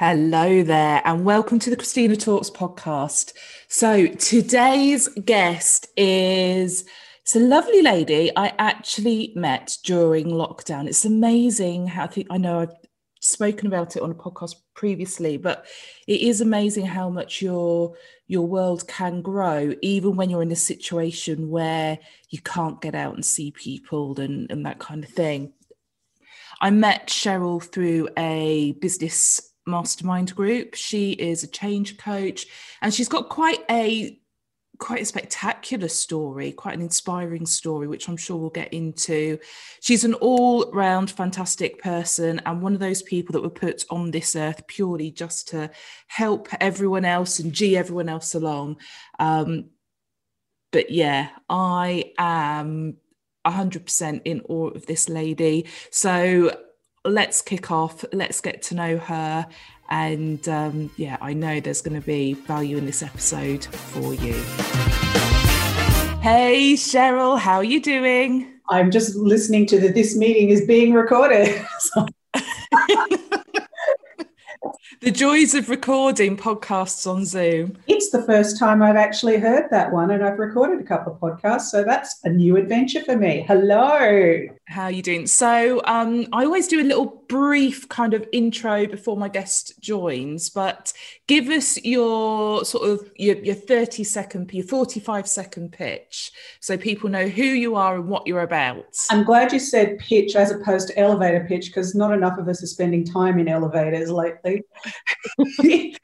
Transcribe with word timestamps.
Hello 0.00 0.62
there, 0.62 1.02
and 1.04 1.24
welcome 1.24 1.58
to 1.58 1.70
the 1.70 1.76
Christina 1.76 2.14
Talks 2.14 2.50
podcast. 2.50 3.32
So, 3.66 4.06
today's 4.06 5.08
guest 5.08 5.88
is 5.96 6.84
it's 7.22 7.34
a 7.34 7.40
lovely 7.40 7.82
lady 7.82 8.30
I 8.36 8.54
actually 8.60 9.32
met 9.34 9.76
during 9.82 10.28
lockdown. 10.28 10.86
It's 10.86 11.04
amazing 11.04 11.88
how 11.88 12.04
I 12.04 12.06
think 12.06 12.28
I 12.30 12.38
know 12.38 12.60
I've 12.60 12.76
spoken 13.20 13.66
about 13.66 13.96
it 13.96 14.02
on 14.04 14.12
a 14.12 14.14
podcast 14.14 14.54
previously, 14.76 15.36
but 15.36 15.66
it 16.06 16.20
is 16.20 16.40
amazing 16.40 16.86
how 16.86 17.10
much 17.10 17.42
your 17.42 17.96
your 18.28 18.46
world 18.46 18.86
can 18.86 19.20
grow, 19.20 19.74
even 19.82 20.14
when 20.14 20.30
you're 20.30 20.42
in 20.42 20.52
a 20.52 20.56
situation 20.56 21.50
where 21.50 21.98
you 22.30 22.40
can't 22.42 22.80
get 22.80 22.94
out 22.94 23.14
and 23.14 23.26
see 23.26 23.50
people 23.50 24.20
and, 24.20 24.48
and 24.52 24.64
that 24.64 24.78
kind 24.78 25.02
of 25.02 25.10
thing. 25.10 25.54
I 26.60 26.70
met 26.70 27.08
Cheryl 27.08 27.60
through 27.60 28.10
a 28.16 28.76
business 28.80 29.47
mastermind 29.68 30.34
group. 30.34 30.74
She 30.74 31.12
is 31.12 31.42
a 31.42 31.48
change 31.48 31.98
coach 31.98 32.46
and 32.82 32.92
she's 32.92 33.08
got 33.08 33.28
quite 33.28 33.64
a 33.70 34.18
quite 34.78 35.02
a 35.02 35.06
spectacular 35.06 35.88
story, 35.88 36.52
quite 36.52 36.74
an 36.74 36.80
inspiring 36.80 37.44
story, 37.46 37.88
which 37.88 38.08
I'm 38.08 38.16
sure 38.16 38.36
we'll 38.36 38.50
get 38.50 38.72
into. 38.72 39.38
She's 39.80 40.04
an 40.04 40.14
all 40.14 40.70
round 40.70 41.10
fantastic 41.10 41.82
person 41.82 42.40
and 42.46 42.62
one 42.62 42.74
of 42.74 42.80
those 42.80 43.02
people 43.02 43.32
that 43.32 43.42
were 43.42 43.50
put 43.50 43.84
on 43.90 44.10
this 44.10 44.36
earth 44.36 44.66
purely 44.68 45.10
just 45.10 45.48
to 45.48 45.70
help 46.06 46.48
everyone 46.60 47.04
else 47.04 47.40
and 47.40 47.52
G 47.52 47.76
everyone 47.76 48.08
else 48.08 48.34
along. 48.34 48.76
Um, 49.18 49.70
but 50.70 50.90
yeah, 50.90 51.30
I 51.48 52.12
am 52.18 52.98
100% 53.46 54.22
in 54.24 54.42
awe 54.48 54.68
of 54.68 54.86
this 54.86 55.08
lady. 55.08 55.66
So 55.90 56.56
let's 57.04 57.42
kick 57.42 57.70
off, 57.70 58.04
let's 58.12 58.40
get 58.40 58.62
to 58.62 58.74
know 58.74 58.98
her. 58.98 59.46
And 59.90 60.46
um, 60.48 60.90
yeah, 60.96 61.16
I 61.20 61.32
know 61.32 61.60
there's 61.60 61.80
going 61.80 62.00
to 62.00 62.06
be 62.06 62.34
value 62.34 62.76
in 62.76 62.86
this 62.86 63.02
episode 63.02 63.64
for 63.64 64.14
you. 64.14 64.34
Hey, 66.20 66.74
Cheryl, 66.74 67.38
how 67.38 67.56
are 67.56 67.64
you 67.64 67.80
doing? 67.80 68.52
I'm 68.68 68.90
just 68.90 69.16
listening 69.16 69.66
to 69.66 69.80
the 69.80 69.88
this 69.88 70.16
meeting 70.16 70.50
is 70.50 70.66
being 70.66 70.92
recorded. 70.92 71.64
the 75.00 75.10
joys 75.10 75.54
of 75.54 75.70
recording 75.70 76.36
podcasts 76.36 77.10
on 77.10 77.24
Zoom. 77.24 77.78
It's 77.86 78.10
the 78.10 78.22
first 78.24 78.58
time 78.58 78.82
I've 78.82 78.96
actually 78.96 79.38
heard 79.38 79.70
that 79.70 79.90
one, 79.92 80.10
and 80.10 80.22
I've 80.22 80.38
recorded 80.38 80.80
a 80.80 80.84
couple 80.84 81.14
of 81.14 81.20
podcasts, 81.20 81.70
so 81.70 81.82
that's 81.82 82.20
a 82.24 82.28
new 82.28 82.56
adventure 82.56 83.02
for 83.04 83.16
me. 83.16 83.44
Hello. 83.48 84.48
How 84.68 84.84
are 84.84 84.90
you 84.90 85.02
doing? 85.02 85.26
So, 85.26 85.80
um, 85.86 86.26
I 86.30 86.44
always 86.44 86.68
do 86.68 86.82
a 86.82 86.84
little 86.84 87.24
brief 87.26 87.88
kind 87.88 88.12
of 88.12 88.28
intro 88.32 88.86
before 88.86 89.16
my 89.16 89.28
guest 89.28 89.80
joins, 89.80 90.50
but 90.50 90.92
give 91.26 91.48
us 91.48 91.82
your 91.84 92.66
sort 92.66 92.88
of 92.88 93.10
your, 93.16 93.36
your 93.38 93.54
30 93.54 94.04
second, 94.04 94.52
your 94.52 94.66
45 94.66 95.26
second 95.26 95.72
pitch 95.72 96.32
so 96.60 96.76
people 96.76 97.08
know 97.08 97.28
who 97.28 97.44
you 97.44 97.76
are 97.76 97.96
and 97.96 98.08
what 98.08 98.26
you're 98.26 98.42
about. 98.42 98.94
I'm 99.10 99.24
glad 99.24 99.54
you 99.54 99.58
said 99.58 99.98
pitch 100.00 100.36
as 100.36 100.50
opposed 100.50 100.88
to 100.88 100.98
elevator 100.98 101.46
pitch 101.48 101.68
because 101.68 101.94
not 101.94 102.12
enough 102.12 102.38
of 102.38 102.46
us 102.46 102.62
are 102.62 102.66
spending 102.66 103.04
time 103.04 103.38
in 103.38 103.48
elevators 103.48 104.10
lately. 104.10 104.64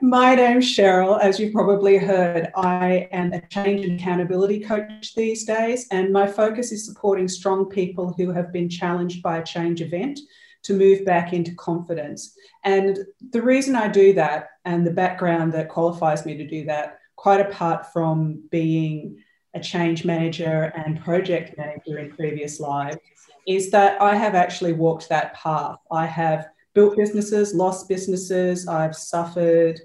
My 0.00 0.34
name's 0.34 0.66
Cheryl. 0.66 1.20
As 1.20 1.38
you've 1.38 1.52
probably 1.52 1.98
heard, 1.98 2.50
I 2.56 3.08
am 3.12 3.32
a 3.32 3.40
change 3.48 3.84
and 3.84 4.00
accountability 4.00 4.60
coach 4.60 5.14
these 5.14 5.44
days, 5.44 5.86
and 5.90 6.12
my 6.12 6.26
focus 6.26 6.70
is 6.72 6.86
supporting 6.86 7.28
strong 7.28 7.66
people 7.66 8.05
who 8.12 8.32
have 8.32 8.52
been 8.52 8.68
challenged 8.68 9.22
by 9.22 9.38
a 9.38 9.44
change 9.44 9.80
event 9.80 10.18
to 10.64 10.74
move 10.74 11.04
back 11.04 11.32
into 11.32 11.54
confidence. 11.54 12.36
And 12.64 12.98
the 13.30 13.42
reason 13.42 13.76
I 13.76 13.88
do 13.88 14.12
that 14.14 14.48
and 14.64 14.86
the 14.86 14.90
background 14.90 15.52
that 15.52 15.68
qualifies 15.68 16.26
me 16.26 16.36
to 16.36 16.46
do 16.46 16.64
that, 16.64 16.98
quite 17.14 17.40
apart 17.40 17.92
from 17.92 18.42
being 18.50 19.22
a 19.54 19.60
change 19.60 20.04
manager 20.04 20.72
and 20.76 21.02
project 21.02 21.56
manager 21.56 21.98
in 21.98 22.10
previous 22.10 22.58
lives, 22.58 22.98
is 23.46 23.70
that 23.70 24.02
I 24.02 24.16
have 24.16 24.34
actually 24.34 24.72
walked 24.72 25.08
that 25.08 25.34
path. 25.34 25.78
I 25.90 26.04
have 26.04 26.48
built 26.74 26.96
businesses, 26.96 27.54
lost 27.54 27.88
businesses, 27.88 28.66
I've 28.66 28.96
suffered. 28.96 29.80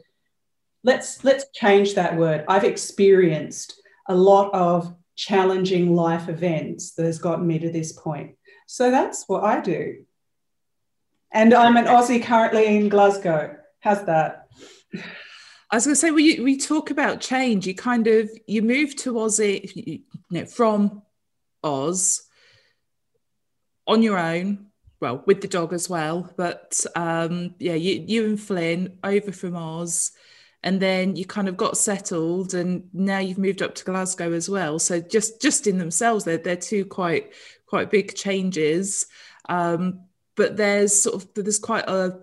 Let's 0.84 1.24
let's 1.24 1.46
change 1.54 1.94
that 1.94 2.18
word. 2.18 2.44
I've 2.48 2.64
experienced 2.64 3.82
a 4.10 4.16
lot 4.16 4.52
of 4.54 4.94
challenging 5.22 5.96
life 5.96 6.30
events 6.30 6.94
that 6.96 7.06
has 7.06 7.20
gotten 7.20 7.46
me 7.46 7.60
to 7.60 7.70
this 7.70 7.92
point. 7.92 8.36
So 8.66 8.90
that's 8.90 9.26
what 9.28 9.44
I 9.44 9.62
do. 9.62 10.04
And 11.32 11.54
I'm 11.54 11.78
an 11.78 11.86
Aussie 11.86 12.24
currently 12.24 12.66
in 12.76 12.90
Glasgow. 12.90 13.56
How's 13.82 14.04
that? 14.06 14.48
I 15.70 15.76
was 15.76 15.86
going 15.86 15.94
to 15.94 15.96
say, 15.96 16.08
you, 16.08 16.44
we 16.44 16.58
talk 16.58 16.90
about 16.90 17.22
change, 17.22 17.68
you 17.68 17.76
kind 17.76 18.08
of 18.08 18.32
you 18.48 18.64
move 18.64 18.96
to 18.98 19.14
Aussie 19.14 19.72
you 19.76 20.00
know, 20.32 20.46
from 20.46 21.04
Oz 21.64 22.24
on 23.86 24.02
your 24.02 24.18
own, 24.18 24.72
well, 25.00 25.24
with 25.28 25.42
the 25.42 25.48
dog 25.48 25.72
as 25.72 25.88
well. 25.88 26.34
But 26.36 26.84
um, 26.96 27.54
yeah, 27.60 27.76
you, 27.76 28.04
you 28.08 28.26
and 28.26 28.40
Flynn 28.42 28.98
over 29.04 29.32
from 29.32 29.56
Oz, 29.56 30.14
and 30.64 30.80
then 30.80 31.16
you 31.16 31.26
kind 31.26 31.48
of 31.48 31.58
got 31.58 31.78
settled, 31.78 32.54
and 32.54 32.88
now 32.94 33.20
you've 33.20 33.38
moved 33.38 33.62
up 33.62 33.76
to 33.76 33.86
Glasgow 33.86 34.34
as 34.34 34.50
well. 34.50 34.80
So 34.80 35.00
just 35.00 35.42
just 35.42 35.68
in 35.68 35.78
themselves, 35.78 36.24
they're 36.24 36.38
they're 36.38 36.56
two 36.56 36.86
quite 36.86 37.34
quite 37.66 37.90
big 37.90 38.16
changes. 38.16 39.08
Um, 39.50 40.02
but 40.36 40.58
there's 40.58 41.02
sort 41.02 41.16
of 41.16 41.34
there's 41.36 41.60
quite 41.60 41.88
a 41.88 42.20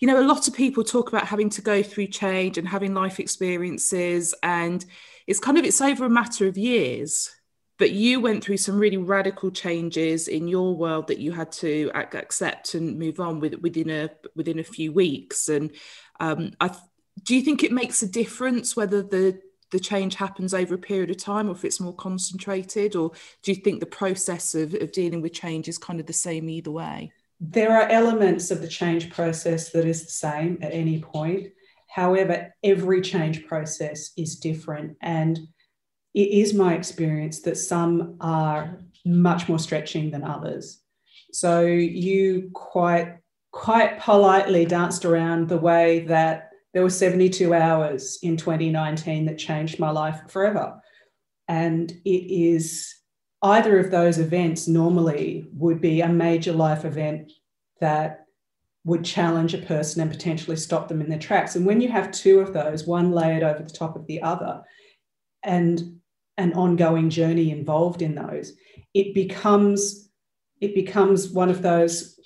you 0.00 0.08
know 0.08 0.20
a 0.20 0.26
lot 0.26 0.48
of 0.48 0.54
people 0.54 0.84
talk 0.84 1.08
about 1.08 1.26
having 1.26 1.50
to 1.50 1.62
go 1.62 1.82
through 1.82 2.08
change 2.08 2.58
and 2.58 2.68
having 2.68 2.94
life 2.94 3.20
experiences 3.20 4.34
and 4.42 4.84
it's 5.26 5.40
kind 5.40 5.58
of 5.58 5.64
it's 5.64 5.80
over 5.80 6.04
a 6.04 6.10
matter 6.10 6.46
of 6.46 6.58
years 6.58 7.30
but 7.78 7.92
you 7.92 8.18
went 8.20 8.42
through 8.42 8.56
some 8.56 8.78
really 8.78 8.96
radical 8.96 9.50
changes 9.52 10.26
in 10.26 10.48
your 10.48 10.74
world 10.74 11.06
that 11.06 11.18
you 11.18 11.30
had 11.30 11.50
to 11.52 11.90
accept 11.94 12.74
and 12.74 12.98
move 12.98 13.20
on 13.20 13.38
with 13.40 13.54
within 13.56 13.90
a 13.90 14.10
within 14.34 14.58
a 14.58 14.64
few 14.64 14.92
weeks 14.92 15.48
and 15.48 15.70
um, 16.20 16.52
I, 16.60 16.70
do 17.24 17.34
you 17.34 17.42
think 17.42 17.62
it 17.62 17.72
makes 17.72 18.02
a 18.02 18.08
difference 18.08 18.76
whether 18.76 19.02
the 19.02 19.40
the 19.70 19.78
change 19.78 20.14
happens 20.14 20.54
over 20.54 20.74
a 20.74 20.78
period 20.78 21.10
of 21.10 21.18
time 21.18 21.48
or 21.48 21.52
if 21.52 21.64
it's 21.64 21.80
more 21.80 21.94
concentrated 21.94 22.96
or 22.96 23.10
do 23.42 23.52
you 23.52 23.56
think 23.56 23.80
the 23.80 23.86
process 23.86 24.54
of, 24.54 24.72
of 24.74 24.92
dealing 24.92 25.20
with 25.20 25.32
change 25.32 25.68
is 25.68 25.76
kind 25.76 26.00
of 26.00 26.06
the 26.06 26.12
same 26.12 26.48
either 26.48 26.70
way 26.70 27.12
there 27.40 27.76
are 27.80 27.88
elements 27.88 28.50
of 28.50 28.60
the 28.60 28.68
change 28.68 29.10
process 29.10 29.70
that 29.70 29.84
is 29.84 30.04
the 30.04 30.10
same 30.10 30.58
at 30.60 30.72
any 30.72 31.00
point. 31.00 31.48
However, 31.88 32.54
every 32.64 33.00
change 33.00 33.46
process 33.46 34.10
is 34.16 34.36
different. 34.36 34.96
And 35.00 35.38
it 36.14 36.28
is 36.28 36.52
my 36.52 36.74
experience 36.74 37.42
that 37.42 37.56
some 37.56 38.16
are 38.20 38.80
much 39.04 39.48
more 39.48 39.58
stretching 39.58 40.10
than 40.10 40.24
others. 40.24 40.80
So 41.32 41.64
you 41.64 42.50
quite 42.54 43.18
quite 43.50 43.98
politely 43.98 44.66
danced 44.66 45.04
around 45.04 45.48
the 45.48 45.58
way 45.58 46.00
that 46.00 46.47
there 46.74 46.82
were 46.82 46.90
72 46.90 47.54
hours 47.54 48.18
in 48.22 48.36
2019 48.36 49.26
that 49.26 49.38
changed 49.38 49.78
my 49.78 49.90
life 49.90 50.20
forever. 50.28 50.80
And 51.48 51.90
it 52.04 52.30
is 52.30 52.94
either 53.42 53.78
of 53.78 53.90
those 53.90 54.18
events 54.18 54.68
normally 54.68 55.48
would 55.52 55.80
be 55.80 56.00
a 56.00 56.08
major 56.08 56.52
life 56.52 56.84
event 56.84 57.32
that 57.80 58.26
would 58.84 59.04
challenge 59.04 59.54
a 59.54 59.58
person 59.58 60.02
and 60.02 60.10
potentially 60.10 60.56
stop 60.56 60.88
them 60.88 61.00
in 61.00 61.08
their 61.08 61.18
tracks. 61.18 61.56
And 61.56 61.66
when 61.66 61.80
you 61.80 61.88
have 61.90 62.10
two 62.10 62.40
of 62.40 62.52
those, 62.52 62.86
one 62.86 63.12
layered 63.12 63.42
over 63.42 63.62
the 63.62 63.70
top 63.70 63.96
of 63.96 64.06
the 64.06 64.22
other, 64.22 64.62
and 65.42 65.98
an 66.36 66.52
ongoing 66.54 67.10
journey 67.10 67.50
involved 67.50 68.02
in 68.02 68.14
those, 68.14 68.52
it 68.94 69.14
becomes 69.14 70.10
it 70.60 70.74
becomes 70.74 71.28
one 71.28 71.50
of 71.50 71.62
those 71.62 72.18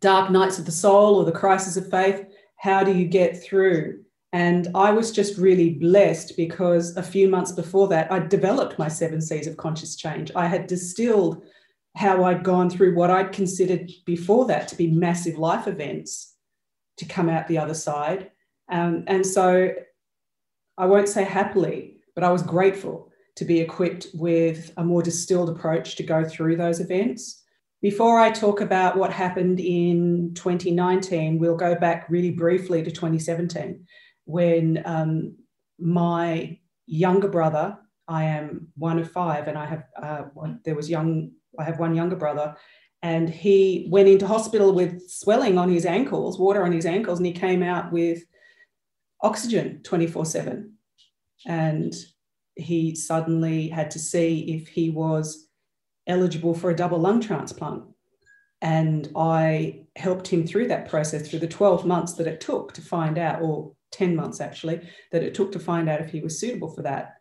dark 0.00 0.30
nights 0.30 0.58
of 0.58 0.64
the 0.64 0.72
soul 0.72 1.16
or 1.16 1.24
the 1.24 1.32
crisis 1.32 1.76
of 1.76 1.90
faith. 1.90 2.24
How 2.64 2.82
do 2.82 2.94
you 2.94 3.04
get 3.04 3.42
through? 3.42 4.00
And 4.32 4.68
I 4.74 4.90
was 4.90 5.12
just 5.12 5.36
really 5.36 5.74
blessed 5.74 6.34
because 6.34 6.96
a 6.96 7.02
few 7.02 7.28
months 7.28 7.52
before 7.52 7.88
that, 7.88 8.10
I 8.10 8.20
developed 8.20 8.78
my 8.78 8.88
seven 8.88 9.20
C's 9.20 9.46
of 9.46 9.58
conscious 9.58 9.96
change. 9.96 10.32
I 10.34 10.46
had 10.46 10.66
distilled 10.66 11.44
how 11.94 12.24
I'd 12.24 12.42
gone 12.42 12.70
through 12.70 12.94
what 12.94 13.10
I'd 13.10 13.32
considered 13.32 13.92
before 14.06 14.46
that 14.46 14.66
to 14.68 14.76
be 14.76 14.86
massive 14.86 15.36
life 15.36 15.68
events 15.68 16.36
to 16.96 17.04
come 17.04 17.28
out 17.28 17.48
the 17.48 17.58
other 17.58 17.74
side. 17.74 18.30
Um, 18.70 19.04
and 19.08 19.26
so 19.26 19.74
I 20.78 20.86
won't 20.86 21.10
say 21.10 21.22
happily, 21.22 21.98
but 22.14 22.24
I 22.24 22.32
was 22.32 22.42
grateful 22.42 23.12
to 23.36 23.44
be 23.44 23.60
equipped 23.60 24.06
with 24.14 24.72
a 24.78 24.84
more 24.84 25.02
distilled 25.02 25.50
approach 25.50 25.96
to 25.96 26.02
go 26.02 26.24
through 26.24 26.56
those 26.56 26.80
events. 26.80 27.43
Before 27.84 28.18
I 28.18 28.30
talk 28.30 28.62
about 28.62 28.96
what 28.96 29.12
happened 29.12 29.60
in 29.60 30.32
2019, 30.32 31.38
we'll 31.38 31.54
go 31.54 31.74
back 31.74 32.06
really 32.08 32.30
briefly 32.30 32.82
to 32.82 32.90
2017 32.90 33.84
when 34.24 34.82
um, 34.86 35.36
my 35.78 36.58
younger 36.86 37.28
brother, 37.28 37.76
I 38.08 38.24
am 38.24 38.68
one 38.78 38.98
of 38.98 39.12
five, 39.12 39.48
and 39.48 39.58
I 39.58 39.66
have 39.66 39.84
uh, 40.02 40.22
one, 40.32 40.60
there 40.64 40.74
was 40.74 40.88
young, 40.88 41.32
I 41.58 41.64
have 41.64 41.78
one 41.78 41.94
younger 41.94 42.16
brother, 42.16 42.56
and 43.02 43.28
he 43.28 43.86
went 43.90 44.08
into 44.08 44.26
hospital 44.26 44.72
with 44.72 45.06
swelling 45.10 45.58
on 45.58 45.70
his 45.70 45.84
ankles, 45.84 46.38
water 46.38 46.64
on 46.64 46.72
his 46.72 46.86
ankles, 46.86 47.18
and 47.18 47.26
he 47.26 47.34
came 47.34 47.62
out 47.62 47.92
with 47.92 48.22
oxygen 49.20 49.82
24 49.82 50.24
7. 50.24 50.72
And 51.44 51.92
he 52.56 52.94
suddenly 52.94 53.68
had 53.68 53.90
to 53.90 53.98
see 53.98 54.54
if 54.54 54.68
he 54.68 54.88
was 54.88 55.50
eligible 56.06 56.54
for 56.54 56.70
a 56.70 56.76
double 56.76 56.98
lung 56.98 57.20
transplant. 57.20 57.84
And 58.60 59.10
I 59.16 59.84
helped 59.96 60.28
him 60.28 60.46
through 60.46 60.68
that 60.68 60.88
process 60.88 61.28
through 61.28 61.40
the 61.40 61.46
12 61.46 61.84
months 61.84 62.14
that 62.14 62.26
it 62.26 62.40
took 62.40 62.72
to 62.74 62.82
find 62.82 63.18
out, 63.18 63.42
or 63.42 63.72
10 63.92 64.16
months 64.16 64.40
actually, 64.40 64.80
that 65.12 65.22
it 65.22 65.34
took 65.34 65.52
to 65.52 65.58
find 65.58 65.88
out 65.88 66.00
if 66.00 66.10
he 66.10 66.20
was 66.20 66.40
suitable 66.40 66.70
for 66.70 66.82
that. 66.82 67.14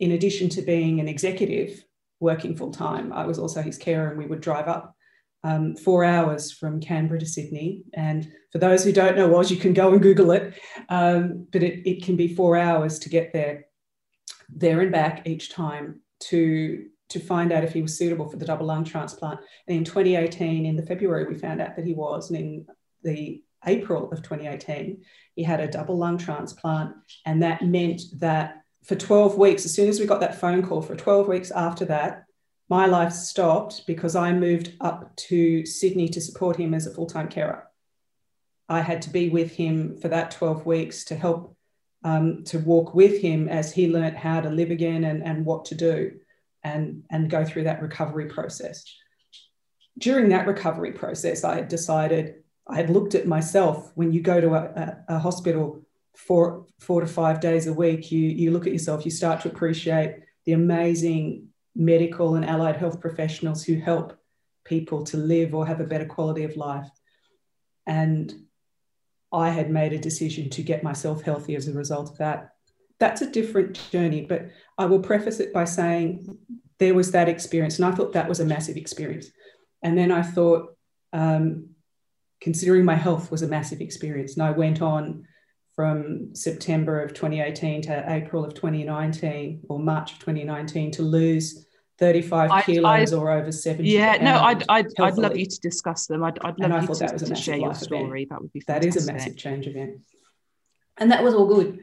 In 0.00 0.12
addition 0.12 0.48
to 0.50 0.62
being 0.62 1.00
an 1.00 1.08
executive 1.08 1.84
working 2.20 2.56
full 2.56 2.70
time, 2.70 3.12
I 3.12 3.26
was 3.26 3.38
also 3.38 3.62
his 3.62 3.78
carer, 3.78 4.08
and 4.08 4.18
we 4.18 4.26
would 4.26 4.40
drive 4.40 4.68
up 4.68 4.96
um, 5.44 5.76
four 5.76 6.04
hours 6.04 6.50
from 6.50 6.80
Canberra 6.80 7.20
to 7.20 7.26
Sydney. 7.26 7.84
And 7.94 8.28
for 8.50 8.58
those 8.58 8.82
who 8.82 8.92
don't 8.92 9.16
know 9.16 9.36
Oz, 9.36 9.50
you 9.50 9.56
can 9.56 9.74
go 9.74 9.92
and 9.92 10.02
Google 10.02 10.32
it, 10.32 10.54
um, 10.88 11.46
but 11.52 11.62
it, 11.62 11.88
it 11.88 12.04
can 12.04 12.16
be 12.16 12.34
four 12.34 12.56
hours 12.56 12.98
to 13.00 13.08
get 13.08 13.32
there, 13.32 13.66
there 14.48 14.80
and 14.80 14.90
back 14.90 15.26
each 15.26 15.52
time 15.52 16.00
to 16.20 16.86
to 17.08 17.20
find 17.20 17.52
out 17.52 17.64
if 17.64 17.72
he 17.72 17.82
was 17.82 17.96
suitable 17.96 18.28
for 18.28 18.36
the 18.36 18.46
double 18.46 18.66
lung 18.66 18.84
transplant. 18.84 19.40
And 19.66 19.76
in 19.76 19.84
2018, 19.84 20.66
in 20.66 20.76
the 20.76 20.86
February, 20.86 21.26
we 21.26 21.38
found 21.38 21.60
out 21.60 21.76
that 21.76 21.84
he 21.84 21.94
was, 21.94 22.30
and 22.30 22.38
in 22.38 22.66
the 23.02 23.42
April 23.66 24.10
of 24.10 24.22
2018, 24.22 25.02
he 25.34 25.42
had 25.42 25.60
a 25.60 25.68
double 25.68 25.96
lung 25.96 26.18
transplant, 26.18 26.94
and 27.24 27.42
that 27.42 27.62
meant 27.62 28.02
that 28.18 28.62
for 28.84 28.94
12 28.94 29.36
weeks, 29.36 29.64
as 29.64 29.74
soon 29.74 29.88
as 29.88 29.98
we 29.98 30.06
got 30.06 30.20
that 30.20 30.40
phone 30.40 30.62
call, 30.62 30.82
for 30.82 30.94
12 30.94 31.26
weeks 31.26 31.50
after 31.50 31.84
that, 31.86 32.24
my 32.68 32.86
life 32.86 33.12
stopped 33.12 33.86
because 33.86 34.16
I 34.16 34.32
moved 34.32 34.74
up 34.80 35.14
to 35.16 35.64
Sydney 35.66 36.08
to 36.08 36.20
support 36.20 36.56
him 36.56 36.74
as 36.74 36.86
a 36.86 36.94
full 36.94 37.06
time 37.06 37.28
carer. 37.28 37.68
I 38.68 38.80
had 38.80 39.02
to 39.02 39.10
be 39.10 39.28
with 39.28 39.52
him 39.52 39.96
for 39.96 40.08
that 40.08 40.32
12 40.32 40.66
weeks 40.66 41.04
to 41.04 41.16
help 41.16 41.56
um, 42.02 42.44
to 42.44 42.58
walk 42.58 42.94
with 42.94 43.20
him 43.20 43.48
as 43.48 43.72
he 43.72 43.88
learnt 43.88 44.16
how 44.16 44.40
to 44.40 44.50
live 44.50 44.70
again 44.70 45.04
and, 45.04 45.22
and 45.22 45.44
what 45.44 45.66
to 45.66 45.74
do 45.74 46.12
and, 46.66 47.02
and 47.10 47.30
go 47.30 47.44
through 47.44 47.64
that 47.64 47.82
recovery 47.82 48.26
process. 48.26 48.84
During 49.98 50.28
that 50.30 50.46
recovery 50.46 50.92
process, 50.92 51.44
I 51.44 51.54
had 51.54 51.68
decided, 51.68 52.24
I 52.68 52.76
had 52.76 52.90
looked 52.90 53.14
at 53.14 53.26
myself 53.26 53.92
when 53.94 54.12
you 54.12 54.20
go 54.20 54.40
to 54.40 54.54
a, 54.54 54.62
a, 54.62 55.14
a 55.16 55.18
hospital 55.18 55.82
four, 56.16 56.66
four 56.80 57.00
to 57.00 57.06
five 57.06 57.40
days 57.40 57.66
a 57.66 57.72
week, 57.72 58.10
you, 58.10 58.20
you 58.20 58.50
look 58.50 58.66
at 58.66 58.72
yourself, 58.72 59.04
you 59.04 59.10
start 59.10 59.40
to 59.42 59.48
appreciate 59.48 60.16
the 60.44 60.52
amazing 60.52 61.48
medical 61.74 62.34
and 62.34 62.44
allied 62.44 62.76
health 62.76 63.00
professionals 63.00 63.62
who 63.64 63.76
help 63.76 64.18
people 64.64 65.04
to 65.04 65.16
live 65.16 65.54
or 65.54 65.66
have 65.66 65.80
a 65.80 65.84
better 65.92 66.06
quality 66.06 66.44
of 66.44 66.56
life. 66.56 66.88
And 67.86 68.32
I 69.32 69.50
had 69.50 69.70
made 69.70 69.92
a 69.92 69.98
decision 69.98 70.50
to 70.50 70.62
get 70.62 70.82
myself 70.82 71.22
healthy 71.22 71.54
as 71.54 71.68
a 71.68 71.72
result 71.72 72.10
of 72.10 72.18
that. 72.18 72.55
That's 72.98 73.22
a 73.22 73.30
different 73.30 73.80
journey, 73.90 74.22
but 74.22 74.48
I 74.78 74.86
will 74.86 75.00
preface 75.00 75.40
it 75.40 75.52
by 75.52 75.64
saying 75.64 76.38
there 76.78 76.94
was 76.94 77.12
that 77.12 77.28
experience, 77.28 77.78
and 77.78 77.84
I 77.84 77.92
thought 77.92 78.12
that 78.12 78.28
was 78.28 78.40
a 78.40 78.44
massive 78.44 78.76
experience. 78.76 79.26
And 79.82 79.96
then 79.96 80.10
I 80.10 80.22
thought, 80.22 80.76
um, 81.12 81.70
considering 82.40 82.84
my 82.84 82.94
health 82.94 83.30
was 83.30 83.42
a 83.42 83.48
massive 83.48 83.80
experience, 83.80 84.34
and 84.34 84.42
I 84.42 84.50
went 84.50 84.82
on 84.82 85.26
from 85.76 86.34
September 86.34 87.02
of 87.02 87.12
2018 87.12 87.82
to 87.82 88.04
April 88.10 88.44
of 88.44 88.54
2019 88.54 89.60
or 89.68 89.78
March 89.78 90.12
of 90.12 90.18
2019 90.20 90.90
to 90.92 91.02
lose 91.02 91.66
35 91.98 92.50
I, 92.50 92.62
kilos 92.62 93.12
I, 93.12 93.16
or 93.16 93.30
over 93.30 93.52
70 93.52 93.88
yeah 93.88 94.16
no 94.22 94.38
I'd, 94.38 94.64
I'd, 94.68 94.86
I'd 94.98 95.18
love 95.18 95.36
you 95.36 95.46
to 95.46 95.60
discuss 95.60 96.06
them 96.06 96.24
I'd, 96.24 96.38
I'd 96.42 96.58
love 96.58 96.88
you 96.88 96.94
to, 96.94 97.18
to 97.18 97.34
share 97.34 97.56
your 97.56 97.74
story 97.74 98.22
event. 98.22 98.30
that 98.30 98.42
would 98.42 98.52
be 98.52 98.60
fantastic. 98.60 98.92
that 98.92 98.98
is 98.98 99.08
a 99.08 99.12
massive 99.12 99.36
change 99.36 99.66
event 99.66 100.00
and 100.98 101.12
that 101.12 101.22
was 101.22 101.34
all 101.34 101.46
good 101.46 101.78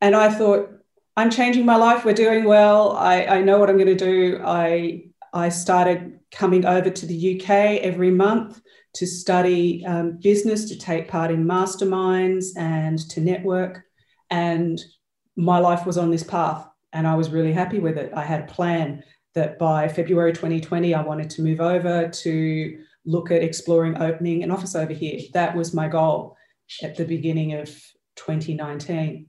and 0.00 0.14
I 0.14 0.30
thought 0.30 0.70
I'm 1.16 1.30
changing 1.30 1.64
my 1.64 1.76
life 1.76 2.04
we're 2.04 2.14
doing 2.14 2.44
well 2.44 2.96
I, 2.96 3.24
I 3.26 3.42
know 3.42 3.58
what 3.58 3.70
I'm 3.70 3.76
going 3.76 3.96
to 3.96 4.04
do 4.12 4.40
I 4.44 5.04
I 5.32 5.48
started 5.48 6.18
coming 6.32 6.64
over 6.64 6.90
to 6.90 7.06
the 7.06 7.40
UK 7.40 7.80
every 7.82 8.10
month 8.10 8.60
to 8.94 9.06
study 9.06 9.84
um, 9.86 10.18
business 10.20 10.68
to 10.68 10.78
take 10.78 11.08
part 11.08 11.30
in 11.30 11.44
masterminds 11.44 12.56
and 12.56 12.98
to 13.10 13.20
network 13.20 13.84
and 14.30 14.80
my 15.36 15.58
life 15.58 15.86
was 15.86 15.98
on 15.98 16.10
this 16.10 16.22
path 16.22 16.66
and 16.92 17.06
I 17.06 17.14
was 17.14 17.30
really 17.30 17.52
happy 17.52 17.78
with 17.78 17.96
it. 17.96 18.12
I 18.14 18.24
had 18.24 18.42
a 18.42 18.52
plan 18.52 19.02
that 19.34 19.58
by 19.58 19.88
February 19.88 20.32
2020, 20.32 20.94
I 20.94 21.02
wanted 21.02 21.30
to 21.30 21.42
move 21.42 21.60
over 21.60 22.08
to 22.08 22.78
look 23.06 23.30
at 23.30 23.42
exploring 23.42 24.00
opening 24.00 24.42
an 24.42 24.50
office 24.50 24.74
over 24.74 24.92
here. 24.92 25.20
That 25.32 25.56
was 25.56 25.72
my 25.72 25.88
goal 25.88 26.36
at 26.82 26.96
the 26.96 27.04
beginning 27.04 27.54
of 27.54 27.68
2019. 28.16 29.28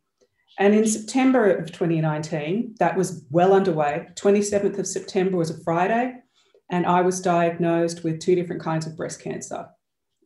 And 0.60 0.76
in 0.76 0.86
September 0.86 1.50
of 1.50 1.72
2019, 1.72 2.76
that 2.80 2.98
was 2.98 3.26
well 3.30 3.54
underway. 3.54 4.08
27th 4.16 4.78
of 4.78 4.88
September 4.88 5.38
was 5.38 5.50
a 5.50 5.64
Friday, 5.64 6.16
and 6.70 6.86
I 6.86 7.02
was 7.02 7.22
diagnosed 7.22 8.04
with 8.04 8.20
two 8.20 8.36
different 8.36 8.62
kinds 8.62 8.86
of 8.86 8.98
breast 8.98 9.22
cancer. 9.22 9.68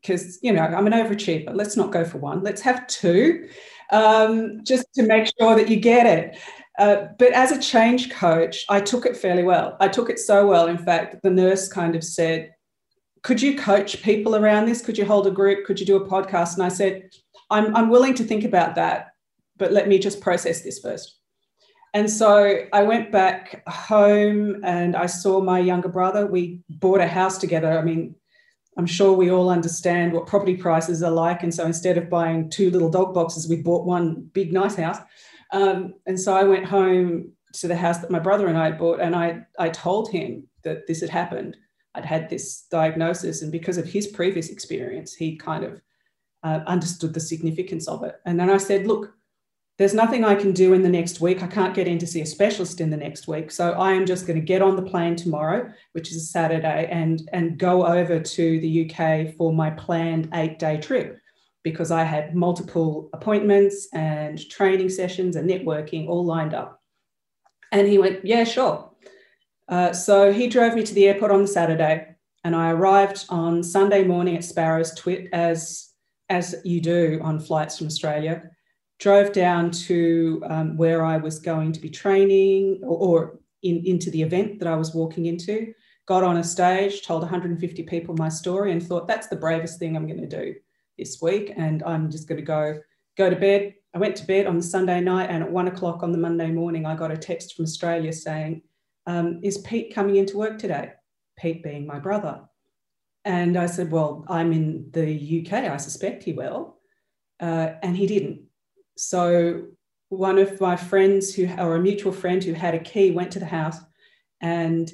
Because, 0.01 0.38
you 0.42 0.54
know, 0.54 0.62
I'm 0.62 0.88
an 0.88 0.94
overachiever. 0.94 1.56
Let's 1.56 1.77
not 1.77 1.92
go 1.92 2.06
for 2.06 2.19
one, 2.19 2.44
let's 2.44 2.62
have 2.62 2.86
two, 2.88 3.48
um, 3.92 4.60
just 4.63 4.86
to 4.95 5.04
make 5.04 5.31
sure 5.39 5.56
that 5.56 5.69
you 5.69 5.77
get 5.77 6.06
it. 6.06 6.38
Uh, 6.78 7.07
but 7.18 7.31
as 7.31 7.51
a 7.51 7.62
change 7.62 8.12
coach, 8.12 8.66
I 8.69 8.81
took 8.81 9.06
it 9.06 9.16
fairly 9.16 9.44
well. 9.44 9.78
I 9.80 9.88
took 9.88 10.10
it 10.10 10.19
so 10.19 10.45
well, 10.45 10.68
in 10.68 10.78
fact, 10.78 11.24
the 11.24 11.30
nurse 11.30 11.68
kind 11.68 11.95
of 11.95 12.04
said, 12.04 12.54
Could 13.24 13.42
you 13.42 13.57
coach 13.57 14.04
people 14.04 14.36
around 14.36 14.66
this? 14.66 14.81
Could 14.81 14.98
you 14.98 15.06
hold 15.06 15.28
a 15.28 15.31
group? 15.31 15.66
Could 15.66 15.80
you 15.80 15.86
do 15.86 15.95
a 15.95 16.07
podcast? 16.07 16.56
And 16.56 16.63
I 16.63 16.69
said, 16.69 17.10
I'm, 17.50 17.75
I'm 17.75 17.89
willing 17.89 18.13
to 18.16 18.24
think 18.24 18.44
about 18.44 18.75
that, 18.75 19.12
but 19.57 19.72
let 19.72 19.88
me 19.88 20.00
just 20.00 20.22
process 20.22 20.62
this 20.62 20.80
first. 20.80 21.19
And 21.94 22.10
so 22.10 22.60
I 22.74 22.84
went 22.84 23.12
back 23.12 23.63
home 23.68 24.62
and 24.66 24.96
I 24.98 25.06
saw 25.06 25.40
my 25.40 25.60
younger 25.60 25.88
brother. 25.88 26.28
We 26.28 26.60
bought 26.69 27.00
a 27.00 27.07
house 27.07 27.38
together. 27.38 27.80
I 27.80 27.81
mean, 27.84 28.16
I'm 28.78 28.86
sure 28.86 29.13
we 29.13 29.31
all 29.31 29.50
understand 29.50 30.12
what 30.12 30.28
property 30.28 30.57
prices 30.57 31.02
are 31.02 31.12
like. 31.12 31.44
And 31.44 31.54
so 31.54 31.66
instead 31.66 31.98
of 31.98 32.10
buying 32.10 32.50
two 32.50 32.69
little 32.69 32.90
dog 32.90 33.13
boxes, 33.13 33.48
we 33.48 33.62
bought 33.62 33.86
one 33.86 34.30
big, 34.34 34.52
nice 34.52 34.75
house. 34.75 34.98
Um, 35.54 35.94
and 36.06 36.19
so 36.19 36.36
I 36.36 36.44
went 36.44 36.66
home 36.66 37.31
to 37.54 37.68
the 37.68 37.75
house 37.75 38.00
that 38.00 38.12
my 38.12 38.19
brother 38.19 38.48
and 38.48 38.57
I 38.57 38.66
had 38.66 38.78
bought, 38.78 39.00
and 39.00 39.16
I, 39.16 39.46
I 39.57 39.69
told 39.69 40.12
him 40.12 40.48
that 40.63 40.88
this 40.88 41.00
had 41.00 41.10
happened. 41.10 41.56
I'd 41.94 42.04
had 42.04 42.30
this 42.30 42.64
diagnosis, 42.69 43.42
and 43.42 43.52
because 43.52 43.78
of 43.78 43.85
his 43.85 44.07
previous 44.07 44.50
experience, 44.50 45.14
he 45.14 45.38
kind 45.38 45.64
of 45.64 45.81
uh, 46.44 46.59
understood 46.68 47.14
the 47.14 47.21
significance 47.21 47.88
of 47.88 48.04
it. 48.04 48.16
And 48.26 48.38
then 48.38 48.50
I 48.50 48.57
said, 48.57 48.85
Look, 48.85 49.14
there's 49.77 49.94
nothing 49.94 50.23
I 50.23 50.35
can 50.35 50.53
do 50.53 50.73
in 50.73 50.83
the 50.83 50.89
next 50.89 51.19
week. 51.19 51.44
I 51.44 51.47
can't 51.47 51.73
get 51.73 51.87
in 51.87 51.97
to 51.97 52.07
see 52.07 52.21
a 52.21 52.25
specialist 52.25 52.79
in 52.79 52.89
the 52.89 52.97
next 52.97 53.27
week. 53.27 53.51
So 53.51 53.73
I 53.73 53.91
am 53.91 54.05
just 54.05 54.25
going 54.25 54.39
to 54.39 54.45
get 54.45 54.61
on 54.61 54.77
the 54.77 54.81
plane 54.81 55.17
tomorrow, 55.17 55.69
which 55.91 56.11
is 56.11 56.17
a 56.17 56.25
Saturday, 56.25 56.87
and, 56.89 57.27
and 57.33 57.57
go 57.57 57.85
over 57.85 58.19
to 58.19 58.59
the 58.59 58.89
UK 58.89 59.35
for 59.35 59.51
my 59.53 59.71
planned 59.71 60.29
eight 60.33 60.59
day 60.59 60.77
trip 60.77 61.19
because 61.63 61.91
I 61.91 62.03
had 62.03 62.35
multiple 62.35 63.09
appointments 63.11 63.89
and 63.91 64.39
training 64.49 64.87
sessions 64.87 65.35
and 65.35 65.49
networking 65.49 66.07
all 66.07 66.23
lined 66.23 66.53
up. 66.53 66.79
And 67.71 67.87
he 67.87 67.97
went, 67.97 68.23
Yeah, 68.23 68.45
sure. 68.45 68.91
Uh, 69.67 69.91
so 69.91 70.31
he 70.31 70.47
drove 70.47 70.75
me 70.75 70.83
to 70.83 70.94
the 70.94 71.07
airport 71.07 71.31
on 71.31 71.41
the 71.41 71.47
Saturday, 71.47 72.15
and 72.44 72.55
I 72.55 72.69
arrived 72.69 73.25
on 73.29 73.63
Sunday 73.63 74.03
morning 74.03 74.37
at 74.37 74.44
Sparrows 74.44 74.94
Twit, 74.94 75.27
as, 75.33 75.89
as 76.29 76.55
you 76.63 76.79
do 76.79 77.19
on 77.23 77.39
flights 77.39 77.79
from 77.79 77.87
Australia. 77.87 78.51
Drove 78.99 79.33
down 79.33 79.71
to 79.71 80.42
um, 80.47 80.78
where 80.78 81.04
I 81.04 81.18
was 81.18 81.40
going 81.40 81.71
to 81.73 81.80
be 81.80 81.90
training 81.90 82.81
or, 82.83 82.97
or 82.97 83.40
in, 83.64 83.83
into 83.85 84.09
the 84.09 84.21
event 84.21 84.59
that 84.59 84.68
I 84.68 84.75
was 84.75 84.94
walking 84.94 85.25
into. 85.25 85.73
Got 86.07 86.23
on 86.23 86.37
a 86.37 86.44
stage, 86.44 87.02
told 87.02 87.21
150 87.21 87.83
people 87.83 88.16
my 88.16 88.30
story, 88.30 88.71
and 88.71 88.81
thought 88.81 89.07
that's 89.07 89.28
the 89.28 89.35
bravest 89.35 89.80
thing 89.80 89.95
I'm 89.95 90.07
going 90.07 90.21
to 90.21 90.44
do 90.44 90.56
this 90.97 91.21
week 91.21 91.54
and 91.57 91.83
I'm 91.83 92.09
just 92.09 92.28
going 92.28 92.40
to 92.40 92.45
go 92.45 92.80
go 93.18 93.30
to 93.30 93.35
bed. 93.35 93.73
I 93.94 93.97
went 93.97 94.16
to 94.18 94.28
bed 94.28 94.45
on 94.45 94.57
the 94.57 94.64
Sunday 94.64 94.99
night 94.99 95.30
and 95.30 95.44
at 95.44 95.52
one 95.52 95.68
o'clock 95.68 96.04
on 96.04 96.11
the 96.11 96.18
Monday 96.18 96.52
morning, 96.52 96.85
I 96.85 96.95
got 96.95 97.11
a 97.11 97.18
text 97.18 97.56
from 97.56 97.64
Australia 97.64 98.11
saying, 98.11 98.61
um, 99.07 99.40
Is 99.42 99.59
Pete 99.59 99.94
coming 99.94 100.18
into 100.18 100.37
work 100.37 100.59
today? 100.59 100.92
Pete 101.37 101.64
being 101.64 101.87
my 101.87 101.99
brother. 101.99 102.42
And 103.23 103.57
I 103.57 103.66
said, 103.68 103.92
Well, 103.92 104.25
I'm 104.28 104.52
in 104.52 104.90
the 104.92 105.45
UK. 105.45 105.54
I 105.54 105.78
suspect 105.78 106.23
he 106.23 106.33
will. 106.33 106.78
Uh, 107.40 107.71
and 107.81 107.95
he 107.95 108.07
didn't. 108.07 108.42
So 108.97 109.68
one 110.09 110.37
of 110.37 110.61
my 110.61 110.75
friends 110.75 111.33
who, 111.33 111.47
or 111.57 111.75
a 111.75 111.81
mutual 111.81 112.11
friend 112.11 112.44
who 112.44 112.54
had 112.54 112.75
a 112.75 112.80
key, 112.80 113.11
went 113.11 113.31
to 113.31 113.40
the 113.40 113.45
house 113.45 113.78
and 114.42 114.92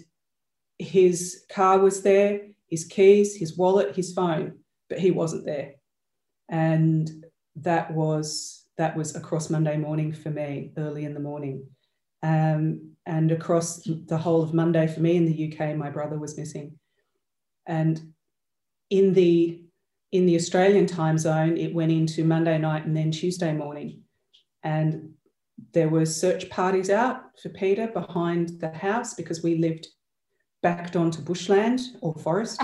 his 0.79 1.45
car 1.51 1.79
was 1.79 2.01
there, 2.01 2.41
his 2.67 2.85
keys, 2.85 3.35
his 3.35 3.57
wallet, 3.57 3.95
his 3.95 4.13
phone, 4.13 4.59
but 4.89 4.99
he 4.99 5.11
wasn't 5.11 5.45
there 5.45 5.73
and 6.51 7.25
that 7.55 7.91
was 7.91 8.65
that 8.77 8.95
was 8.95 9.15
across 9.15 9.49
Monday 9.49 9.77
morning 9.77 10.11
for 10.11 10.29
me, 10.29 10.71
early 10.77 11.05
in 11.05 11.13
the 11.13 11.19
morning. 11.19 11.65
Um, 12.23 12.95
and 13.05 13.31
across 13.31 13.83
the 13.83 14.17
whole 14.17 14.43
of 14.43 14.53
Monday 14.53 14.87
for 14.87 14.99
me 14.99 15.17
in 15.17 15.25
the 15.25 15.53
UK, 15.53 15.75
my 15.75 15.89
brother 15.89 16.17
was 16.17 16.37
missing. 16.37 16.77
And 17.67 18.13
in 18.89 19.13
the 19.13 19.60
in 20.11 20.25
the 20.25 20.35
Australian 20.35 20.85
time 20.85 21.17
zone, 21.17 21.57
it 21.57 21.73
went 21.73 21.91
into 21.91 22.23
Monday 22.23 22.57
night 22.57 22.85
and 22.85 22.95
then 22.95 23.11
Tuesday 23.11 23.53
morning. 23.53 24.01
And 24.63 25.13
there 25.73 25.89
were 25.89 26.05
search 26.05 26.49
parties 26.49 26.89
out 26.89 27.21
for 27.41 27.49
Peter 27.49 27.87
behind 27.87 28.59
the 28.59 28.71
house 28.71 29.13
because 29.13 29.41
we 29.41 29.57
lived 29.57 29.87
backed 30.61 30.95
onto 30.95 31.21
bushland 31.21 31.81
or 32.01 32.13
forest. 32.15 32.61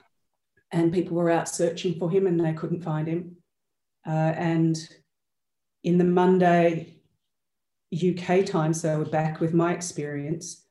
and 0.72 0.92
people 0.92 1.16
were 1.16 1.30
out 1.30 1.48
searching 1.48 1.98
for 1.98 2.10
him 2.10 2.26
and 2.26 2.38
they 2.38 2.52
couldn't 2.52 2.82
find 2.82 3.08
him. 3.08 3.36
Uh, 4.06 4.32
and 4.36 4.76
in 5.82 5.98
the 5.98 6.04
Monday 6.04 6.98
UK 7.94 8.44
time, 8.44 8.72
so 8.72 8.98
we're 8.98 9.04
back 9.04 9.40
with 9.40 9.54
my 9.54 9.72
experience, 9.72 10.65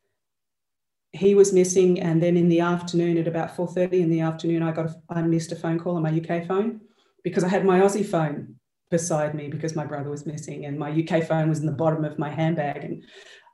he 1.16 1.36
was 1.36 1.54
missing. 1.54 2.00
And 2.00 2.22
then 2.22 2.38
in 2.38 2.50
the 2.50 2.60
afternoon, 2.60 3.18
at 3.18 3.28
about 3.28 3.56
4:30 3.56 4.02
in 4.02 4.10
the 4.10 4.22
afternoon, 4.22 4.64
I 4.64 4.72
got 4.72 4.88
a, 4.88 4.96
I 5.10 5.22
missed 5.22 5.52
a 5.52 5.56
phone 5.56 5.80
call 5.80 5.96
on 5.96 6.04
my 6.04 6.12
UK 6.12 6.46
phone 6.48 6.82
because 7.24 7.44
I 7.44 7.50
had 7.50 7.66
my 7.66 7.80
Aussie 7.80 8.06
phone 8.06 8.56
beside 8.92 9.34
me 9.34 9.48
because 9.48 9.76
my 9.76 9.86
brother 9.86 10.10
was 10.10 10.26
missing, 10.26 10.66
and 10.66 10.78
my 10.78 10.92
UK 10.92 11.24
phone 11.24 11.50
was 11.50 11.60
in 11.60 11.66
the 11.66 11.72
bottom 11.72 12.06
of 12.06 12.20
my 12.20 12.30
handbag. 12.30 12.84
And 12.84 13.04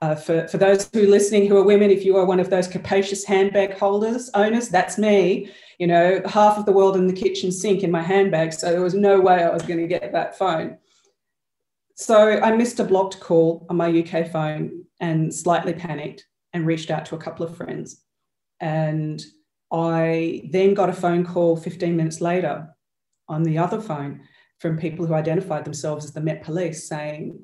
uh, 0.01 0.15
for, 0.15 0.47
for 0.47 0.57
those 0.57 0.89
who 0.91 1.03
are 1.03 1.07
listening 1.07 1.47
who 1.47 1.57
are 1.57 1.63
women, 1.63 1.91
if 1.91 2.03
you 2.03 2.17
are 2.17 2.25
one 2.25 2.39
of 2.39 2.49
those 2.49 2.67
capacious 2.67 3.23
handbag 3.23 3.77
holders, 3.77 4.29
owners, 4.33 4.69
that's 4.69 4.97
me. 4.97 5.51
You 5.77 5.87
know, 5.87 6.21
half 6.25 6.57
of 6.57 6.65
the 6.65 6.71
world 6.71 6.95
in 6.95 7.07
the 7.07 7.13
kitchen 7.13 7.51
sink 7.51 7.83
in 7.83 7.91
my 7.91 8.01
handbag. 8.01 8.53
So 8.53 8.71
there 8.71 8.81
was 8.81 8.93
no 8.93 9.19
way 9.19 9.43
I 9.43 9.49
was 9.49 9.63
going 9.63 9.79
to 9.79 9.87
get 9.87 10.11
that 10.11 10.37
phone. 10.37 10.77
So 11.95 12.41
I 12.41 12.55
missed 12.55 12.79
a 12.79 12.83
blocked 12.83 13.19
call 13.19 13.65
on 13.69 13.77
my 13.77 13.87
UK 13.87 14.31
phone 14.31 14.85
and 14.99 15.33
slightly 15.33 15.73
panicked 15.73 16.25
and 16.53 16.65
reached 16.65 16.91
out 16.91 17.05
to 17.05 17.15
a 17.15 17.19
couple 17.19 17.45
of 17.45 17.55
friends. 17.55 18.03
And 18.59 19.23
I 19.71 20.49
then 20.51 20.73
got 20.73 20.89
a 20.89 20.93
phone 20.93 21.25
call 21.25 21.55
15 21.55 21.95
minutes 21.95 22.21
later 22.21 22.67
on 23.27 23.43
the 23.43 23.57
other 23.57 23.79
phone 23.79 24.21
from 24.59 24.77
people 24.77 25.05
who 25.05 25.13
identified 25.13 25.65
themselves 25.65 26.05
as 26.05 26.13
the 26.13 26.21
Met 26.21 26.43
Police 26.43 26.87
saying, 26.87 27.39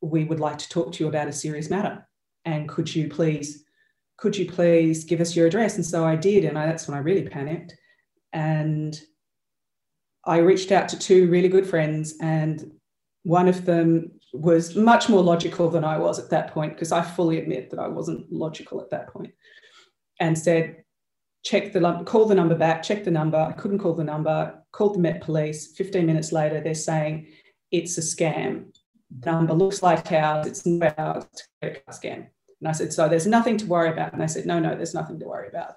we 0.00 0.24
would 0.24 0.40
like 0.40 0.58
to 0.58 0.68
talk 0.68 0.92
to 0.92 1.04
you 1.04 1.08
about 1.08 1.28
a 1.28 1.32
serious 1.32 1.68
matter. 1.68 2.06
And 2.44 2.68
could 2.68 2.94
you 2.94 3.08
please, 3.08 3.64
could 4.16 4.36
you 4.36 4.50
please 4.50 5.04
give 5.04 5.20
us 5.20 5.34
your 5.34 5.46
address? 5.46 5.76
And 5.76 5.84
so 5.84 6.04
I 6.04 6.16
did. 6.16 6.44
And 6.44 6.56
I, 6.56 6.66
that's 6.66 6.86
when 6.86 6.96
I 6.96 7.00
really 7.00 7.28
panicked. 7.28 7.74
And 8.32 8.98
I 10.24 10.38
reached 10.38 10.72
out 10.72 10.88
to 10.90 10.98
two 10.98 11.28
really 11.28 11.48
good 11.48 11.66
friends, 11.66 12.14
and 12.20 12.72
one 13.22 13.48
of 13.48 13.64
them 13.64 14.17
was 14.32 14.76
much 14.76 15.08
more 15.08 15.22
logical 15.22 15.70
than 15.70 15.84
I 15.84 15.98
was 15.98 16.18
at 16.18 16.30
that 16.30 16.52
point, 16.52 16.74
because 16.74 16.92
I 16.92 17.02
fully 17.02 17.38
admit 17.38 17.70
that 17.70 17.78
I 17.78 17.88
wasn't 17.88 18.30
logical 18.32 18.80
at 18.80 18.90
that 18.90 19.08
point, 19.08 19.32
and 20.20 20.38
said, 20.38 20.84
check 21.44 21.72
the 21.72 22.02
call 22.04 22.26
the 22.26 22.34
number 22.34 22.54
back, 22.54 22.82
check 22.82 23.04
the 23.04 23.10
number. 23.10 23.38
I 23.38 23.52
couldn't 23.52 23.78
call 23.78 23.94
the 23.94 24.04
number, 24.04 24.62
called 24.72 24.94
the 24.94 25.00
Met 25.00 25.22
Police. 25.22 25.74
15 25.76 26.04
minutes 26.04 26.32
later, 26.32 26.60
they're 26.60 26.74
saying 26.74 27.28
it's 27.70 27.96
a 27.98 28.02
scam 28.02 28.66
number 29.24 29.54
looks 29.54 29.82
like 29.82 30.10
ours, 30.12 30.46
it's 30.46 30.66
not 30.66 30.98
ours, 30.98 31.24
it's 31.62 31.80
a 31.88 31.90
scam. 31.90 32.26
And 32.60 32.68
I 32.68 32.72
said, 32.72 32.92
so 32.92 33.08
there's 33.08 33.26
nothing 33.26 33.56
to 33.58 33.66
worry 33.66 33.90
about. 33.90 34.12
And 34.12 34.20
they 34.20 34.26
said, 34.26 34.46
no, 34.46 34.58
no, 34.58 34.74
there's 34.74 34.94
nothing 34.94 35.18
to 35.20 35.26
worry 35.26 35.48
about. 35.48 35.74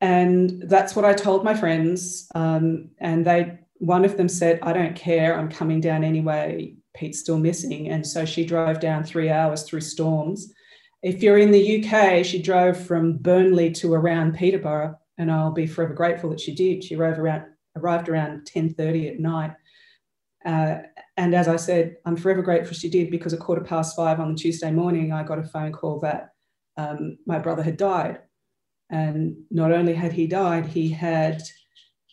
And 0.00 0.62
that's 0.68 0.94
what 0.94 1.04
I 1.04 1.14
told 1.14 1.44
my 1.44 1.54
friends. 1.54 2.26
Um, 2.34 2.90
and 2.98 3.24
they, 3.24 3.58
one 3.74 4.04
of 4.04 4.16
them 4.16 4.28
said, 4.28 4.58
I 4.62 4.72
don't 4.72 4.96
care, 4.96 5.38
I'm 5.38 5.50
coming 5.50 5.80
down 5.80 6.04
anyway. 6.04 6.76
Pete's 6.94 7.20
still 7.20 7.38
missing. 7.38 7.88
And 7.88 8.06
so 8.06 8.24
she 8.24 8.44
drove 8.44 8.80
down 8.80 9.04
three 9.04 9.30
hours 9.30 9.62
through 9.62 9.80
storms. 9.80 10.52
If 11.02 11.22
you're 11.22 11.38
in 11.38 11.50
the 11.50 11.84
UK, 11.84 12.24
she 12.24 12.40
drove 12.40 12.76
from 12.76 13.18
Burnley 13.18 13.72
to 13.72 13.92
around 13.92 14.34
Peterborough, 14.34 14.96
and 15.18 15.30
I'll 15.30 15.52
be 15.52 15.66
forever 15.66 15.94
grateful 15.94 16.30
that 16.30 16.40
she 16.40 16.54
did. 16.54 16.84
She 16.84 16.94
arrived 16.94 17.18
around 17.18 17.44
arrived 17.76 18.08
around 18.08 18.46
10:30 18.46 19.08
at 19.08 19.18
night. 19.18 19.52
Uh, 20.44 20.78
and 21.16 21.34
as 21.34 21.48
I 21.48 21.56
said, 21.56 21.96
I'm 22.04 22.16
forever 22.16 22.42
grateful 22.42 22.74
she 22.74 22.90
did 22.90 23.10
because 23.10 23.32
at 23.32 23.40
quarter 23.40 23.62
past 23.62 23.96
five 23.96 24.20
on 24.20 24.32
the 24.32 24.38
Tuesday 24.38 24.70
morning, 24.70 25.12
I 25.12 25.22
got 25.22 25.38
a 25.38 25.44
phone 25.44 25.72
call 25.72 26.00
that 26.00 26.30
um, 26.76 27.18
my 27.26 27.38
brother 27.38 27.62
had 27.62 27.76
died. 27.76 28.20
And 28.90 29.36
not 29.50 29.72
only 29.72 29.94
had 29.94 30.12
he 30.12 30.26
died, 30.26 30.66
he 30.66 30.88
had 30.90 31.42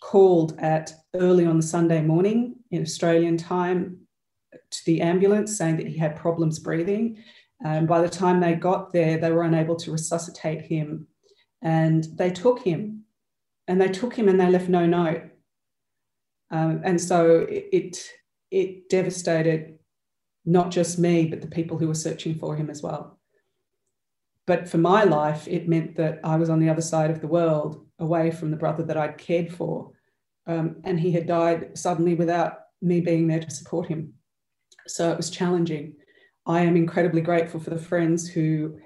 called 0.01 0.57
at 0.59 0.93
early 1.15 1.45
on 1.45 1.57
the 1.57 1.63
Sunday 1.63 2.01
morning 2.01 2.55
in 2.71 2.81
Australian 2.81 3.36
time 3.36 3.98
to 4.71 4.85
the 4.85 5.01
ambulance 5.01 5.57
saying 5.57 5.77
that 5.77 5.88
he 5.88 5.97
had 5.97 6.15
problems 6.15 6.59
breathing. 6.59 7.23
And 7.63 7.88
by 7.88 8.01
the 8.01 8.09
time 8.09 8.39
they 8.39 8.53
got 8.53 8.93
there, 8.93 9.17
they 9.17 9.31
were 9.31 9.43
unable 9.43 9.75
to 9.77 9.91
resuscitate 9.91 10.61
him. 10.61 11.07
And 11.61 12.05
they 12.15 12.31
took 12.31 12.61
him 12.61 13.03
and 13.67 13.81
they 13.81 13.89
took 13.89 14.15
him 14.15 14.29
and 14.29 14.39
they 14.39 14.49
left 14.49 14.69
no 14.69 14.85
note. 14.85 15.23
Um, 16.51 16.81
and 16.83 16.99
so 16.99 17.45
it, 17.49 17.99
it 18.49 18.89
devastated 18.89 19.77
not 20.45 20.71
just 20.71 20.97
me, 20.97 21.27
but 21.27 21.41
the 21.41 21.47
people 21.47 21.77
who 21.77 21.88
were 21.88 21.93
searching 21.93 22.35
for 22.35 22.55
him 22.55 22.69
as 22.69 22.81
well. 22.81 23.19
But 24.47 24.67
for 24.67 24.79
my 24.79 25.03
life, 25.03 25.47
it 25.47 25.69
meant 25.69 25.95
that 25.97 26.19
I 26.23 26.38
was 26.38 26.49
on 26.49 26.59
the 26.59 26.69
other 26.69 26.81
side 26.81 27.11
of 27.11 27.21
the 27.21 27.27
world, 27.27 27.85
away 27.99 28.31
from 28.31 28.49
the 28.49 28.57
brother 28.57 28.81
that 28.83 28.97
I'd 28.97 29.17
cared 29.17 29.53
for. 29.53 29.91
Um, 30.47 30.77
and 30.83 30.99
he 30.99 31.11
had 31.11 31.27
died 31.27 31.77
suddenly 31.77 32.15
without 32.15 32.61
me 32.81 33.01
being 33.01 33.27
there 33.27 33.41
to 33.41 33.51
support 33.51 33.88
him. 33.88 34.13
So 34.89 35.12
it 35.12 35.17
was 35.17 35.29
challenging. 35.29 35.96
I 36.46 36.62
am 36.62 36.75
incredibly 36.75 37.22
grateful 37.22 37.60
for 37.60 37.69
the 37.69 37.79
friends 37.79 38.27
who 38.27 38.79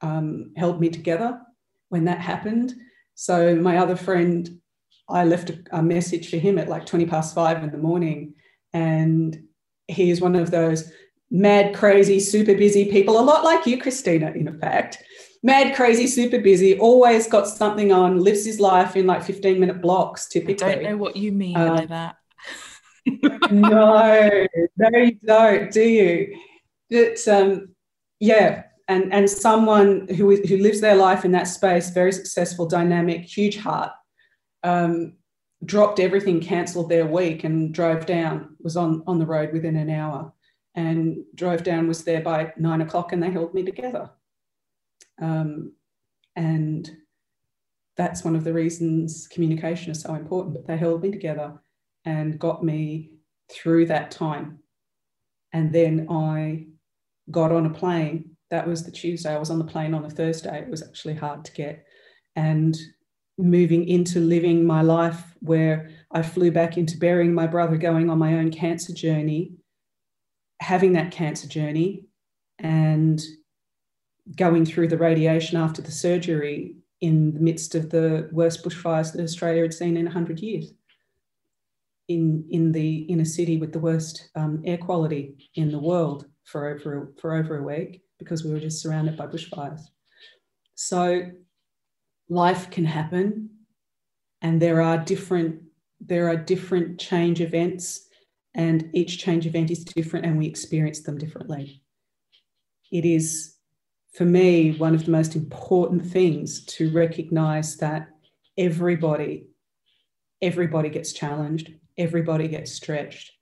um, 0.00 0.52
held 0.56 0.80
me 0.80 0.90
together 0.90 1.40
when 1.88 2.04
that 2.04 2.20
happened. 2.20 2.74
So, 3.14 3.56
my 3.56 3.78
other 3.78 3.96
friend, 3.96 4.60
I 5.08 5.24
left 5.24 5.50
a, 5.72 5.82
message 5.82 6.30
for 6.30 6.36
him 6.36 6.58
at 6.58 6.68
like 6.68 6.86
20 6.86 7.06
past 7.06 7.34
five 7.34 7.64
in 7.64 7.70
the 7.70 7.78
morning 7.78 8.34
and 8.72 9.42
he 9.88 10.10
is 10.10 10.20
one 10.20 10.36
of 10.36 10.50
those 10.50 10.92
mad, 11.30 11.74
crazy, 11.74 12.20
super 12.20 12.54
busy 12.54 12.90
people, 12.90 13.18
a 13.18 13.22
lot 13.22 13.42
like 13.42 13.66
you, 13.66 13.78
Christina, 13.78 14.30
in 14.32 14.58
fact. 14.60 15.02
Mad, 15.42 15.74
crazy, 15.74 16.06
super 16.06 16.40
busy, 16.40 16.78
always 16.78 17.26
got 17.26 17.48
something 17.48 17.92
on, 17.92 18.18
lives 18.18 18.44
his 18.44 18.60
life 18.60 18.96
in 18.96 19.06
like 19.06 19.22
15 19.22 19.58
minute 19.58 19.80
blocks, 19.80 20.28
typically. 20.28 20.66
I 20.66 20.74
don't 20.74 20.84
know 20.84 20.96
what 20.96 21.16
you 21.16 21.32
mean 21.32 21.56
um, 21.56 21.76
by 21.76 21.86
that. 21.86 22.16
No, 23.50 24.46
no, 24.76 24.98
you 24.98 25.18
don't, 25.24 25.70
do 25.70 25.82
you? 25.82 26.38
But 26.90 27.26
um, 27.28 27.74
yeah, 28.20 28.64
and 28.88 29.12
and 29.12 29.28
someone 29.28 30.08
who 30.08 30.36
who 30.36 30.56
lives 30.58 30.80
their 30.80 30.96
life 30.96 31.24
in 31.24 31.32
that 31.32 31.48
space, 31.48 31.90
very 31.90 32.12
successful, 32.12 32.66
dynamic, 32.66 33.22
huge 33.24 33.58
heart, 33.58 33.92
um, 34.62 35.14
dropped 35.64 36.00
everything, 36.00 36.40
cancelled 36.40 36.88
their 36.88 37.06
week, 37.06 37.44
and 37.44 37.72
drove 37.74 38.06
down. 38.06 38.56
Was 38.60 38.76
on 38.76 39.02
on 39.06 39.18
the 39.18 39.26
road 39.26 39.52
within 39.52 39.76
an 39.76 39.90
hour, 39.90 40.32
and 40.74 41.18
drove 41.34 41.62
down. 41.62 41.88
Was 41.88 42.04
there 42.04 42.22
by 42.22 42.52
nine 42.56 42.80
o'clock, 42.80 43.12
and 43.12 43.22
they 43.22 43.30
held 43.30 43.54
me 43.54 43.62
together. 43.62 44.10
Um, 45.20 45.72
and 46.36 46.88
that's 47.96 48.24
one 48.24 48.36
of 48.36 48.44
the 48.44 48.52
reasons 48.52 49.26
communication 49.28 49.90
is 49.90 50.00
so 50.00 50.14
important. 50.14 50.54
But 50.54 50.66
they 50.66 50.76
held 50.76 51.02
me 51.02 51.10
together 51.10 51.60
and 52.08 52.38
got 52.38 52.64
me 52.64 53.10
through 53.52 53.84
that 53.84 54.10
time. 54.10 54.60
And 55.52 55.70
then 55.74 56.06
I 56.10 56.68
got 57.30 57.52
on 57.52 57.66
a 57.66 57.70
plane. 57.70 58.30
That 58.50 58.66
was 58.66 58.82
the 58.82 58.90
Tuesday. 58.90 59.34
I 59.34 59.38
was 59.38 59.50
on 59.50 59.58
the 59.58 59.72
plane 59.72 59.92
on 59.92 60.02
the 60.02 60.08
Thursday. 60.08 60.58
It 60.58 60.70
was 60.70 60.82
actually 60.82 61.16
hard 61.16 61.44
to 61.44 61.52
get. 61.52 61.84
And 62.34 62.74
moving 63.36 63.86
into 63.86 64.20
living 64.20 64.64
my 64.64 64.80
life 64.80 65.22
where 65.40 65.90
I 66.10 66.22
flew 66.22 66.50
back 66.50 66.78
into 66.78 66.96
burying 66.96 67.34
my 67.34 67.46
brother, 67.46 67.76
going 67.76 68.08
on 68.08 68.18
my 68.18 68.38
own 68.38 68.50
cancer 68.50 68.94
journey, 68.94 69.52
having 70.60 70.94
that 70.94 71.12
cancer 71.12 71.46
journey, 71.46 72.06
and 72.58 73.20
going 74.34 74.64
through 74.64 74.88
the 74.88 74.98
radiation 74.98 75.58
after 75.58 75.82
the 75.82 75.92
surgery 75.92 76.76
in 77.02 77.34
the 77.34 77.40
midst 77.40 77.74
of 77.74 77.90
the 77.90 78.30
worst 78.32 78.64
bushfires 78.64 79.12
that 79.12 79.22
Australia 79.22 79.60
had 79.60 79.74
seen 79.74 79.98
in 79.98 80.06
100 80.06 80.40
years. 80.40 80.72
In, 82.08 82.46
in 82.50 82.72
the 82.72 83.00
inner 83.02 83.26
city 83.26 83.58
with 83.58 83.72
the 83.72 83.78
worst 83.78 84.30
um, 84.34 84.62
air 84.64 84.78
quality 84.78 85.50
in 85.56 85.70
the 85.70 85.78
world 85.78 86.24
for 86.44 86.68
over, 86.70 87.12
for 87.20 87.34
over 87.36 87.58
a 87.58 87.62
week 87.62 88.02
because 88.18 88.44
we 88.44 88.50
were 88.50 88.60
just 88.60 88.82
surrounded 88.82 89.16
by 89.16 89.26
bushfires. 89.26 89.82
So 90.74 91.30
life 92.28 92.70
can 92.70 92.84
happen 92.84 93.50
and 94.42 94.60
there 94.60 94.82
are 94.82 94.98
different 94.98 95.62
there 96.00 96.28
are 96.28 96.36
different 96.36 97.00
change 97.00 97.40
events 97.40 98.06
and 98.54 98.88
each 98.94 99.18
change 99.18 99.46
event 99.46 99.70
is 99.70 99.84
different 99.84 100.24
and 100.24 100.38
we 100.38 100.46
experience 100.46 101.00
them 101.02 101.18
differently 101.18 101.82
it 102.92 103.04
is 103.04 103.54
for 104.12 104.24
me 104.24 104.76
one 104.76 104.94
of 104.94 105.04
the 105.04 105.10
most 105.10 105.34
important 105.34 106.04
things 106.04 106.64
to 106.64 106.92
recognize 106.92 107.76
that 107.78 108.08
everybody 108.56 109.46
everybody 110.42 110.88
gets 110.88 111.12
challenged 111.12 111.72
everybody 111.98 112.48
gets 112.48 112.72
stretched 112.72 113.32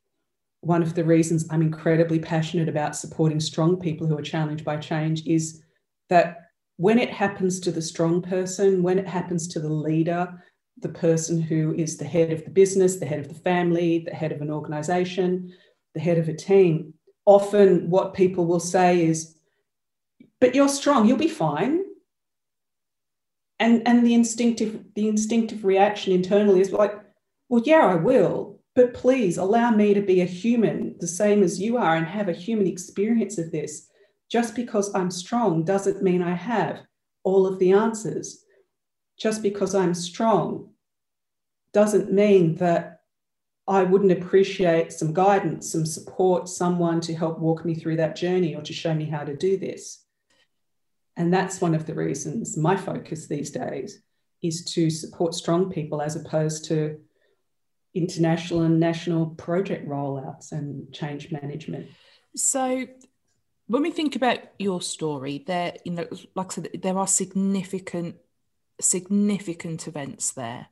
one 0.61 0.83
of 0.83 0.95
the 0.95 1.05
reasons 1.05 1.47
i'm 1.51 1.63
incredibly 1.63 2.19
passionate 2.19 2.69
about 2.69 2.97
supporting 2.97 3.41
strong 3.41 3.77
people 3.79 4.07
who 4.07 4.19
are 4.19 4.23
challenged 4.23 4.65
by 4.65 4.77
change 4.77 5.27
is 5.27 5.63
that 6.09 6.47
when 6.77 6.99
it 6.99 7.11
happens 7.11 7.59
to 7.61 7.73
the 7.73 7.83
strong 7.83 8.23
person, 8.23 8.83
when 8.83 8.99
it 8.99 9.09
happens 9.09 9.49
to 9.49 9.61
the 9.61 9.73
leader, 9.73 10.43
the 10.81 10.89
person 10.91 11.41
who 11.41 11.75
is 11.75 11.97
the 11.97 12.05
head 12.05 12.33
of 12.33 12.45
the 12.45 12.51
business, 12.51 12.97
the 12.97 13.07
head 13.07 13.21
of 13.21 13.29
the 13.29 13.35
family, 13.35 14.01
the 14.01 14.15
head 14.15 14.33
of 14.33 14.43
an 14.43 14.51
organization, 14.51 15.53
the 15.95 16.01
head 16.01 16.19
of 16.19 16.29
a 16.29 16.35
team, 16.35 16.93
often 17.25 17.89
what 17.89 18.13
people 18.13 18.45
will 18.47 18.61
say 18.61 19.07
is, 19.07 19.37
but 20.39 20.55
you're 20.55 20.69
strong, 20.69 21.07
you'll 21.07 21.17
be 21.17 21.29
fine. 21.29 21.83
And, 23.59 23.89
and 23.89 24.07
the 24.07 24.13
instinctive 24.13 24.85
the 24.95 25.09
instinctive 25.09 25.65
reaction 25.65 26.13
internally 26.13 26.61
is 26.61 26.73
like, 26.73 26.95
well, 27.49 27.63
yeah, 27.65 27.87
I 27.87 27.95
will, 27.95 28.61
but 28.75 28.95
please 28.95 29.39
allow 29.39 29.71
me 29.71 29.95
to 29.95 30.03
be 30.03 30.21
a 30.21 30.27
human 30.27 30.97
the 31.01 31.07
same 31.07 31.43
as 31.43 31.61
you 31.61 31.77
are 31.77 31.97
and 31.97 32.07
have 32.07 32.29
a 32.29 32.33
human 32.33 32.67
experience 32.67 33.39
of 33.39 33.51
this. 33.51 33.89
Just 34.31 34.55
because 34.55 34.95
I'm 34.95 35.11
strong 35.11 35.65
doesn't 35.65 36.03
mean 36.03 36.23
I 36.23 36.35
have 36.35 36.81
all 37.23 37.47
of 37.47 37.59
the 37.59 37.73
answers. 37.73 38.45
Just 39.19 39.43
because 39.43 39.75
I'm 39.75 39.95
strong 39.95 40.71
doesn't 41.73 42.13
mean 42.13 42.57
that 42.57 43.01
I 43.69 43.83
wouldn't 43.83 44.13
appreciate 44.13 44.93
some 44.93 45.13
guidance, 45.13 45.73
some 45.73 45.87
support, 45.87 46.49
someone 46.49 47.01
to 47.03 47.15
help 47.15 47.39
walk 47.39 47.65
me 47.65 47.75
through 47.75 47.97
that 47.97 48.17
journey 48.17 48.55
or 48.55 48.63
to 48.63 48.73
show 48.73 48.95
me 48.95 49.07
how 49.07 49.25
to 49.25 49.37
do 49.37 49.57
this. 49.57 50.05
And 51.17 51.33
that's 51.33 51.61
one 51.61 51.75
of 51.75 51.87
the 51.87 51.95
reasons 51.95 52.57
my 52.57 52.77
focus 52.77 53.27
these 53.27 53.51
days 53.51 54.03
is 54.43 54.65
to 54.73 54.91
support 54.91 55.35
strong 55.35 55.71
people 55.71 56.03
as 56.03 56.15
opposed 56.15 56.67
to 56.67 56.99
international 57.97 58.63
and 58.63 58.79
national 58.79 59.27
project 59.27 59.89
rollouts 59.89 60.53
and 60.53 60.93
change 60.93 61.33
management. 61.33 61.89
So 62.35 62.87
when 63.67 63.83
we 63.83 63.91
think 63.91 64.15
about 64.15 64.39
your 64.59 64.81
story, 64.81 65.43
there, 65.47 65.75
you 65.85 65.93
know, 65.93 66.07
like 66.35 66.53
I 66.53 66.55
said, 66.55 66.69
there 66.83 66.99
are 66.99 67.07
significant, 67.07 68.17
significant 68.81 69.89
events 69.89 70.33
there, 70.33 70.69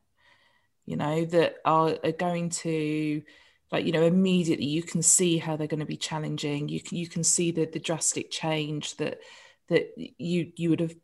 you 0.87 0.97
know, 0.97 1.25
that 1.25 1.57
are, 1.65 1.97
are 2.05 2.13
going 2.13 2.51
to, 2.51 3.23
like, 3.73 3.87
you 3.87 3.93
know, 3.93 4.05
immediately 4.05 4.67
you 4.67 4.83
can 4.83 5.03
see 5.03 5.39
how 5.39 5.57
they're 5.57 5.67
going 5.67 5.81
to 5.81 5.87
be 5.87 5.97
challenging. 5.97 6.69
You 6.69 6.81
can 6.81 6.99
you 6.99 7.09
can 7.09 7.25
see 7.25 7.51
the 7.51 7.65
the 7.65 7.81
drastic 7.81 8.31
change 8.31 8.97
that 8.99 9.19
that 9.69 9.89
you 9.97 10.53
you 10.55 10.71
would 10.71 10.81
have, 10.81 10.95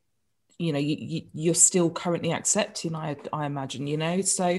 you 0.58 0.72
know, 0.72 0.78
you, 0.78 1.22
you 1.32 1.50
are 1.50 1.54
still 1.54 1.90
currently 1.90 2.32
accepting. 2.32 2.94
I 2.94 3.16
I 3.32 3.46
imagine, 3.46 3.86
you 3.86 3.96
know, 3.96 4.20
so 4.20 4.58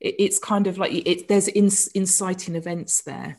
it, 0.00 0.16
it's 0.18 0.38
kind 0.38 0.66
of 0.66 0.78
like 0.78 0.92
it. 0.92 1.28
There's 1.28 1.48
in, 1.48 1.70
inciting 1.94 2.56
events 2.56 3.02
there. 3.02 3.38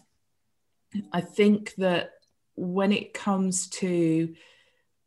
I 1.11 1.21
think 1.21 1.75
that 1.75 2.11
when 2.55 2.91
it 2.91 3.13
comes 3.13 3.69
to 3.69 4.33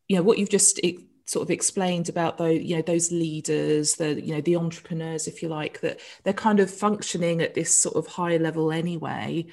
you 0.09 0.17
know 0.17 0.23
what 0.23 0.39
you've 0.39 0.49
just 0.49 0.81
sort 1.27 1.43
of 1.43 1.51
explained 1.51 2.09
about 2.09 2.39
those 2.39 2.63
you 2.63 2.77
know 2.77 2.83
those 2.83 3.13
leaders 3.13 3.95
the 3.97 4.21
you 4.21 4.35
know 4.35 4.41
the 4.41 4.57
entrepreneurs 4.57 5.27
if 5.27 5.43
you 5.43 5.49
like 5.49 5.81
that 5.81 6.01
they're 6.23 6.33
kind 6.33 6.61
of 6.61 6.71
functioning 6.71 7.41
at 7.41 7.55
this 7.55 7.75
sort 7.75 7.97
of 7.97 8.07
high 8.07 8.37
level 8.37 8.73
anyway 8.73 9.47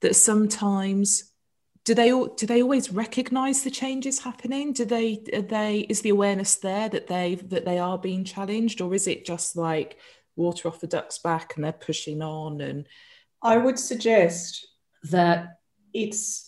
that 0.00 0.16
sometimes 0.16 1.32
do 1.84 1.94
they 1.94 2.10
do 2.10 2.46
they 2.46 2.62
always 2.62 2.92
recognize 2.92 3.62
the 3.62 3.70
changes 3.70 4.18
happening 4.18 4.72
do 4.72 4.84
they 4.84 5.22
are 5.32 5.42
they 5.42 5.86
is 5.88 6.02
the 6.02 6.10
awareness 6.10 6.56
there 6.56 6.88
that 6.88 7.06
they 7.06 7.36
that 7.36 7.64
they 7.64 7.78
are 7.78 7.96
being 7.96 8.24
challenged 8.24 8.80
or 8.80 8.92
is 8.94 9.06
it 9.06 9.24
just 9.24 9.56
like 9.56 9.96
water 10.36 10.68
off 10.68 10.80
the 10.80 10.86
duck's 10.86 11.18
back 11.18 11.54
and 11.56 11.64
they're 11.64 11.72
pushing 11.72 12.22
on 12.22 12.60
and 12.60 12.86
i 13.42 13.56
would 13.56 13.78
suggest 13.78 14.66
that 15.02 15.58
it's 15.92 16.46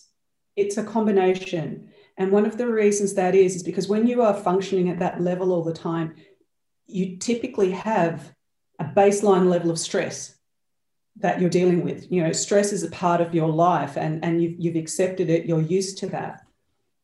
it's 0.59 0.77
a 0.77 0.83
combination. 0.83 1.89
And 2.17 2.31
one 2.31 2.45
of 2.45 2.57
the 2.57 2.67
reasons 2.67 3.13
that 3.13 3.33
is, 3.33 3.55
is 3.55 3.63
because 3.63 3.87
when 3.87 4.05
you 4.05 4.21
are 4.21 4.33
functioning 4.33 4.89
at 4.89 4.99
that 4.99 5.21
level 5.21 5.53
all 5.53 5.63
the 5.63 5.73
time, 5.73 6.15
you 6.85 7.17
typically 7.17 7.71
have 7.71 8.33
a 8.77 8.83
baseline 8.83 9.49
level 9.49 9.71
of 9.71 9.79
stress 9.79 10.35
that 11.15 11.39
you're 11.39 11.49
dealing 11.49 11.83
with. 11.83 12.11
You 12.11 12.23
know, 12.23 12.33
stress 12.33 12.73
is 12.73 12.83
a 12.83 12.89
part 12.89 13.21
of 13.21 13.33
your 13.33 13.49
life 13.49 13.95
and, 13.95 14.23
and 14.23 14.43
you've, 14.43 14.59
you've 14.59 14.75
accepted 14.75 15.29
it, 15.29 15.45
you're 15.45 15.61
used 15.61 15.97
to 15.99 16.07
that. 16.07 16.41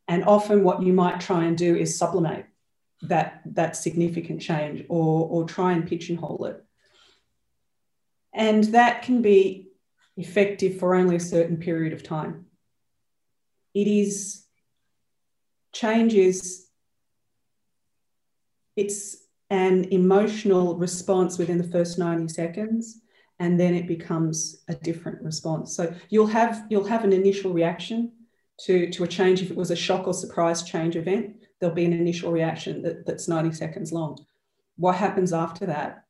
And 0.09 0.25
often 0.25 0.63
what 0.63 0.83
you 0.83 0.91
might 0.91 1.21
try 1.21 1.45
and 1.45 1.57
do 1.57 1.75
is 1.75 1.97
sublimate 1.97 2.45
that, 3.03 3.41
that 3.45 3.77
significant 3.77 4.41
change 4.41 4.85
or, 4.89 5.27
or 5.29 5.45
try 5.45 5.71
and 5.71 5.87
pigeonhole 5.87 6.45
it. 6.45 6.64
And 8.35 8.65
that 8.65 9.01
can 9.01 9.21
be 9.21 9.69
effective 10.17 10.77
for 10.77 10.93
only 10.93 11.15
a 11.15 11.19
certain 11.21 11.57
period 11.57 11.93
of 11.93 12.03
time. 12.03 12.45
It 13.73 13.87
is 13.87 14.43
changes 15.73 16.61
it's 18.77 19.17
an 19.49 19.85
emotional 19.91 20.77
response 20.77 21.37
within 21.37 21.57
the 21.57 21.67
first 21.67 21.97
90 21.97 22.29
seconds 22.29 23.01
and 23.39 23.59
then 23.59 23.73
it 23.73 23.87
becomes 23.87 24.63
a 24.69 24.75
different 24.75 25.21
response. 25.21 25.75
So 25.75 25.93
you'll 26.09 26.27
have 26.27 26.65
you'll 26.69 26.85
have 26.85 27.03
an 27.03 27.13
initial 27.13 27.53
reaction 27.53 28.11
to 28.61 28.89
to 28.91 29.03
a 29.03 29.07
change. 29.07 29.41
If 29.41 29.51
it 29.51 29.57
was 29.57 29.71
a 29.71 29.75
shock 29.75 30.07
or 30.07 30.13
surprise 30.13 30.63
change 30.63 30.95
event 30.95 31.35
there'll 31.59 31.75
be 31.75 31.85
an 31.85 31.93
initial 31.93 32.31
reaction 32.31 32.81
that, 32.81 33.05
that's 33.05 33.27
90 33.27 33.53
seconds 33.53 33.91
long. 33.91 34.17
What 34.77 34.95
happens 34.95 35.31
after 35.31 35.65
that 35.67 36.05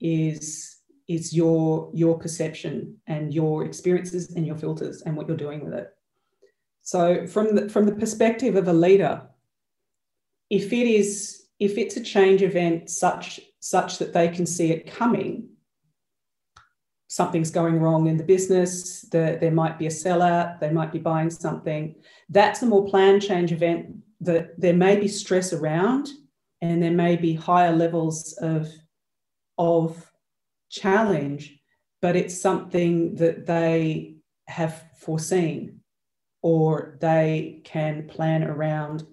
is 0.00 0.73
is 1.08 1.34
your 1.34 1.90
your 1.92 2.18
perception 2.18 2.96
and 3.06 3.34
your 3.34 3.64
experiences 3.64 4.34
and 4.34 4.46
your 4.46 4.56
filters 4.56 5.02
and 5.02 5.16
what 5.16 5.28
you're 5.28 5.36
doing 5.36 5.64
with 5.64 5.74
it 5.74 5.94
so 6.84 7.26
from 7.26 7.54
the, 7.54 7.68
from 7.70 7.86
the 7.86 7.94
perspective 7.94 8.56
of 8.56 8.68
a 8.68 8.72
leader, 8.72 9.22
if 10.50 10.72
it 10.72 10.86
is 10.86 11.46
if 11.58 11.78
it's 11.78 11.96
a 11.96 12.02
change 12.02 12.42
event 12.42 12.90
such 12.90 13.40
such 13.60 13.98
that 13.98 14.12
they 14.12 14.28
can 14.28 14.44
see 14.44 14.70
it 14.70 14.92
coming, 14.92 15.48
something's 17.08 17.50
going 17.50 17.80
wrong 17.80 18.06
in 18.06 18.18
the 18.18 18.24
business, 18.24 19.00
the, 19.10 19.38
there 19.40 19.50
might 19.50 19.78
be 19.78 19.86
a 19.86 19.90
sellout, 19.90 20.60
they 20.60 20.70
might 20.70 20.92
be 20.92 20.98
buying 20.98 21.30
something. 21.30 21.94
That's 22.28 22.60
a 22.60 22.66
more 22.66 22.86
planned 22.86 23.22
change 23.22 23.50
event 23.50 23.96
that 24.20 24.60
there 24.60 24.74
may 24.74 24.96
be 24.96 25.08
stress 25.08 25.54
around 25.54 26.10
and 26.60 26.82
there 26.82 26.90
may 26.90 27.16
be 27.16 27.32
higher 27.32 27.74
levels 27.74 28.34
of, 28.42 28.68
of 29.56 30.10
challenge, 30.74 31.58
but 32.02 32.16
it's 32.16 32.40
something 32.40 33.14
that 33.16 33.46
they 33.46 34.16
have 34.46 34.84
foreseen 34.98 35.80
or 36.42 36.98
they 37.00 37.62
can 37.64 38.06
plan 38.08 38.44
around 38.44 39.06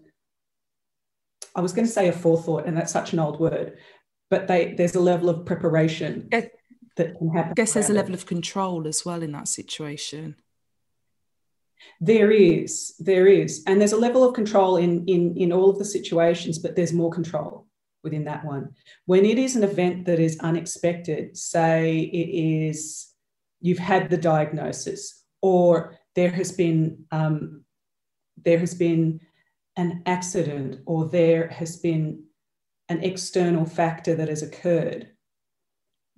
I 1.55 1.61
was 1.61 1.73
going 1.73 1.85
to 1.85 1.91
say 1.91 2.07
a 2.07 2.13
forethought, 2.13 2.65
and 2.65 2.77
that's 2.77 2.93
such 2.93 3.13
an 3.13 3.19
old 3.19 3.39
word, 3.39 3.77
but 4.29 4.47
they, 4.47 4.73
there's 4.73 4.95
a 4.95 5.01
level 5.01 5.29
of 5.29 5.45
preparation 5.45 6.29
that 6.95 7.17
can 7.17 7.29
happen. 7.29 7.51
I 7.51 7.53
guess 7.55 7.73
there's 7.73 7.89
a 7.89 7.93
level 7.93 8.13
of 8.13 8.25
control 8.25 8.87
as 8.87 9.05
well 9.05 9.21
in 9.21 9.31
that 9.33 9.47
situation. 9.47 10.35
There 11.99 12.31
is, 12.31 12.93
there 12.99 13.27
is, 13.27 13.63
and 13.67 13.81
there's 13.81 13.91
a 13.91 13.97
level 13.97 14.23
of 14.23 14.33
control 14.33 14.77
in 14.77 15.05
in 15.07 15.35
in 15.35 15.51
all 15.51 15.69
of 15.69 15.79
the 15.79 15.85
situations, 15.85 16.59
but 16.59 16.75
there's 16.75 16.93
more 16.93 17.11
control 17.11 17.67
within 18.03 18.25
that 18.25 18.43
one. 18.45 18.69
When 19.05 19.25
it 19.25 19.37
is 19.37 19.55
an 19.55 19.63
event 19.63 20.05
that 20.05 20.19
is 20.19 20.39
unexpected, 20.39 21.37
say 21.37 21.99
it 21.99 22.29
is 22.29 23.13
you've 23.59 23.79
had 23.79 24.09
the 24.09 24.17
diagnosis, 24.17 25.23
or 25.41 25.97
there 26.15 26.31
has 26.31 26.51
been 26.51 27.05
um, 27.11 27.63
there 28.43 28.59
has 28.59 28.73
been 28.73 29.19
an 29.77 30.03
accident 30.05 30.81
or 30.85 31.05
there 31.05 31.47
has 31.47 31.77
been 31.77 32.23
an 32.89 33.01
external 33.03 33.65
factor 33.65 34.15
that 34.15 34.27
has 34.27 34.43
occurred 34.43 35.07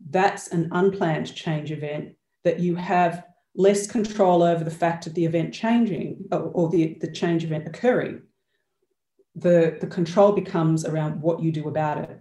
that's 0.09 0.47
an 0.47 0.69
unplanned 0.71 1.33
change 1.33 1.71
event 1.71 2.13
that 2.43 2.59
you 2.59 2.75
have 2.75 3.23
less 3.55 3.85
control 3.87 4.41
over 4.41 4.63
the 4.63 4.71
fact 4.71 5.05
of 5.05 5.13
the 5.13 5.25
event 5.25 5.53
changing 5.53 6.25
or, 6.31 6.39
or 6.39 6.69
the, 6.69 6.97
the 7.01 7.11
change 7.11 7.43
event 7.43 7.67
occurring 7.67 8.21
the, 9.35 9.77
the 9.81 9.87
control 9.87 10.31
becomes 10.31 10.85
around 10.85 11.21
what 11.21 11.41
you 11.41 11.51
do 11.51 11.67
about 11.67 11.97
it 11.97 12.19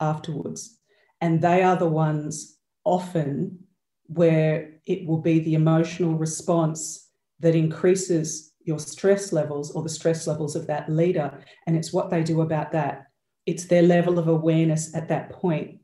afterwards 0.00 0.78
and 1.20 1.40
they 1.40 1.62
are 1.62 1.76
the 1.76 1.88
ones 1.88 2.58
often 2.84 3.58
where 4.06 4.74
it 4.86 5.06
will 5.06 5.18
be 5.18 5.40
the 5.40 5.54
emotional 5.54 6.14
response 6.14 7.10
that 7.40 7.54
increases 7.54 8.52
your 8.64 8.78
stress 8.78 9.32
levels 9.32 9.70
or 9.72 9.82
the 9.82 9.88
stress 9.88 10.26
levels 10.26 10.56
of 10.56 10.66
that 10.66 10.88
leader. 10.88 11.38
And 11.66 11.76
it's 11.76 11.92
what 11.92 12.10
they 12.10 12.22
do 12.22 12.40
about 12.40 12.72
that. 12.72 13.06
It's 13.46 13.66
their 13.66 13.82
level 13.82 14.18
of 14.18 14.28
awareness 14.28 14.94
at 14.94 15.08
that 15.08 15.30
point. 15.30 15.80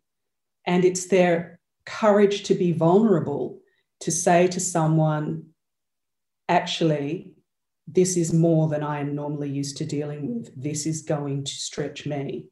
And 0.66 0.84
it's 0.84 1.06
their 1.06 1.60
courage 1.86 2.44
to 2.44 2.54
be 2.54 2.72
vulnerable 2.72 3.58
to 4.00 4.10
say 4.10 4.46
to 4.48 4.60
someone, 4.60 5.44
actually, 6.48 7.33
this 7.86 8.16
is 8.16 8.32
more 8.32 8.68
than 8.68 8.82
I 8.82 9.00
am 9.00 9.14
normally 9.14 9.50
used 9.50 9.76
to 9.78 9.84
dealing 9.84 10.34
with. 10.34 10.50
This 10.60 10.86
is 10.86 11.02
going 11.02 11.44
to 11.44 11.52
stretch 11.52 12.06
me, 12.06 12.48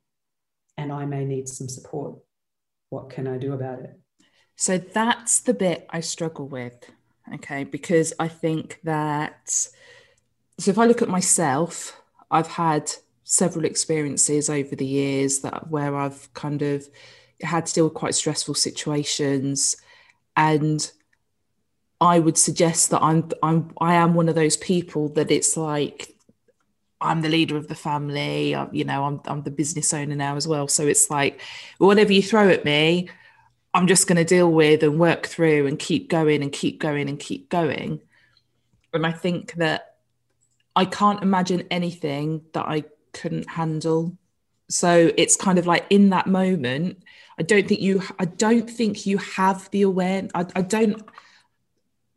and 0.76 0.92
I 0.92 1.06
may 1.06 1.24
need 1.24 1.48
some 1.48 1.68
support. 1.68 2.18
What 2.90 3.10
can 3.10 3.26
I 3.26 3.38
do 3.38 3.52
about 3.52 3.80
it? 3.80 3.98
So 4.56 4.78
that's 4.78 5.40
the 5.40 5.54
bit 5.54 5.86
I 5.90 6.00
struggle 6.00 6.46
with. 6.46 6.90
Okay. 7.34 7.64
Because 7.64 8.12
I 8.18 8.28
think 8.28 8.80
that, 8.84 9.48
so 10.58 10.70
if 10.70 10.78
I 10.78 10.86
look 10.86 11.02
at 11.02 11.08
myself, 11.08 12.00
I've 12.30 12.48
had 12.48 12.92
several 13.24 13.64
experiences 13.64 14.50
over 14.50 14.76
the 14.76 14.86
years 14.86 15.40
that 15.40 15.70
where 15.70 15.96
I've 15.96 16.32
kind 16.34 16.62
of 16.62 16.88
had 17.40 17.66
to 17.66 17.74
deal 17.74 17.84
with 17.84 17.94
quite 17.94 18.14
stressful 18.14 18.54
situations 18.54 19.76
and 20.36 20.90
I 22.02 22.18
would 22.18 22.36
suggest 22.36 22.90
that 22.90 23.00
I'm 23.00 23.30
I'm 23.44 23.70
I 23.80 23.94
am 23.94 24.14
one 24.14 24.28
of 24.28 24.34
those 24.34 24.56
people 24.56 25.08
that 25.10 25.30
it's 25.30 25.56
like 25.56 26.16
I'm 27.00 27.22
the 27.22 27.28
leader 27.28 27.56
of 27.56 27.68
the 27.68 27.76
family. 27.76 28.56
I'm, 28.56 28.74
you 28.74 28.84
know, 28.84 29.04
I'm 29.04 29.20
I'm 29.26 29.42
the 29.44 29.52
business 29.52 29.94
owner 29.94 30.16
now 30.16 30.34
as 30.34 30.48
well. 30.48 30.66
So 30.66 30.84
it's 30.84 31.10
like 31.10 31.40
whatever 31.78 32.12
you 32.12 32.20
throw 32.20 32.48
at 32.48 32.64
me, 32.64 33.08
I'm 33.72 33.86
just 33.86 34.08
going 34.08 34.16
to 34.16 34.24
deal 34.24 34.50
with 34.50 34.82
and 34.82 34.98
work 34.98 35.26
through 35.28 35.68
and 35.68 35.78
keep 35.78 36.10
going 36.10 36.42
and 36.42 36.50
keep 36.50 36.80
going 36.80 37.08
and 37.08 37.20
keep 37.20 37.48
going. 37.48 38.00
And 38.92 39.06
I 39.06 39.12
think 39.12 39.52
that 39.54 39.94
I 40.74 40.86
can't 40.86 41.22
imagine 41.22 41.68
anything 41.70 42.42
that 42.52 42.66
I 42.66 42.82
couldn't 43.12 43.48
handle. 43.48 44.18
So 44.68 45.12
it's 45.16 45.36
kind 45.36 45.56
of 45.56 45.68
like 45.68 45.86
in 45.88 46.10
that 46.10 46.26
moment, 46.26 47.04
I 47.38 47.44
don't 47.44 47.68
think 47.68 47.80
you 47.80 48.02
I 48.18 48.24
don't 48.24 48.68
think 48.68 49.06
you 49.06 49.18
have 49.18 49.70
the 49.70 49.82
awareness. 49.82 50.32
I, 50.34 50.46
I 50.56 50.62
don't 50.62 51.00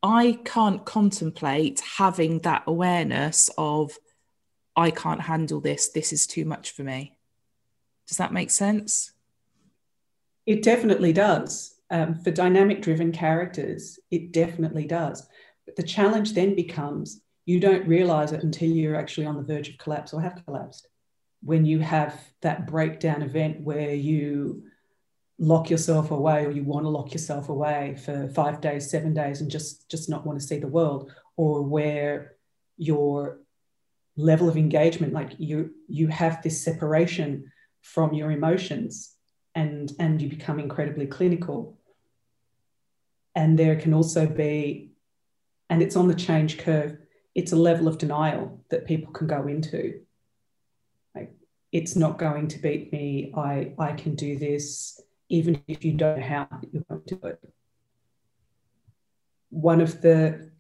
I 0.06 0.38
can't 0.46 0.86
contemplate 0.86 1.82
having 1.98 2.38
that 2.39 2.62
awareness 2.68 3.50
of 3.58 3.98
I 4.76 4.91
can't 4.91 5.22
handle 5.22 5.62
this. 5.62 5.89
This 5.89 6.13
is 6.13 6.28
too 6.28 6.46
much 6.46 6.72
for 6.72 6.84
me. 6.84 7.18
Does 8.08 8.18
that 8.18 8.32
make 8.32 8.52
sense? 8.52 9.13
It 10.46 10.62
definitely 10.62 11.12
does. 11.12 11.74
Um, 11.89 12.13
for 12.13 12.30
dynamic 12.30 12.84
driven 12.84 13.12
characters, 13.12 14.00
it 14.12 14.32
definitely 14.32 14.86
does. 14.86 15.28
But 15.65 15.76
the 15.76 15.82
challenge 15.82 16.34
then 16.34 16.54
becomes 16.54 17.22
you 17.48 17.60
don't 17.60 17.88
realize 17.88 18.32
it 18.32 18.44
until 18.44 18.70
you're 18.70 18.96
actually 18.96 19.26
on 19.26 19.38
the 19.38 19.44
verge 19.44 19.70
of 19.70 19.80
collapse 19.80 20.13
or 20.13 20.22
have 20.22 20.44
collapsed. 20.46 20.88
When 21.41 21.65
you 21.65 21.80
have 21.80 22.20
that 22.41 22.68
breakdown 22.68 23.24
event 23.24 23.62
where 23.62 23.96
you 23.96 24.65
lock 25.38 25.69
yourself 25.69 26.12
away 26.12 26.45
or 26.45 26.52
you 26.52 26.63
want 26.63 26.86
to 26.86 26.89
lock 26.89 27.12
yourself 27.13 27.50
away 27.50 27.95
for 28.04 28.28
five 28.30 28.62
days, 28.62 28.89
seven 28.89 29.13
days, 29.13 29.41
and 29.41 29.52
just, 29.52 29.89
just 29.89 30.10
not 30.10 30.26
want 30.26 30.39
to 30.39 30.45
see 30.45 30.60
the 30.60 30.67
world, 30.67 31.12
or 31.36 31.62
where 31.62 32.36
your 32.78 33.39
level 34.17 34.48
of 34.48 34.56
engagement, 34.56 35.12
like 35.12 35.34
you 35.38 35.71
you 35.88 36.08
have 36.08 36.41
this 36.41 36.63
separation 36.63 37.52
from 37.82 38.13
your 38.13 38.32
emotions 38.32 39.13
and 39.54 39.91
and 40.00 40.21
you 40.21 40.30
become 40.30 40.60
incredibly 40.60 41.06
clinical. 41.06 41.78
And 43.36 43.60
there 43.60 43.76
can 43.76 43.93
also 43.93 44.26
be, 44.26 44.91
and 45.69 45.82
it's 45.82 45.98
on 45.98 46.08
the 46.08 46.15
change 46.15 46.58
curve, 46.58 46.98
it's 47.34 47.52
a 47.52 47.58
level 47.58 47.89
of 47.89 47.98
denial 47.98 48.63
that 48.69 48.88
people 48.88 49.12
can 49.12 49.28
go 49.28 49.48
into. 49.48 50.00
Like 51.13 51.34
it's 51.74 51.98
not 51.98 52.17
going 52.17 52.48
to 52.50 52.60
beat 52.60 52.93
me. 52.93 53.34
I 53.36 53.74
I 53.78 53.91
can 53.91 54.15
do 54.15 54.39
this, 54.39 55.02
even 55.30 55.62
if 55.68 55.84
you 55.84 55.94
don't 55.94 56.20
know 56.20 56.26
how 56.26 56.48
you're 56.72 56.84
going 56.90 57.02
to 57.08 57.16
do 57.16 57.28
it. 57.28 57.40
One 59.50 59.82
of 59.82 60.02
the 60.02 60.52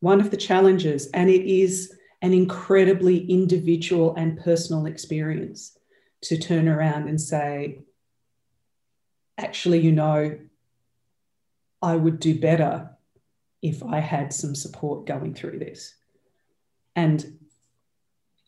one 0.00 0.20
of 0.20 0.30
the 0.30 0.36
challenges, 0.36 1.08
and 1.12 1.28
it 1.28 1.44
is 1.46 1.94
an 2.22 2.32
incredibly 2.32 3.30
individual 3.30 4.14
and 4.16 4.38
personal 4.40 4.86
experience 4.86 5.76
to 6.22 6.38
turn 6.38 6.68
around 6.68 7.08
and 7.08 7.20
say, 7.20 7.80
actually, 9.38 9.80
you 9.80 9.92
know, 9.92 10.38
I 11.82 11.96
would 11.96 12.20
do 12.20 12.38
better 12.38 12.90
if 13.62 13.82
I 13.82 14.00
had 14.00 14.32
some 14.32 14.54
support 14.54 15.06
going 15.06 15.34
through 15.34 15.58
this. 15.58 15.94
And 16.96 17.39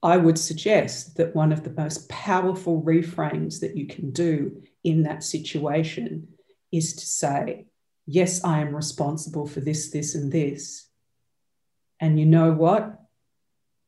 I 0.02 0.16
would 0.16 0.38
suggest 0.38 1.16
that 1.16 1.34
one 1.34 1.52
of 1.52 1.62
the 1.62 1.70
most 1.70 2.08
powerful 2.08 2.82
reframes 2.82 3.60
that 3.60 3.76
you 3.76 3.86
can 3.86 4.10
do 4.10 4.62
in 4.82 5.04
that 5.04 5.22
situation 5.22 6.28
is 6.72 6.94
to 6.94 7.06
say, 7.06 7.66
Yes, 8.04 8.42
I 8.42 8.60
am 8.60 8.74
responsible 8.74 9.46
for 9.46 9.60
this, 9.60 9.90
this, 9.90 10.16
and 10.16 10.32
this. 10.32 10.88
And 12.00 12.18
you 12.18 12.26
know 12.26 12.50
what? 12.50 12.98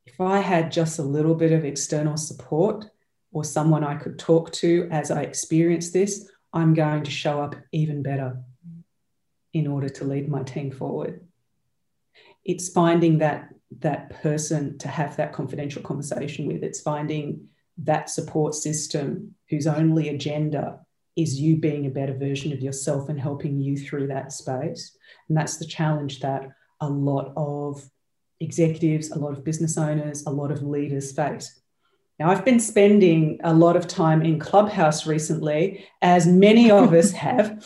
if 0.06 0.20
I 0.20 0.38
had 0.38 0.70
just 0.70 0.98
a 0.98 1.02
little 1.02 1.34
bit 1.34 1.52
of 1.52 1.64
external 1.64 2.16
support 2.16 2.86
or 3.32 3.44
someone 3.44 3.84
I 3.84 3.96
could 3.96 4.18
talk 4.18 4.52
to 4.52 4.88
as 4.90 5.10
I 5.10 5.22
experience 5.22 5.90
this, 5.90 6.30
I'm 6.52 6.74
going 6.74 7.04
to 7.04 7.10
show 7.10 7.40
up 7.40 7.56
even 7.72 8.02
better 8.02 8.38
in 9.52 9.66
order 9.66 9.88
to 9.88 10.04
lead 10.04 10.28
my 10.28 10.42
team 10.42 10.70
forward. 10.70 11.26
It's 12.44 12.68
finding 12.68 13.18
that 13.18 13.48
that 13.80 14.10
person 14.22 14.78
to 14.78 14.88
have 14.88 15.16
that 15.16 15.32
confidential 15.32 15.82
conversation 15.82 16.46
with. 16.46 16.62
It's 16.62 16.80
finding 16.80 17.48
that 17.78 18.10
support 18.10 18.54
system 18.54 19.34
whose 19.50 19.66
only 19.66 20.08
agenda 20.08 20.80
is 21.16 21.40
you 21.40 21.56
being 21.56 21.86
a 21.86 21.90
better 21.90 22.14
version 22.14 22.52
of 22.52 22.60
yourself 22.60 23.08
and 23.08 23.20
helping 23.20 23.60
you 23.60 23.76
through 23.76 24.08
that 24.08 24.32
space. 24.32 24.96
And 25.28 25.36
that's 25.36 25.58
the 25.58 25.66
challenge 25.66 26.20
that 26.20 26.48
a 26.80 26.88
lot 26.88 27.32
of 27.36 27.88
executives, 28.40 29.10
a 29.10 29.18
lot 29.18 29.32
of 29.32 29.44
business 29.44 29.78
owners, 29.78 30.24
a 30.26 30.30
lot 30.30 30.50
of 30.50 30.62
leaders 30.62 31.12
face. 31.12 31.60
Now, 32.18 32.30
I've 32.30 32.44
been 32.44 32.60
spending 32.60 33.40
a 33.42 33.52
lot 33.52 33.76
of 33.76 33.88
time 33.88 34.22
in 34.22 34.38
Clubhouse 34.38 35.06
recently, 35.06 35.86
as 36.02 36.26
many 36.26 36.70
of 36.70 36.92
us 36.92 37.10
have. 37.26 37.64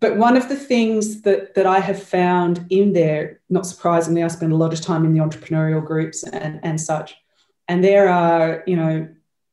But 0.00 0.16
one 0.16 0.36
of 0.36 0.48
the 0.48 0.56
things 0.56 1.22
that, 1.22 1.54
that 1.54 1.66
I 1.66 1.80
have 1.80 2.00
found 2.02 2.64
in 2.70 2.92
there, 2.92 3.40
not 3.50 3.66
surprisingly, 3.66 4.22
I 4.22 4.28
spend 4.28 4.52
a 4.52 4.56
lot 4.56 4.72
of 4.72 4.80
time 4.80 5.04
in 5.04 5.12
the 5.12 5.20
entrepreneurial 5.20 5.84
groups 5.84 6.22
and, 6.22 6.60
and 6.62 6.80
such. 6.80 7.16
And 7.66 7.82
there 7.82 8.08
are, 8.08 8.62
you 8.66 8.76
know, 8.76 9.08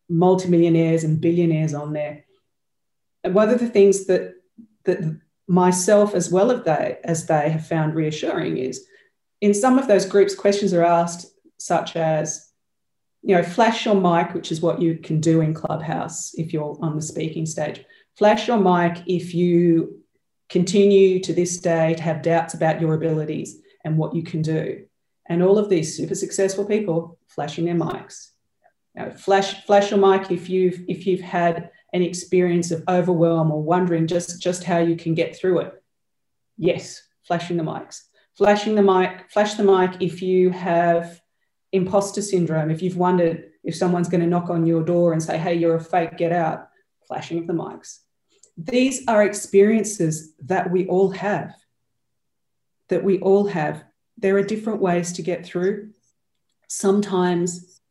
multimillionaires 0.07 1.03
and 1.03 1.19
billionaires 1.19 1.73
on 1.73 1.93
there. 1.93 2.25
And 3.23 3.33
one 3.33 3.49
of 3.49 3.59
the 3.59 3.69
things 3.69 4.05
that 4.05 4.35
that 4.83 5.19
myself 5.47 6.13
as 6.13 6.31
well 6.31 6.51
as 6.51 6.63
they 6.63 6.97
as 7.03 7.25
they 7.25 7.49
have 7.49 7.65
found 7.65 7.95
reassuring 7.95 8.57
is 8.57 8.85
in 9.41 9.53
some 9.53 9.77
of 9.77 9.87
those 9.87 10.05
groups, 10.05 10.35
questions 10.35 10.73
are 10.73 10.83
asked 10.83 11.25
such 11.57 11.95
as, 11.95 12.49
you 13.21 13.35
know, 13.35 13.43
flash 13.43 13.85
your 13.85 13.95
mic, 13.95 14.33
which 14.33 14.51
is 14.51 14.61
what 14.61 14.81
you 14.81 14.97
can 14.97 15.19
do 15.19 15.41
in 15.41 15.53
Clubhouse 15.53 16.33
if 16.35 16.53
you're 16.53 16.77
on 16.81 16.95
the 16.95 17.01
speaking 17.01 17.45
stage. 17.45 17.83
Flash 18.15 18.47
your 18.47 18.59
mic 18.59 19.03
if 19.07 19.33
you 19.33 19.99
continue 20.59 21.19
to 21.19 21.33
this 21.33 21.57
day 21.57 21.93
to 21.95 22.03
have 22.03 22.21
doubts 22.21 22.53
about 22.53 22.79
your 22.81 22.93
abilities 22.93 23.49
and 23.83 23.97
what 23.97 24.15
you 24.15 24.23
can 24.23 24.41
do. 24.41 24.85
And 25.27 25.43
all 25.43 25.57
of 25.57 25.69
these 25.69 25.97
super 25.97 26.15
successful 26.15 26.65
people 26.65 27.17
flashing 27.27 27.65
their 27.65 27.75
mics. 27.75 28.31
Know, 28.95 29.11
flash, 29.11 29.65
flash 29.65 29.91
your 29.91 29.99
mic 29.99 30.31
if 30.31 30.49
you've 30.49 30.79
if 30.87 31.05
you've 31.05 31.27
had 31.39 31.69
an 31.93 32.01
experience 32.01 32.71
of 32.71 32.83
overwhelm 32.87 33.51
or 33.51 33.61
wondering 33.61 34.07
just, 34.07 34.41
just 34.41 34.63
how 34.63 34.79
you 34.79 34.95
can 34.95 35.13
get 35.13 35.35
through 35.35 35.59
it. 35.59 35.73
Yes, 36.57 37.01
flashing 37.27 37.57
the 37.57 37.63
mics 37.63 38.03
flashing 38.35 38.75
the 38.75 38.81
mic, 38.81 39.31
flash 39.31 39.53
the 39.55 39.63
mic 39.63 40.01
if 40.01 40.21
you 40.21 40.49
have 40.51 41.21
imposter 41.71 42.21
syndrome, 42.21 42.69
if 42.69 42.81
you've 42.81 42.97
wondered 42.97 43.51
if 43.63 43.75
someone's 43.75 44.09
going 44.09 44.21
to 44.21 44.27
knock 44.27 44.49
on 44.49 44.65
your 44.65 44.83
door 44.83 45.13
and 45.13 45.23
say, 45.23 45.37
hey, 45.37 45.55
you're 45.55 45.75
a 45.75 45.83
fake, 45.83 46.17
get 46.17 46.31
out, 46.31 46.67
flashing 47.07 47.39
of 47.39 47.47
the 47.47 47.53
mics. 47.53 47.99
These 48.57 49.03
are 49.07 49.23
experiences 49.23 50.33
that 50.45 50.71
we 50.71 50.87
all 50.87 51.11
have, 51.11 51.53
that 52.89 53.03
we 53.03 53.19
all 53.19 53.47
have. 53.47 53.83
There 54.17 54.37
are 54.37 54.43
different 54.43 54.81
ways 54.81 55.13
to 55.13 55.21
get 55.21 55.45
through. 55.45 55.91
Sometimes, 56.67 57.81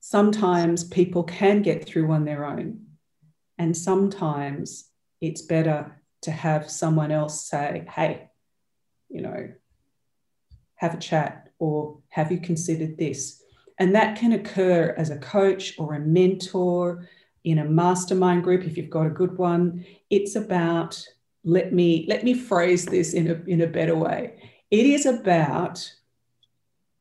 sometimes 0.00 0.84
people 0.84 1.22
can 1.22 1.62
get 1.62 1.86
through 1.86 2.10
on 2.10 2.24
their 2.24 2.44
own. 2.44 2.86
And 3.58 3.76
sometimes 3.76 4.90
it's 5.20 5.42
better 5.42 6.00
to 6.22 6.30
have 6.30 6.70
someone 6.70 7.12
else 7.12 7.48
say, 7.48 7.86
hey, 7.94 8.30
you 9.08 9.22
know, 9.22 9.52
have 10.76 10.94
a 10.94 10.98
chat 10.98 11.50
or 11.58 11.98
have 12.08 12.32
you 12.32 12.40
considered 12.40 12.98
this? 12.98 13.42
And 13.78 13.94
that 13.94 14.18
can 14.18 14.32
occur 14.32 14.94
as 14.96 15.10
a 15.10 15.18
coach 15.18 15.74
or 15.78 15.94
a 15.94 16.00
mentor 16.00 17.08
in 17.44 17.58
a 17.58 17.64
mastermind 17.64 18.44
group 18.44 18.64
if 18.64 18.76
you've 18.76 18.90
got 18.90 19.06
a 19.06 19.10
good 19.10 19.38
one. 19.38 19.84
It's 20.10 20.36
about 20.36 21.02
let 21.44 21.72
me 21.72 22.04
let 22.08 22.24
me 22.24 22.34
phrase 22.34 22.84
this 22.84 23.14
in 23.14 23.30
a, 23.30 23.34
in 23.46 23.60
a 23.60 23.66
better 23.66 23.96
way. 23.96 24.52
It 24.70 24.86
is 24.86 25.06
about 25.06 25.92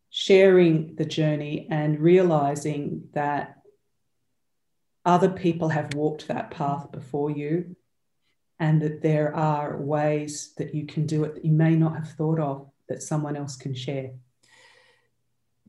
sharing 0.09 0.95
the 0.95 1.05
journey 1.05 1.67
and 1.69 1.99
realizing 1.99 3.09
that 3.13 3.61
other 5.05 5.29
people 5.29 5.69
have 5.69 5.93
walked 5.93 6.27
that 6.27 6.51
path 6.51 6.91
before 6.91 7.31
you 7.31 7.75
and 8.59 8.81
that 8.81 9.01
there 9.01 9.35
are 9.35 9.77
ways 9.77 10.53
that 10.57 10.73
you 10.73 10.85
can 10.85 11.05
do 11.05 11.23
it 11.23 11.35
that 11.35 11.45
you 11.45 11.51
may 11.51 11.75
not 11.75 11.95
have 11.95 12.09
thought 12.11 12.39
of 12.39 12.69
that 12.89 13.03
someone 13.03 13.35
else 13.35 13.55
can 13.55 13.73
share. 13.73 14.11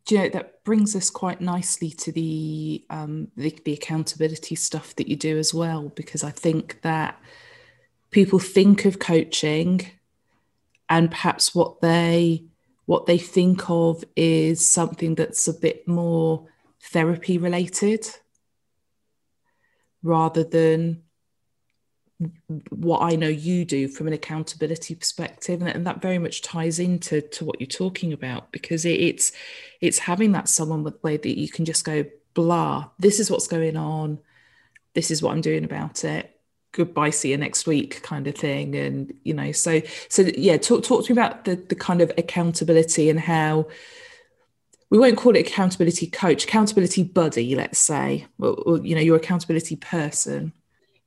Do 0.09 0.15
you 0.15 0.23
know 0.23 0.29
that 0.31 0.65
brings 0.65 0.97
us 0.97 1.11
quite 1.11 1.43
nicely 1.43 1.91
to 1.91 2.11
the, 2.11 2.83
um, 2.89 3.29
the 3.37 3.55
the 3.67 3.75
accountability 3.75 4.55
stuff 4.55 4.97
that 4.97 5.07
you 5.07 5.17
do 5.17 5.37
as 5.37 5.53
well? 5.53 5.91
Because 5.91 6.25
I 6.25 6.31
think 6.31 6.81
that 6.81 7.21
people 8.11 8.39
think 8.39 8.87
of 8.87 8.99
coaching, 8.99 9.83
and 10.89 11.11
perhaps 11.11 11.55
what 11.55 11.83
they 11.83 12.47
what 12.87 13.05
they 13.05 13.19
think 13.19 13.69
of 13.69 14.03
is 14.17 14.67
something 14.67 15.15
that's 15.15 15.47
a 15.47 15.53
bit 15.53 15.87
more 15.87 16.49
therapy 16.85 17.37
related 17.37 18.09
rather 20.03 20.43
than 20.43 21.03
what 22.71 23.01
I 23.03 23.15
know 23.15 23.29
you 23.29 23.65
do 23.65 23.87
from 23.87 24.09
an 24.09 24.13
accountability 24.13 24.95
perspective, 24.95 25.61
and, 25.61 25.71
and 25.71 25.87
that 25.87 26.03
very 26.03 26.19
much 26.19 26.43
ties 26.43 26.79
into 26.79 27.21
to 27.21 27.45
what 27.45 27.61
you're 27.61 27.69
talking 27.69 28.13
about 28.13 28.51
because 28.51 28.85
it, 28.85 29.01
it's 29.01 29.33
it's 29.81 29.99
having 29.99 30.33
that 30.33 30.49
someone 30.49 30.83
with 30.83 31.03
way 31.03 31.17
that 31.17 31.39
you 31.39 31.49
can 31.49 31.65
just 31.65 31.85
go 31.85 32.05
blah. 32.35 32.89
This 32.99 33.21
is 33.21 33.31
what's 33.31 33.47
going 33.47 33.77
on. 33.77 34.19
This 34.95 35.11
is 35.11 35.23
what 35.23 35.33
I'm 35.33 35.41
doing 35.41 35.65
about 35.65 36.05
it. 36.05 36.35
Goodbye, 36.73 37.11
see 37.11 37.31
you 37.31 37.37
next 37.37 37.67
week, 37.67 38.03
kind 38.03 38.27
of 38.27 38.35
thing. 38.35 38.75
And 38.75 39.15
you 39.23 39.35
know, 39.35 39.53
so 39.53 39.81
so 40.09 40.23
yeah, 40.37 40.57
talk 40.57 40.83
talk 40.83 41.05
to 41.05 41.13
me 41.15 41.21
about 41.21 41.45
the 41.45 41.55
the 41.55 41.77
kind 41.77 42.01
of 42.01 42.11
accountability 42.19 43.11
and 43.11 43.21
how 43.21 43.69
we 44.91 44.99
won't 44.99 45.19
call 45.19 45.37
it 45.37 45.47
accountability 45.47 46.09
coach, 46.09 46.45
accountability 46.45 47.05
buddy, 47.05 47.55
let's 47.55 47.79
say, 47.79 48.27
or, 48.41 48.55
or 48.55 48.79
you 48.79 48.97
know, 48.97 49.01
your 49.01 49.17
accountability 49.17 49.77
person. 49.77 50.53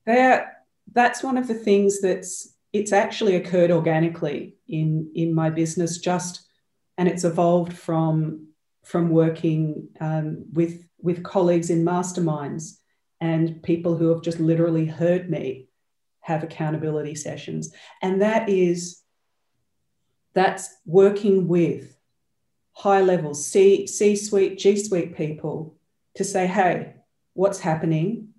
There 0.06 0.61
that's 0.94 1.24
one 1.24 1.38
of 1.38 1.48
the 1.48 1.54
things 1.54 2.02
that's 2.02 2.56
it's 2.74 2.94
actually 2.94 3.36
occurred 3.36 3.72
organically 3.72 4.56
in 4.68 5.12
in 5.16 5.34
my 5.34 5.50
business 5.50 5.98
just 5.98 6.48
and 6.98 7.08
it's 7.08 7.24
evolved 7.24 7.74
from 7.74 8.48
from 8.84 9.10
working 9.10 9.90
um, 10.00 10.46
with 10.54 10.84
with 11.00 11.24
colleagues 11.24 11.70
in 11.70 11.84
masterminds 11.84 12.78
and 13.20 13.62
people 13.64 13.96
who 13.96 14.10
have 14.10 14.22
just 14.22 14.40
literally 14.40 14.86
heard 14.86 15.30
me 15.30 15.68
have 16.22 16.44
accountability 16.44 17.16
sessions. 17.16 17.74
And 18.02 18.22
that 18.22 18.50
is 18.50 19.02
that's 20.34 20.74
working 20.86 21.48
with 21.48 21.98
high 22.74 23.02
level 23.02 23.34
c 23.34 23.86
c 23.86 24.16
suite 24.16 24.58
g 24.58 24.78
suite 24.78 25.16
people 25.16 25.76
to 26.16 26.24
say 26.24 26.48
hey 26.48 26.94
what's 27.34 27.60
happening 27.60 28.30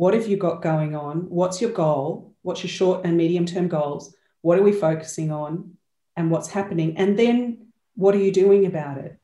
what 0.00 0.14
have 0.14 0.26
you 0.26 0.38
got 0.38 0.62
going 0.62 0.96
on? 0.96 1.28
What's 1.28 1.60
your 1.60 1.72
goal? 1.72 2.32
What's 2.40 2.62
your 2.62 2.70
short 2.70 3.04
and 3.04 3.18
medium 3.18 3.44
term 3.44 3.68
goals? 3.68 4.16
What 4.40 4.58
are 4.58 4.62
we 4.62 4.72
focusing 4.72 5.30
on? 5.30 5.76
And 6.16 6.30
what's 6.30 6.48
happening? 6.48 6.96
And 6.96 7.18
then 7.18 7.66
what 7.96 8.14
are 8.14 8.24
you 8.26 8.32
doing 8.32 8.64
about 8.64 8.96
it? 8.96 9.18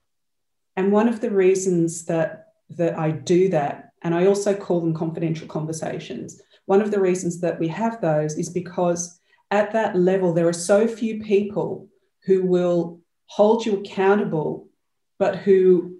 And 0.76 0.92
one 0.92 1.08
of 1.08 1.22
the 1.22 1.30
reasons 1.30 2.04
that, 2.04 2.48
that 2.68 2.98
I 2.98 3.10
do 3.10 3.48
that, 3.48 3.92
and 4.02 4.14
I 4.14 4.26
also 4.26 4.52
call 4.54 4.82
them 4.82 4.92
confidential 4.92 5.48
conversations, 5.48 6.42
one 6.66 6.82
of 6.82 6.90
the 6.90 7.00
reasons 7.00 7.40
that 7.40 7.58
we 7.58 7.68
have 7.68 8.02
those 8.02 8.36
is 8.36 8.50
because 8.50 9.18
at 9.50 9.72
that 9.72 9.96
level, 9.96 10.34
there 10.34 10.46
are 10.46 10.52
so 10.52 10.86
few 10.86 11.22
people 11.22 11.88
who 12.26 12.42
will 12.42 13.00
hold 13.28 13.64
you 13.64 13.78
accountable, 13.78 14.68
but 15.18 15.36
who 15.36 15.96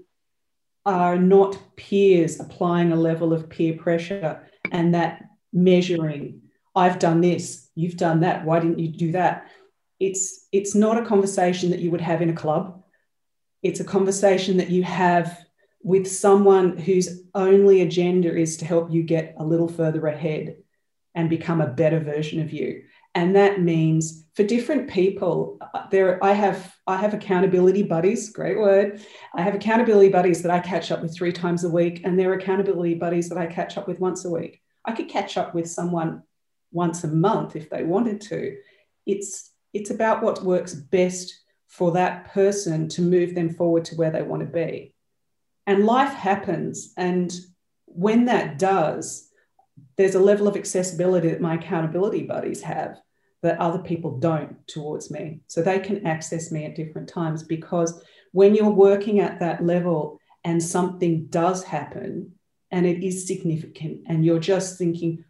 are 0.85 1.17
not 1.17 1.59
peers 1.77 2.41
applying 2.41 2.93
a 2.93 2.97
level 2.97 3.33
of 3.33 3.49
peer 3.49 3.75
pressure 3.79 4.47
and 4.73 4.95
that 4.95 5.23
measuring 5.53 6.41
i've 6.75 6.99
done 6.99 7.21
this 7.21 7.67
you've 7.77 7.97
done 7.97 8.21
that 8.21 8.45
why 8.45 8.59
didn't 8.59 8.81
you 8.81 8.89
do 8.89 9.13
that? 9.13 9.47
It's 10.01 10.49
it's 10.51 10.75
not 10.75 10.99
a 10.99 11.07
conversation 11.07 11.71
that 11.71 11.79
you 11.79 11.91
would 11.93 12.01
have 12.01 12.23
in 12.23 12.31
a 12.31 12.35
club. 12.35 12.83
It's 13.63 13.81
a 13.81 13.85
conversation 13.85 14.57
that 14.57 14.71
you 14.71 14.83
have 14.83 15.47
with 15.83 16.11
someone 16.11 16.77
whose 16.77 17.23
only 17.35 17.83
agenda 17.83 18.35
is 18.37 18.57
to 18.57 18.65
help 18.65 18.91
you 18.91 19.03
get 19.03 19.37
a 19.39 19.45
little 19.45 19.69
further 19.69 20.07
ahead 20.07 20.57
and 21.15 21.31
become 21.31 21.61
a 21.61 21.69
better 21.69 22.01
version 22.01 22.41
of 22.41 22.53
you 22.53 22.83
and 23.17 23.35
that 23.35 23.63
means 23.63 24.27
for 24.35 24.45
different 24.45 24.89
people 24.89 25.59
uh, 25.75 25.87
there 25.91 26.23
i 26.23 26.33
have 26.33 26.77
i 26.87 26.97
have 26.97 27.15
accountability 27.15 27.83
buddies 27.83 28.31
great 28.31 28.59
word. 28.59 29.01
I 29.35 29.43
have 29.43 29.55
accountability 29.55 30.11
buddies 30.11 30.43
that 30.43 30.53
i 30.53 30.61
catch 30.61 30.93
up 30.93 31.03
with 31.03 31.15
three 31.15 31.33
times 31.33 31.65
a 31.65 31.69
week 31.69 32.03
and 32.05 32.17
there 32.17 32.31
are 32.31 32.35
accountability 32.35 32.95
buddies 32.95 33.29
that 33.31 33.39
i 33.39 33.47
catch 33.47 33.77
up 33.77 33.89
with 33.89 33.99
once 33.99 34.25
a 34.25 34.31
week. 34.31 34.63
I 34.85 34.93
could 34.93 35.09
catch 35.09 35.37
up 35.37 35.55
with 35.55 35.69
someone 35.69 36.23
once 36.71 37.03
a 37.03 37.09
month 37.09 37.57
if 37.57 37.71
they 37.71 37.83
wanted 37.83 38.21
to. 38.21 38.57
It's 39.07 39.51
it's 39.73 39.91
about 39.91 40.23
what 40.23 40.45
works 40.45 40.75
best 40.75 41.35
for 41.67 41.93
that 41.93 42.33
person 42.33 42.89
to 42.89 43.03
move 43.03 43.35
them 43.35 43.51
forward 43.51 43.85
to 43.87 43.97
where 43.97 44.11
they 44.11 44.23
want 44.23 44.41
to 44.41 44.47
be. 44.47 44.95
And 45.67 45.87
life 45.87 46.13
happens 46.13 46.93
and 46.97 47.33
when 47.87 48.27
that 48.27 48.59
does 48.59 49.31
there's 49.97 50.15
a 50.15 50.21
level 50.21 50.47
of 50.47 50.57
accessibility 50.57 51.31
that 51.31 51.41
my 51.41 51.55
accountability 51.55 52.23
buddies 52.23 52.63
have 52.63 52.99
that 53.47 53.61
other 53.61 53.79
people 53.79 54.19
don't 54.19 54.67
towards 54.67 55.09
me. 55.09 55.41
So 55.47 55.63
they 55.63 55.79
can 55.79 56.05
access 56.05 56.51
me 56.51 56.65
at 56.65 56.75
different 56.75 57.09
times 57.09 57.45
because 57.45 58.03
when 58.33 58.57
you're 58.57 58.71
working 58.71 59.21
at 59.21 59.39
that 59.39 59.65
level 59.65 60.19
and 60.43 60.61
something 60.61 61.27
does 61.27 61.63
happen 61.63 62.33
and 62.73 62.87
it 62.87 63.07
is 63.07 63.29
significant 63.29 64.03
and 64.09 64.25
you're 64.25 64.41
just 64.41 64.79
thinking, 64.79 65.25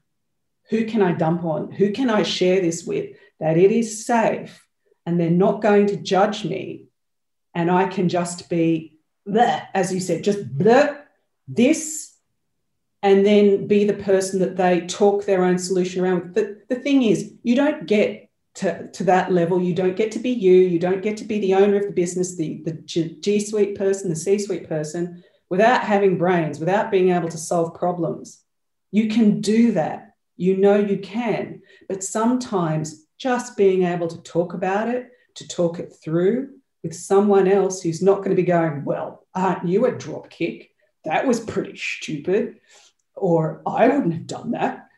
who 0.71 0.87
can 0.87 1.03
I 1.03 1.13
dump 1.13 1.45
on? 1.45 1.71
Who 1.73 1.93
can 1.93 2.09
I 2.09 2.23
share 2.23 2.63
this 2.63 2.85
with? 2.85 3.15
That 3.39 3.59
it 3.59 3.71
is 3.71 4.07
safe 4.07 4.67
and 5.05 5.21
they're 5.21 5.31
not 5.31 5.61
going 5.61 5.89
to 5.89 5.97
judge 5.99 6.43
me. 6.43 6.87
And 7.55 7.71
I 7.71 7.87
can 7.87 8.09
just 8.09 8.49
be, 8.49 8.99
bleh, 9.29 9.67
as 9.75 9.93
you 9.93 10.01
said, 10.01 10.25
just 10.25 10.57
bleh, 10.57 10.99
this 11.47 12.16
and 13.07 13.25
then 13.25 13.69
be 13.69 13.85
the 13.85 13.95
person 13.95 14.41
that 14.41 14.57
they 14.57 14.81
talk 14.81 15.25
their 15.25 15.45
own 15.45 15.59
solution 15.59 16.03
around. 16.03 16.35
But 16.35 16.69
the 16.69 16.75
thing 16.75 17.05
is, 17.05 17.33
you 17.45 17.55
don't 17.55 17.87
get 17.87 18.29
to, 18.55 18.91
to 18.91 19.05
that 19.05 19.31
level. 19.31 19.63
You 19.63 19.75
don't 19.75 19.95
get 19.95 20.11
to 20.13 20.19
be 20.19 20.31
you. 20.31 20.55
You 20.55 20.81
don't 20.81 21.03
get 21.03 21.17
to 21.19 21.25
be 21.25 21.39
the 21.39 21.55
owner 21.55 21.77
of 21.77 21.87
the 21.87 21.93
business, 21.93 22.37
the, 22.37 22.63
the 22.65 22.73
G 22.73 23.39
suite 23.39 23.79
person, 23.79 24.11
the 24.11 24.17
C 24.17 24.41
suite 24.41 24.69
person, 24.69 25.23
without 25.49 25.83
having 25.83 26.19
brains, 26.19 26.59
without 26.59 26.91
being 26.91 27.11
able 27.11 27.29
to 27.29 27.39
solve 27.39 27.75
problems. 27.75 28.43
You 28.91 29.07
can 29.09 29.41
do 29.41 29.71
that. 29.73 30.15
You 30.37 30.57
know 30.57 30.77
you 30.77 30.99
can. 30.99 31.63
But 31.89 32.03
sometimes 32.03 33.07
just 33.19 33.57
being 33.57 33.85
able 33.85 34.09
to 34.09 34.21
talk 34.23 34.53
about 34.53 34.89
it, 34.89 35.11
to 35.37 35.47
talk 35.47 35.79
it 35.79 35.95
through 36.03 36.57
with 36.83 36.93
someone 36.93 37.47
else 37.47 37.83
who's 37.83 38.03
not 38.03 38.17
going 38.17 38.31
to 38.31 38.37
be 38.37 38.43
going, 38.43 38.85
Well, 38.85 39.29
aren't 39.33 39.69
you 39.69 39.87
a 39.87 39.93
dropkick? 39.93 40.71
That 41.05 41.25
was 41.25 41.39
pretty 41.39 41.77
stupid 41.77 42.57
or 43.17 43.63
I 43.67 43.89
wouldn't 43.89 44.15
have 44.15 44.27
done 44.27 44.53
that. 44.53 44.89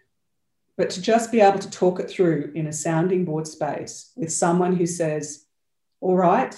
But 0.76 0.90
to 0.90 1.02
just 1.02 1.32
be 1.32 1.40
able 1.40 1.58
to 1.58 1.70
talk 1.70 1.98
it 1.98 2.10
through 2.10 2.52
in 2.54 2.66
a 2.66 2.72
sounding 2.72 3.24
board 3.24 3.46
space 3.46 4.12
with 4.16 4.32
someone 4.32 4.76
who 4.76 4.86
says, 4.86 5.46
All 6.00 6.16
right, 6.16 6.54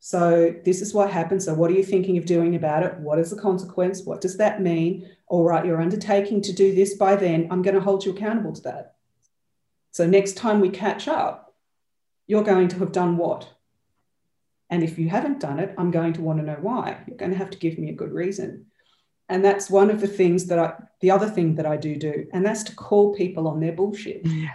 so 0.00 0.54
this 0.64 0.80
is 0.80 0.94
what 0.94 1.10
happened. 1.10 1.42
So 1.42 1.54
what 1.54 1.70
are 1.70 1.74
you 1.74 1.84
thinking 1.84 2.18
of 2.18 2.24
doing 2.24 2.54
about 2.54 2.82
it? 2.82 2.98
What 2.98 3.18
is 3.18 3.30
the 3.30 3.40
consequence? 3.40 4.02
What 4.04 4.20
does 4.20 4.36
that 4.36 4.62
mean? 4.62 5.08
All 5.26 5.44
right, 5.44 5.64
you're 5.64 5.80
undertaking 5.80 6.40
to 6.42 6.52
do 6.52 6.74
this 6.74 6.94
by 6.94 7.16
then. 7.16 7.48
I'm 7.50 7.62
going 7.62 7.74
to 7.74 7.80
hold 7.80 8.04
you 8.04 8.12
accountable 8.12 8.52
to 8.52 8.62
that. 8.62 8.94
So 9.90 10.06
next 10.06 10.36
time 10.36 10.60
we 10.60 10.70
catch 10.70 11.08
up, 11.08 11.54
you're 12.26 12.44
going 12.44 12.68
to 12.68 12.78
have 12.78 12.92
done 12.92 13.16
what? 13.16 13.48
And 14.70 14.82
if 14.82 14.98
you 14.98 15.08
haven't 15.08 15.40
done 15.40 15.58
it, 15.58 15.74
I'm 15.78 15.90
going 15.90 16.12
to 16.14 16.20
want 16.20 16.38
to 16.38 16.44
know 16.44 16.58
why. 16.60 16.98
You're 17.06 17.16
going 17.16 17.32
to 17.32 17.38
have 17.38 17.50
to 17.50 17.58
give 17.58 17.78
me 17.78 17.88
a 17.88 17.94
good 17.94 18.12
reason. 18.12 18.66
And 19.28 19.44
that's 19.44 19.68
one 19.68 19.90
of 19.90 20.00
the 20.00 20.06
things 20.06 20.46
that 20.46 20.58
I, 20.58 20.72
the 21.00 21.10
other 21.10 21.28
thing 21.28 21.56
that 21.56 21.66
I 21.66 21.76
do 21.76 21.96
do, 21.96 22.26
and 22.32 22.44
that's 22.44 22.62
to 22.64 22.74
call 22.74 23.14
people 23.14 23.46
on 23.46 23.60
their 23.60 23.72
bullshit. 23.72 24.24
Yeah. 24.24 24.54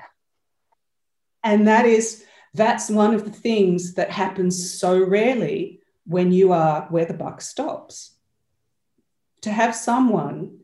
And 1.44 1.68
that 1.68 1.86
is, 1.86 2.24
that's 2.54 2.90
one 2.90 3.14
of 3.14 3.26
the 3.26 3.32
things 3.32 3.94
that 3.96 4.10
happens 4.10 4.74
so 4.80 4.98
rarely 4.98 5.82
when 6.06 6.32
you 6.32 6.54
are 6.54 6.88
where 6.90 7.06
the 7.06 7.14
buck 7.14 7.42
stops. 7.42 8.16
To 9.42 9.52
have 9.52 9.76
someone 9.76 10.60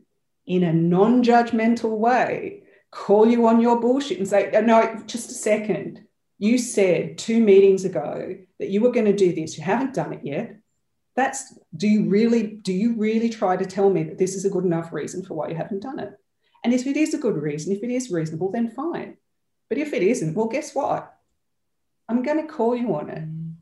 in 0.46 0.64
a 0.64 0.72
non 0.72 1.22
judgmental 1.22 1.96
way 1.98 2.62
call 2.90 3.28
you 3.28 3.46
on 3.46 3.60
your 3.60 3.78
bullshit 3.78 4.18
and 4.18 4.26
say, 4.26 4.50
uh, 4.52 4.60
no, 4.62 5.02
just 5.06 5.30
a 5.30 5.34
second. 5.34 6.04
You 6.38 6.58
said 6.58 7.18
two 7.18 7.40
meetings 7.40 7.84
ago 7.84 8.36
that 8.58 8.70
you 8.70 8.80
were 8.80 8.90
going 8.90 9.06
to 9.06 9.12
do 9.12 9.34
this. 9.34 9.56
You 9.56 9.62
haven't 9.62 9.94
done 9.94 10.14
it 10.14 10.20
yet 10.24 10.59
that's 11.16 11.58
do 11.76 11.88
you 11.88 12.08
really 12.08 12.46
do 12.46 12.72
you 12.72 12.94
really 12.94 13.28
try 13.28 13.56
to 13.56 13.66
tell 13.66 13.90
me 13.90 14.04
that 14.04 14.18
this 14.18 14.34
is 14.34 14.44
a 14.44 14.50
good 14.50 14.64
enough 14.64 14.92
reason 14.92 15.24
for 15.24 15.34
why 15.34 15.48
you 15.48 15.54
haven't 15.54 15.82
done 15.82 15.98
it? 15.98 16.12
And 16.64 16.72
if 16.72 16.86
it 16.86 16.96
is 16.96 17.14
a 17.14 17.18
good 17.18 17.36
reason 17.36 17.74
if 17.74 17.82
it 17.82 17.90
is 17.90 18.10
reasonable 18.10 18.50
then 18.50 18.70
fine. 18.70 19.16
But 19.68 19.78
if 19.78 19.92
it 19.92 20.02
isn't 20.02 20.34
well 20.34 20.46
guess 20.46 20.74
what? 20.74 21.14
I'm 22.08 22.22
going 22.22 22.40
to 22.44 22.52
call 22.52 22.74
you 22.74 22.94
on 22.96 23.08
it. 23.08 23.22
Mm. 23.22 23.54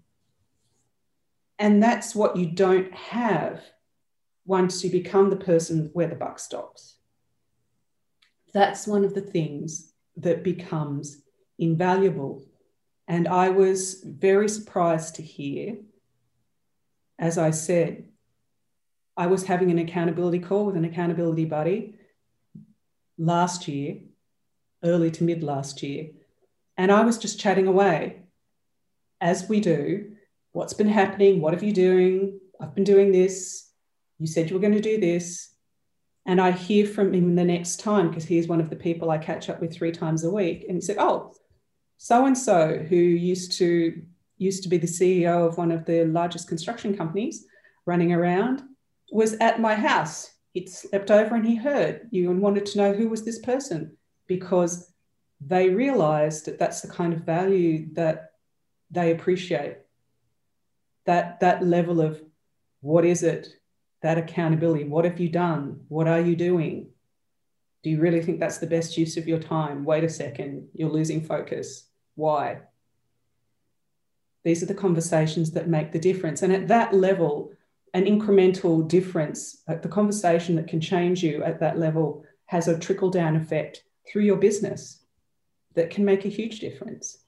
And 1.59 1.83
that's 1.83 2.15
what 2.15 2.37
you 2.37 2.47
don't 2.47 2.95
have 2.95 3.63
once 4.47 4.83
you 4.83 4.91
become 4.91 5.29
the 5.29 5.37
person 5.37 5.91
where 5.93 6.07
the 6.07 6.15
buck 6.15 6.39
stops. 6.39 6.97
That's 8.55 8.87
one 8.87 9.05
of 9.05 9.13
the 9.13 9.21
things 9.21 9.93
that 10.17 10.43
becomes 10.43 11.23
invaluable. 11.59 12.43
And 13.07 13.29
i 13.29 13.49
was 13.49 14.03
very 14.05 14.49
surprised 14.49 15.17
to 15.17 15.23
hear 15.23 15.77
as 17.19 17.39
I 17.39 17.51
said, 17.51 18.05
I 19.17 19.27
was 19.27 19.45
having 19.45 19.71
an 19.71 19.79
accountability 19.79 20.39
call 20.39 20.67
with 20.67 20.77
an 20.77 20.85
accountability 20.85 21.45
buddy 21.45 21.95
last 23.19 23.67
year, 23.67 23.99
early 24.85 25.11
to 25.11 25.25
mid 25.25 25.43
last 25.43 25.83
year. 25.83 26.11
And 26.77 26.93
I 26.93 27.03
was 27.03 27.19
just 27.19 27.41
chatting 27.41 27.67
away, 27.67 28.23
as 29.21 29.49
we 29.49 29.61
do. 29.61 30.13
What's 30.53 30.75
been 30.75 30.89
happening? 30.89 31.41
What 31.41 31.53
have 31.53 31.63
you 31.63 31.73
doing? 31.73 32.41
I've 32.61 32.75
been 32.75 32.85
doing 32.85 33.13
this. 33.13 33.69
You 34.19 34.27
said 34.27 34.49
you 34.49 34.55
were 34.55 34.63
going 34.63 34.75
to 34.75 34.81
do 34.81 35.01
this. 35.01 35.53
And 36.25 36.41
I 36.41 36.53
hear 36.53 36.87
from 36.87 37.15
him 37.15 37.35
the 37.35 37.45
next 37.45 37.81
time 37.81 38.09
because 38.09 38.25
he's 38.25 38.49
one 38.49 38.61
of 38.61 38.71
the 38.71 38.77
people 38.77 39.11
I 39.11 39.19
catch 39.19 39.49
up 39.49 39.61
with 39.61 39.73
three 39.73 39.93
times 39.93 40.25
a 40.25 40.31
week. 40.31 40.65
And 40.69 40.77
he 40.77 40.81
said, 40.81 40.97
Oh, 40.99 41.35
so 41.97 42.27
and 42.27 42.37
so, 42.37 42.85
who 42.89 42.97
used 42.97 43.53
to 43.59 44.03
used 44.39 44.63
to 44.63 44.69
be 44.69 44.79
the 44.79 44.87
CEO 44.87 45.47
of 45.47 45.59
one 45.59 45.71
of 45.71 45.85
the 45.85 46.05
largest 46.05 46.49
construction 46.49 46.97
companies 46.97 47.45
running 47.87 48.13
around, 48.13 48.63
was 49.11 49.35
at 49.35 49.61
my 49.61 49.75
house. 49.75 50.31
He'd 50.53 50.69
slept 50.69 51.11
over 51.11 51.35
and 51.35 51.47
he 51.47 51.57
heard 51.57 52.09
you 52.11 52.31
and 52.31 52.41
wanted 52.41 52.67
to 52.67 52.79
know 52.79 52.93
who 52.93 53.09
was 53.09 53.25
this 53.25 53.39
person 53.39 53.97
because 54.27 54.93
they 55.41 55.69
realized 55.69 56.47
that 56.47 56.59
that's 56.59 56.81
the 56.81 56.89
kind 56.89 57.13
of 57.13 57.21
value 57.21 57.89
that 57.95 58.33
they 58.91 59.13
appreciate. 59.13 59.79
That, 61.07 61.41
that 61.41 61.65
level 61.65 62.01
of 62.01 62.21
what 62.81 63.05
is 63.05 63.23
it? 63.23 63.49
That 64.03 64.19
accountability. 64.19 64.85
What 64.85 65.05
have 65.05 65.19
you 65.19 65.29
done? 65.29 65.81
What 65.89 66.07
are 66.07 66.21
you 66.21 66.37
doing? 66.37 66.91
Do 67.83 67.91
you 67.91 68.01
really 68.01 68.23
think 68.23 68.41
that's 68.41 68.59
the 68.59 68.67
best 68.67 68.97
use 68.97 69.17
of 69.17 69.29
your 69.29 69.39
time? 69.39 69.85
Wait 69.85 70.05
a 70.05 70.09
second, 70.09 70.69
you're 70.75 70.91
losing 70.91 71.23
focus. 71.23 71.89
Why? 72.17 72.61
These 74.49 74.63
are 74.63 74.73
the 74.73 74.73
conversations 74.73 75.51
that 75.51 75.69
make 75.69 75.93
the 75.93 75.99
difference. 75.99 76.41
And 76.41 76.55
at 76.55 76.69
that 76.69 76.95
level, 76.95 77.53
an 77.93 78.07
incremental 78.07 78.89
difference, 78.89 79.63
the 79.67 79.91
conversation 79.91 80.57
that 80.57 80.67
can 80.67 80.81
change 80.81 81.23
you 81.23 81.45
at 81.45 81.61
that 81.61 81.79
level 81.79 82.25
has 82.47 82.67
a 82.67 82.79
trickle 82.79 83.11
down 83.11 83.37
effect 83.37 83.85
through 84.11 84.23
your 84.23 84.39
business 84.39 85.05
that 85.75 85.91
can 85.91 86.03
make 86.03 86.25
a 86.25 86.31
huge 86.31 86.61
difference. 86.61 87.19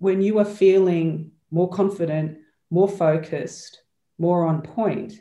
When 0.00 0.20
you 0.22 0.40
are 0.40 0.44
feeling 0.44 1.30
more 1.52 1.70
confident, 1.70 2.38
more 2.70 2.88
focused, 2.88 3.82
more 4.18 4.48
on 4.48 4.60
point, 4.60 5.20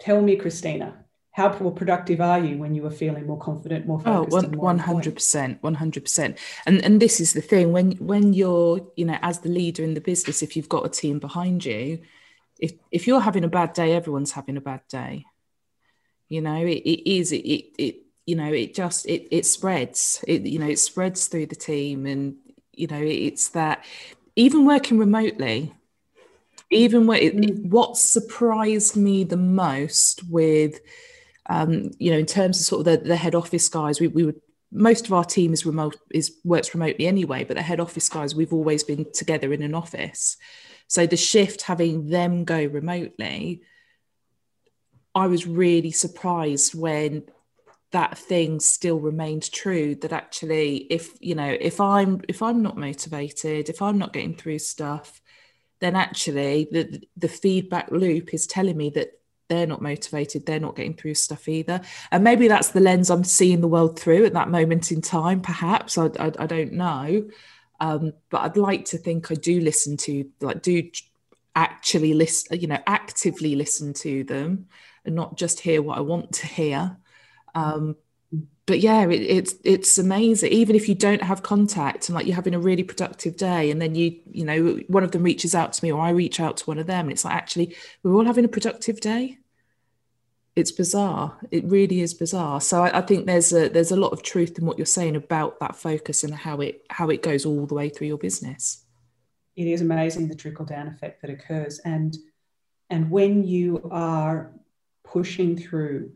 tell 0.00 0.20
me, 0.20 0.34
Christina, 0.34 1.04
how 1.36 1.50
productive 1.50 2.22
are 2.22 2.38
you 2.38 2.56
when 2.56 2.74
you 2.74 2.86
are 2.86 2.90
feeling 2.90 3.26
more 3.26 3.38
confident, 3.38 3.86
more 3.86 4.00
oh, 4.06 4.24
focused? 4.24 4.54
Oh, 4.54 4.58
one 4.58 4.78
hundred 4.78 5.14
percent, 5.14 5.62
one 5.62 5.74
hundred 5.74 6.04
percent. 6.04 6.38
And 6.64 6.82
and 6.82 6.98
this 6.98 7.20
is 7.20 7.34
the 7.34 7.42
thing 7.42 7.72
when 7.72 7.92
when 7.98 8.32
you're 8.32 8.80
you 8.96 9.04
know 9.04 9.18
as 9.20 9.40
the 9.40 9.50
leader 9.50 9.84
in 9.84 9.92
the 9.92 10.00
business, 10.00 10.42
if 10.42 10.56
you've 10.56 10.70
got 10.70 10.86
a 10.86 10.88
team 10.88 11.18
behind 11.18 11.62
you, 11.62 12.00
if 12.58 12.72
if 12.90 13.06
you're 13.06 13.20
having 13.20 13.44
a 13.44 13.48
bad 13.48 13.74
day, 13.74 13.92
everyone's 13.92 14.32
having 14.32 14.56
a 14.56 14.62
bad 14.62 14.80
day. 14.88 15.26
You 16.30 16.40
know, 16.40 16.56
it, 16.56 16.78
it 16.78 17.10
is 17.18 17.32
it, 17.32 17.46
it 17.46 17.64
it 17.78 17.96
you 18.24 18.34
know 18.34 18.50
it 18.50 18.74
just 18.74 19.04
it 19.04 19.28
it 19.30 19.44
spreads. 19.44 20.24
It 20.26 20.46
you 20.46 20.58
know 20.58 20.68
it 20.68 20.78
spreads 20.78 21.28
through 21.28 21.46
the 21.46 21.54
team, 21.54 22.06
and 22.06 22.36
you 22.72 22.86
know 22.86 23.02
it's 23.02 23.50
that 23.50 23.84
even 24.36 24.64
working 24.64 24.98
remotely 24.98 25.74
even 26.68 27.06
what, 27.06 27.22
mm. 27.22 27.70
what 27.70 27.96
surprised 27.96 28.96
me 28.96 29.22
the 29.22 29.36
most 29.36 30.28
with 30.28 30.80
um, 31.48 31.90
you 31.98 32.10
know, 32.10 32.18
in 32.18 32.26
terms 32.26 32.60
of 32.60 32.66
sort 32.66 32.86
of 32.86 33.02
the, 33.02 33.08
the 33.08 33.16
head 33.16 33.34
office 33.34 33.68
guys, 33.68 34.00
we, 34.00 34.08
we 34.08 34.24
would 34.24 34.40
most 34.72 35.06
of 35.06 35.12
our 35.12 35.24
team 35.24 35.52
is 35.52 35.64
remote 35.64 35.96
is 36.12 36.36
works 36.44 36.74
remotely 36.74 37.06
anyway, 37.06 37.44
but 37.44 37.56
the 37.56 37.62
head 37.62 37.80
office 37.80 38.08
guys, 38.08 38.34
we've 38.34 38.52
always 38.52 38.82
been 38.82 39.06
together 39.12 39.52
in 39.52 39.62
an 39.62 39.74
office. 39.74 40.36
So 40.88 41.06
the 41.06 41.16
shift 41.16 41.62
having 41.62 42.08
them 42.08 42.44
go 42.44 42.64
remotely, 42.64 43.62
I 45.14 45.26
was 45.28 45.46
really 45.46 45.92
surprised 45.92 46.74
when 46.74 47.24
that 47.92 48.18
thing 48.18 48.60
still 48.60 48.98
remained 48.98 49.50
true 49.52 49.94
that 49.94 50.12
actually 50.12 50.76
if 50.90 51.10
you 51.20 51.34
know 51.34 51.56
if 51.60 51.80
i'm 51.80 52.20
if 52.28 52.42
i'm 52.42 52.60
not 52.60 52.76
motivated 52.76 53.68
if 53.68 53.80
i'm 53.80 53.96
not 53.96 54.12
getting 54.12 54.34
through 54.34 54.58
stuff 54.58 55.22
then 55.80 55.94
actually 55.94 56.68
the 56.70 57.00
the 57.16 57.28
feedback 57.28 57.90
loop 57.90 58.34
is 58.34 58.46
telling 58.46 58.76
me 58.76 58.90
that 58.90 59.18
they're 59.48 59.66
not 59.66 59.82
motivated 59.82 60.44
they're 60.44 60.60
not 60.60 60.76
getting 60.76 60.94
through 60.94 61.14
stuff 61.14 61.48
either. 61.48 61.80
And 62.10 62.24
maybe 62.24 62.48
that's 62.48 62.70
the 62.70 62.80
lens 62.80 63.10
i'm 63.10 63.24
seeing 63.24 63.60
the 63.60 63.68
world 63.68 63.98
through 63.98 64.24
at 64.24 64.34
that 64.34 64.50
moment 64.50 64.92
in 64.92 65.00
time 65.00 65.40
perhaps. 65.40 65.98
I, 65.98 66.06
I, 66.18 66.32
I 66.38 66.46
don't 66.46 66.72
know. 66.72 67.28
Um, 67.78 68.12
but 68.30 68.40
i'd 68.40 68.56
like 68.56 68.86
to 68.86 68.98
think 68.98 69.30
i 69.30 69.34
do 69.34 69.60
listen 69.60 69.98
to 69.98 70.30
like 70.40 70.62
do 70.62 70.90
actually 71.54 72.14
listen 72.14 72.58
you 72.58 72.66
know 72.68 72.78
actively 72.86 73.54
listen 73.54 73.92
to 73.92 74.24
them 74.24 74.68
and 75.04 75.14
not 75.14 75.36
just 75.36 75.60
hear 75.60 75.82
what 75.82 75.98
i 75.98 76.00
want 76.00 76.32
to 76.32 76.46
hear. 76.46 76.96
Um, 77.54 77.96
but 78.66 78.80
yeah, 78.80 79.06
it, 79.06 79.22
it's 79.22 79.54
it's 79.62 79.96
amazing. 79.96 80.52
Even 80.52 80.74
if 80.74 80.88
you 80.88 80.94
don't 80.96 81.22
have 81.22 81.44
contact 81.44 82.08
and 82.08 82.16
like 82.16 82.26
you're 82.26 82.34
having 82.34 82.54
a 82.54 82.58
really 82.58 82.82
productive 82.82 83.36
day, 83.36 83.70
and 83.70 83.80
then 83.80 83.94
you 83.94 84.18
you 84.30 84.44
know 84.44 84.80
one 84.88 85.04
of 85.04 85.12
them 85.12 85.22
reaches 85.22 85.54
out 85.54 85.72
to 85.74 85.84
me 85.84 85.92
or 85.92 86.00
I 86.00 86.10
reach 86.10 86.40
out 86.40 86.56
to 86.58 86.64
one 86.64 86.78
of 86.78 86.86
them, 86.86 87.06
and 87.06 87.12
it's 87.12 87.24
like 87.24 87.34
actually 87.34 87.76
we're 88.02 88.14
all 88.14 88.24
having 88.24 88.44
a 88.44 88.48
productive 88.48 89.00
day. 89.00 89.38
It's 90.56 90.72
bizarre. 90.72 91.38
It 91.50 91.64
really 91.64 92.00
is 92.00 92.14
bizarre. 92.14 92.60
So 92.60 92.82
I, 92.82 92.98
I 92.98 93.00
think 93.02 93.26
there's 93.26 93.52
a 93.52 93.68
there's 93.68 93.92
a 93.92 93.96
lot 93.96 94.12
of 94.12 94.22
truth 94.22 94.58
in 94.58 94.66
what 94.66 94.78
you're 94.78 94.86
saying 94.86 95.14
about 95.14 95.60
that 95.60 95.76
focus 95.76 96.24
and 96.24 96.34
how 96.34 96.60
it 96.60 96.84
how 96.90 97.08
it 97.08 97.22
goes 97.22 97.46
all 97.46 97.66
the 97.66 97.74
way 97.74 97.88
through 97.88 98.08
your 98.08 98.18
business. 98.18 98.84
It 99.54 99.68
is 99.68 99.80
amazing 99.80 100.28
the 100.28 100.34
trickle 100.34 100.66
down 100.66 100.88
effect 100.88 101.22
that 101.22 101.30
occurs, 101.30 101.78
and 101.84 102.16
and 102.90 103.12
when 103.12 103.44
you 103.44 103.88
are 103.92 104.52
pushing 105.04 105.56
through 105.56 106.10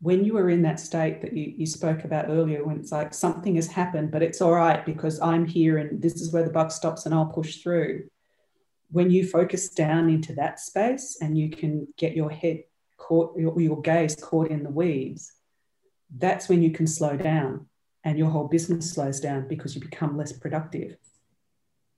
when 0.00 0.24
you 0.24 0.36
are 0.38 0.48
in 0.48 0.62
that 0.62 0.80
state 0.80 1.20
that 1.20 1.34
you, 1.34 1.52
you 1.58 1.66
spoke 1.66 2.04
about 2.04 2.28
earlier, 2.28 2.64
when 2.64 2.78
it's 2.78 2.92
like 2.92 3.12
something 3.12 3.56
has 3.56 3.66
happened, 3.66 4.10
but 4.10 4.22
it's 4.22 4.40
all 4.40 4.52
right 4.52 4.84
because 4.84 5.20
I'm 5.20 5.46
here 5.46 5.76
and 5.76 6.00
this 6.00 6.14
is 6.14 6.32
where 6.32 6.42
the 6.42 6.50
buck 6.50 6.72
stops 6.72 7.04
and 7.04 7.14
I'll 7.14 7.26
push 7.26 7.58
through. 7.58 8.08
When 8.90 9.10
you 9.10 9.26
focus 9.26 9.68
down 9.68 10.08
into 10.08 10.34
that 10.34 10.58
space 10.58 11.18
and 11.20 11.36
you 11.36 11.50
can 11.50 11.86
get 11.98 12.16
your 12.16 12.30
head 12.30 12.64
caught, 12.96 13.38
your, 13.38 13.60
your 13.60 13.80
gaze 13.82 14.16
caught 14.16 14.48
in 14.48 14.62
the 14.62 14.70
weeds, 14.70 15.32
that's 16.16 16.48
when 16.48 16.62
you 16.62 16.70
can 16.70 16.86
slow 16.86 17.16
down 17.16 17.66
and 18.02 18.18
your 18.18 18.30
whole 18.30 18.48
business 18.48 18.90
slows 18.90 19.20
down 19.20 19.46
because 19.48 19.74
you 19.74 19.82
become 19.82 20.16
less 20.16 20.32
productive. 20.32 20.96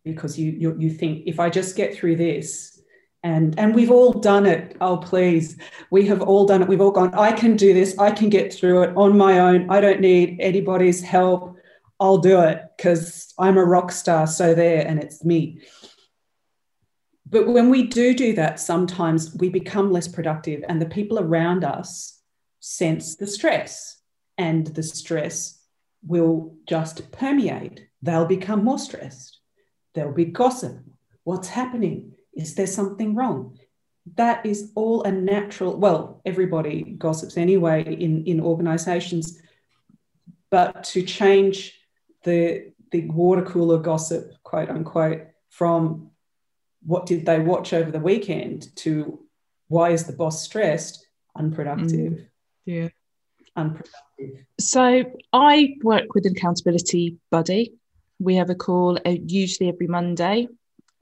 Because 0.04 0.36
you, 0.36 0.50
you, 0.50 0.76
you 0.76 0.90
think, 0.90 1.22
if 1.26 1.38
I 1.38 1.48
just 1.48 1.76
get 1.76 1.94
through 1.94 2.16
this, 2.16 2.81
and 3.22 3.58
and 3.58 3.74
we've 3.74 3.90
all 3.90 4.12
done 4.12 4.46
it. 4.46 4.76
Oh 4.80 4.96
please. 4.96 5.56
We 5.90 6.06
have 6.06 6.22
all 6.22 6.46
done 6.46 6.62
it. 6.62 6.68
We've 6.68 6.80
all 6.80 6.90
gone 6.90 7.14
i 7.14 7.32
can 7.32 7.56
do 7.56 7.72
this. 7.72 7.96
I 7.98 8.10
can 8.10 8.28
get 8.28 8.52
through 8.52 8.82
it 8.82 8.96
on 8.96 9.16
my 9.16 9.38
own. 9.38 9.70
I 9.70 9.80
don't 9.80 10.00
need 10.00 10.38
anybody's 10.40 11.00
help. 11.00 11.56
I'll 12.00 12.18
do 12.18 12.40
it 12.40 12.60
because 12.76 13.32
i'm 13.38 13.56
a 13.56 13.64
rock 13.64 13.92
star 13.92 14.26
so 14.26 14.54
there 14.54 14.84
and 14.86 14.98
it's 14.98 15.24
me. 15.24 15.60
But 17.28 17.46
when 17.46 17.70
we 17.70 17.84
do 17.84 18.12
do 18.12 18.34
that 18.34 18.58
sometimes 18.58 19.34
we 19.36 19.48
become 19.48 19.92
less 19.92 20.08
productive 20.08 20.64
and 20.68 20.82
the 20.82 20.86
people 20.86 21.18
around 21.20 21.64
us 21.64 22.20
sense 22.58 23.16
the 23.16 23.26
stress 23.26 24.00
and 24.36 24.66
the 24.66 24.82
stress 24.82 25.60
will 26.04 26.56
just 26.68 27.12
permeate. 27.12 27.86
They'll 28.02 28.26
become 28.26 28.64
more 28.64 28.78
stressed. 28.78 29.38
There'll 29.94 30.12
be 30.12 30.24
gossip. 30.24 30.78
What's 31.22 31.48
happening 31.48 32.14
is 32.34 32.54
there 32.54 32.66
something 32.66 33.14
wrong? 33.14 33.58
That 34.16 34.44
is 34.44 34.72
all 34.74 35.02
a 35.04 35.12
natural, 35.12 35.76
well, 35.76 36.20
everybody 36.24 36.82
gossips 36.98 37.36
anyway 37.36 37.82
in, 37.84 38.24
in 38.24 38.40
organizations, 38.40 39.40
but 40.50 40.84
to 40.84 41.02
change 41.02 41.78
the, 42.24 42.72
the 42.90 43.06
water 43.06 43.42
cooler 43.42 43.78
gossip, 43.78 44.32
quote 44.42 44.70
unquote, 44.70 45.26
from 45.50 46.10
what 46.84 47.06
did 47.06 47.24
they 47.26 47.38
watch 47.38 47.72
over 47.72 47.90
the 47.90 48.00
weekend 48.00 48.74
to 48.76 49.20
why 49.68 49.90
is 49.90 50.04
the 50.04 50.12
boss 50.12 50.42
stressed? 50.42 51.06
Unproductive. 51.36 52.12
Mm, 52.12 52.26
yeah. 52.66 52.88
Unproductive. 53.56 54.44
So 54.58 55.04
I 55.32 55.74
work 55.82 56.14
with 56.14 56.26
an 56.26 56.32
accountability 56.36 57.18
buddy. 57.30 57.72
We 58.18 58.36
have 58.36 58.50
a 58.50 58.54
call 58.54 58.98
uh, 59.06 59.16
usually 59.26 59.68
every 59.68 59.86
Monday 59.86 60.48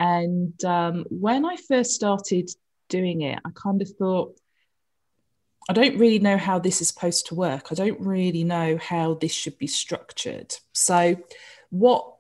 and 0.01 0.65
um, 0.65 1.05
when 1.11 1.45
I 1.45 1.57
first 1.69 1.93
started 1.93 2.51
doing 2.89 3.21
it, 3.21 3.39
I 3.45 3.51
kind 3.55 3.83
of 3.83 3.91
thought, 3.91 4.35
I 5.69 5.75
don't 5.75 5.99
really 5.99 6.19
know 6.19 6.39
how 6.39 6.59
this 6.59 6.81
is 6.81 6.89
supposed 6.89 7.27
to 7.27 7.35
work. 7.35 7.69
I 7.71 7.75
don't 7.75 8.01
really 8.01 8.43
know 8.43 8.79
how 8.79 9.15
this 9.15 9.33
should 9.33 9.59
be 9.59 9.67
structured. 9.67 10.57
So, 10.73 11.17
what 11.69 12.15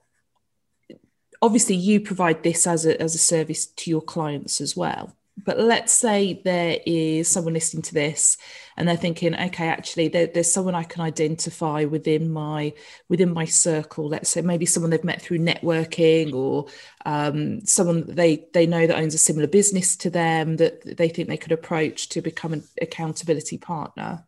obviously 1.43 1.74
you 1.74 2.01
provide 2.01 2.43
this 2.43 2.66
as 2.66 2.85
a, 2.85 3.01
as 3.01 3.14
a 3.14 3.18
service 3.18 3.66
to 3.66 3.91
your 3.91 4.03
clients 4.03 4.61
as 4.61 4.76
well 4.76 5.16
but 5.45 5.59
let's 5.59 5.93
say 5.93 6.41
there 6.45 6.78
is 6.86 7.28
someone 7.28 7.55
listening 7.55 7.82
to 7.82 7.95
this 7.95 8.36
and 8.76 8.88
they're 8.88 8.97
thinking 8.97 9.34
okay 9.34 9.68
actually 9.68 10.09
there, 10.09 10.26
there's 10.26 10.53
someone 10.53 10.74
i 10.74 10.82
can 10.82 11.03
identify 11.03 11.84
within 11.84 12.30
my 12.30 12.72
within 13.09 13.32
my 13.32 13.45
circle. 13.45 14.09
Let's 14.09 14.30
say 14.30 14.41
maybe 14.41 14.66
someone 14.66 14.91
they've 14.91 15.05
met 15.05 15.20
through 15.20 15.38
networking 15.38 16.34
or 16.34 16.66
um, 17.05 17.64
someone 17.66 18.05
they 18.07 18.47
they 18.55 18.66
know 18.66 18.86
that 18.86 18.99
owns 18.99 19.14
a 19.14 19.18
similar 19.18 19.47
business 19.47 19.97
to 19.99 20.11
them 20.11 20.57
that 20.57 20.97
they 20.97 21.09
think 21.09 21.28
they 21.28 21.36
could 21.36 21.53
approach 21.53 22.09
to 22.11 22.22
become 22.22 22.53
an 22.53 22.64
accountability 22.80 23.59
partner. 23.59 24.24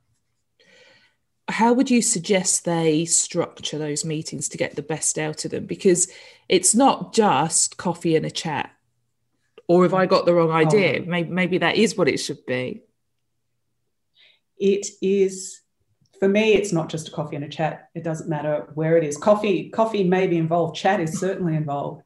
How 1.48 1.72
would 1.72 1.90
you 1.90 2.02
suggest 2.02 2.64
they 2.64 3.04
structure 3.04 3.78
those 3.78 4.04
meetings 4.04 4.48
to 4.50 4.58
get 4.58 4.76
the 4.76 4.82
best 4.82 5.18
out 5.18 5.44
of 5.44 5.50
them? 5.50 5.66
Because 5.66 6.10
it's 6.48 6.74
not 6.74 7.12
just 7.12 7.76
coffee 7.76 8.16
and 8.16 8.24
a 8.24 8.30
chat 8.30 8.70
or 9.72 9.82
have 9.84 9.94
I 9.94 10.06
got 10.06 10.26
the 10.26 10.34
wrong 10.34 10.50
oh. 10.50 10.64
idea? 10.64 11.00
Oh. 11.00 11.04
Maybe, 11.06 11.30
maybe 11.30 11.58
that 11.58 11.76
is 11.76 11.96
what 11.96 12.08
it 12.08 12.18
should 12.18 12.44
be. 12.46 12.82
it 14.62 14.86
is 15.00 15.60
for 16.20 16.28
me 16.28 16.54
it's 16.54 16.72
not 16.72 16.88
just 16.88 17.08
a 17.08 17.10
coffee 17.10 17.36
and 17.36 17.44
a 17.44 17.48
chat 17.48 17.88
it 17.94 18.04
doesn't 18.04 18.28
matter 18.30 18.68
where 18.74 18.96
it 18.96 19.04
is 19.04 19.16
coffee 19.16 19.68
coffee 19.70 20.04
may 20.04 20.26
be 20.28 20.38
involved 20.38 20.76
chat 20.76 21.00
is 21.00 21.18
certainly 21.18 21.56
involved 21.56 22.02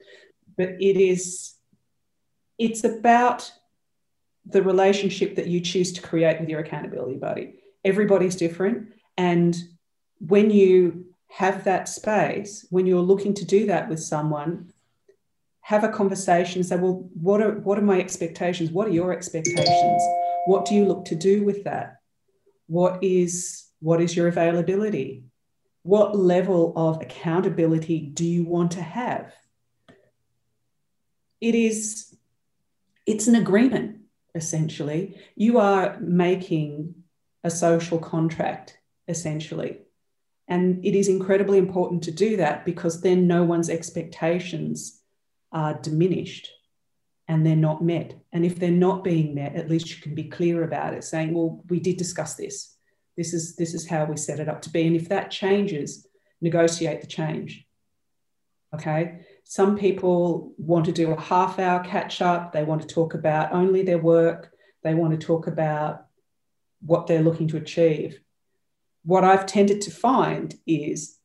but 0.57 0.71
it 0.81 0.97
is 0.97 1.55
it's 2.59 2.83
about 2.85 3.53
the 4.47 4.63
relationship 4.63 5.37
that 5.37 5.49
you 5.49 5.61
choose 5.61 5.93
to 5.93 6.01
create 6.01 6.41
with 6.41 6.49
your 6.49 6.61
accountability 6.61 7.19
buddy 7.19 7.47
everybody's 7.85 8.37
different 8.37 8.89
and 9.19 9.55
when 10.19 10.51
you 10.51 11.05
have 11.29 11.65
that 11.65 11.89
space 11.89 12.65
when 12.71 12.87
you're 12.87 13.11
looking 13.13 13.35
to 13.35 13.45
do 13.45 13.67
that 13.67 13.89
with 13.91 14.01
someone 14.01 14.73
have 15.67 15.83
a 15.83 15.89
conversation 15.89 16.61
and 16.61 16.67
say 16.67 16.77
well 16.77 17.11
what 17.21 17.43
are 17.43 17.59
what 17.59 17.77
are 17.77 17.83
my 17.83 17.99
expectations? 17.99 18.71
What 18.71 18.87
are 18.87 18.93
your 18.93 19.13
expectations? 19.13 20.01
What 20.47 20.65
do 20.65 20.77
you 20.77 20.85
look 20.85 21.07
to 21.07 21.17
do 21.17 21.43
with 21.43 21.65
that? 21.65 21.97
What 22.69 23.03
is 23.03 23.67
what 23.81 24.01
is 24.01 24.17
your 24.17 24.29
availability? 24.29 25.25
What 25.83 26.17
level 26.17 26.73
of 26.77 27.03
accountability 27.03 27.99
do 27.99 28.25
you 28.25 28.45
want 28.45 28.71
to 28.73 28.81
have? 28.81 29.35
It 31.41 31.57
is 31.57 32.17
it's 33.05 33.27
an 33.27 33.35
agreement 33.35 34.03
essentially. 34.37 35.21
You 35.35 35.59
are 35.59 35.99
making 35.99 36.95
a 37.43 37.51
social 37.51 37.99
contract 37.99 38.79
essentially. 39.09 39.79
And 40.47 40.85
it 40.85 40.95
is 40.95 41.09
incredibly 41.09 41.59
important 41.59 42.05
to 42.05 42.13
do 42.13 42.37
that 42.37 42.65
because 42.65 43.01
then 43.01 43.27
no 43.27 43.43
one's 43.43 43.69
expectations 43.69 45.03
are 45.57 45.75
diminished 45.81 46.49
and 47.29 47.45
they're 47.45 47.57
not 47.57 47.83
met. 47.83 48.15
And 48.33 48.45
if 48.45 48.59
they're 48.59 48.71
not 48.71 49.03
being 49.03 49.35
met, 49.35 49.57
at 49.57 49.71
least 49.71 49.91
you 49.91 50.03
can 50.03 50.15
be 50.15 50.25
clear 50.25 50.63
about 50.63 50.95
it, 50.95 51.05
saying, 51.05 51.35
well, 51.35 51.65
we 51.69 51.81
did 51.81 51.97
discuss 51.97 52.35
this. 52.35 52.77
This 53.17 53.33
is, 53.33 53.57
this 53.57 53.75
is 53.75 53.89
how 53.89 54.05
we 54.05 54.17
set 54.17 54.41
it 54.41 54.49
up 54.49 54.63
to 54.63 54.71
be. 54.71 54.87
And 54.87 54.95
if 54.95 55.09
that 55.09 55.31
changes, 55.31 56.07
negotiate 56.41 57.01
the 57.01 57.07
change. 57.07 57.67
Okay. 58.75 59.21
Some 59.45 59.77
people 59.77 60.53
want 60.59 60.85
to 60.87 60.93
do 60.93 61.13
a 61.13 61.21
half 61.21 61.59
hour 61.59 61.83
catch 61.83 62.21
up. 62.21 62.53
They 62.53 62.65
want 62.65 62.83
to 62.83 62.89
talk 62.89 63.15
about 63.15 63.53
only 63.53 63.83
their 63.83 63.99
work. 63.99 64.53
They 64.83 64.95
want 64.95 65.19
to 65.19 65.27
talk 65.27 65.47
about 65.47 66.07
what 66.81 67.07
they're 67.07 67.23
looking 67.23 67.49
to 67.49 67.57
achieve 67.57 68.21
what 69.07 69.23
I've 69.23 69.47
tended 69.47 69.83
to 69.83 69.91
find 69.93 70.53
is 70.67 71.17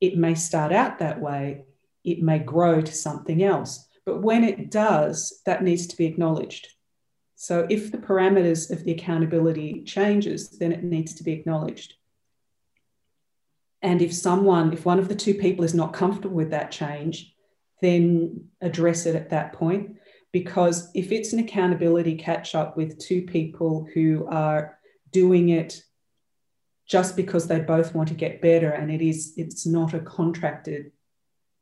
it 0.00 0.16
may 0.16 0.36
start 0.36 0.72
out 0.72 1.00
that 1.00 1.20
way, 1.20 1.64
it 2.12 2.22
may 2.22 2.38
grow 2.38 2.80
to 2.80 2.92
something 2.92 3.42
else. 3.42 3.86
But 4.04 4.22
when 4.22 4.44
it 4.44 4.70
does, 4.70 5.40
that 5.44 5.62
needs 5.62 5.86
to 5.88 5.96
be 5.96 6.06
acknowledged. 6.06 6.68
So 7.36 7.66
if 7.70 7.92
the 7.92 7.98
parameters 7.98 8.70
of 8.70 8.84
the 8.84 8.92
accountability 8.92 9.84
changes, 9.84 10.48
then 10.58 10.72
it 10.72 10.82
needs 10.82 11.14
to 11.14 11.22
be 11.22 11.32
acknowledged. 11.32 11.94
And 13.82 14.02
if 14.02 14.12
someone, 14.12 14.72
if 14.72 14.84
one 14.84 14.98
of 14.98 15.08
the 15.08 15.14
two 15.14 15.34
people 15.34 15.64
is 15.64 15.74
not 15.74 15.92
comfortable 15.92 16.34
with 16.34 16.50
that 16.50 16.72
change, 16.72 17.34
then 17.80 18.48
address 18.60 19.06
it 19.06 19.14
at 19.14 19.30
that 19.30 19.52
point. 19.52 19.96
Because 20.32 20.90
if 20.94 21.12
it's 21.12 21.32
an 21.32 21.38
accountability 21.38 22.16
catch 22.16 22.54
up 22.54 22.76
with 22.76 22.98
two 22.98 23.22
people 23.22 23.86
who 23.94 24.26
are 24.26 24.78
doing 25.12 25.50
it 25.50 25.82
just 26.88 27.16
because 27.16 27.46
they 27.46 27.60
both 27.60 27.94
want 27.94 28.08
to 28.08 28.14
get 28.14 28.42
better 28.42 28.70
and 28.70 28.90
it 28.90 29.02
is 29.02 29.34
it's 29.36 29.66
not 29.66 29.94
a 29.94 30.00
contracted 30.00 30.90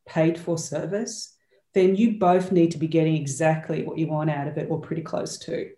paid 0.06 0.38
for 0.38 0.56
service 0.58 1.34
then 1.74 1.94
you 1.94 2.18
both 2.18 2.52
need 2.52 2.70
to 2.70 2.78
be 2.78 2.88
getting 2.88 3.16
exactly 3.16 3.82
what 3.82 3.98
you 3.98 4.06
want 4.06 4.30
out 4.30 4.48
of 4.48 4.56
it 4.56 4.68
or 4.70 4.80
pretty 4.80 5.02
close 5.02 5.38
to 5.38 5.70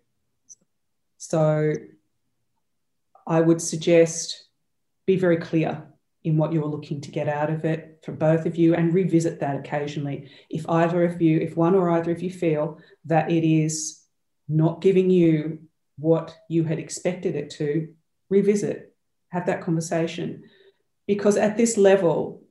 so 1.17 1.73
i 3.27 3.39
would 3.39 3.61
suggest 3.61 4.45
be 5.05 5.15
very 5.15 5.37
clear 5.37 5.83
in 6.23 6.37
what 6.37 6.51
you're 6.51 6.65
looking 6.65 6.99
to 7.01 7.11
get 7.11 7.29
out 7.29 7.49
of 7.49 7.65
it 7.65 7.99
for 8.03 8.11
both 8.11 8.45
of 8.45 8.55
you 8.55 8.75
and 8.75 8.93
revisit 8.93 9.39
that 9.39 9.55
occasionally 9.55 10.29
if 10.49 10.67
either 10.69 11.03
of 11.03 11.21
you 11.21 11.39
if 11.39 11.55
one 11.57 11.75
or 11.75 11.91
either 11.91 12.11
of 12.11 12.21
you 12.21 12.31
feel 12.31 12.77
that 13.05 13.31
it 13.31 13.43
is 13.43 14.03
not 14.47 14.81
giving 14.81 15.09
you 15.09 15.59
what 15.97 16.35
you 16.49 16.63
had 16.63 16.79
expected 16.79 17.35
it 17.35 17.49
to 17.49 17.87
revisit 18.29 18.89
have 19.29 19.45
that 19.45 19.61
conversation. 19.61 20.43
Because 21.07 21.37
at 21.37 21.57
this 21.57 21.77
level, 21.77 22.43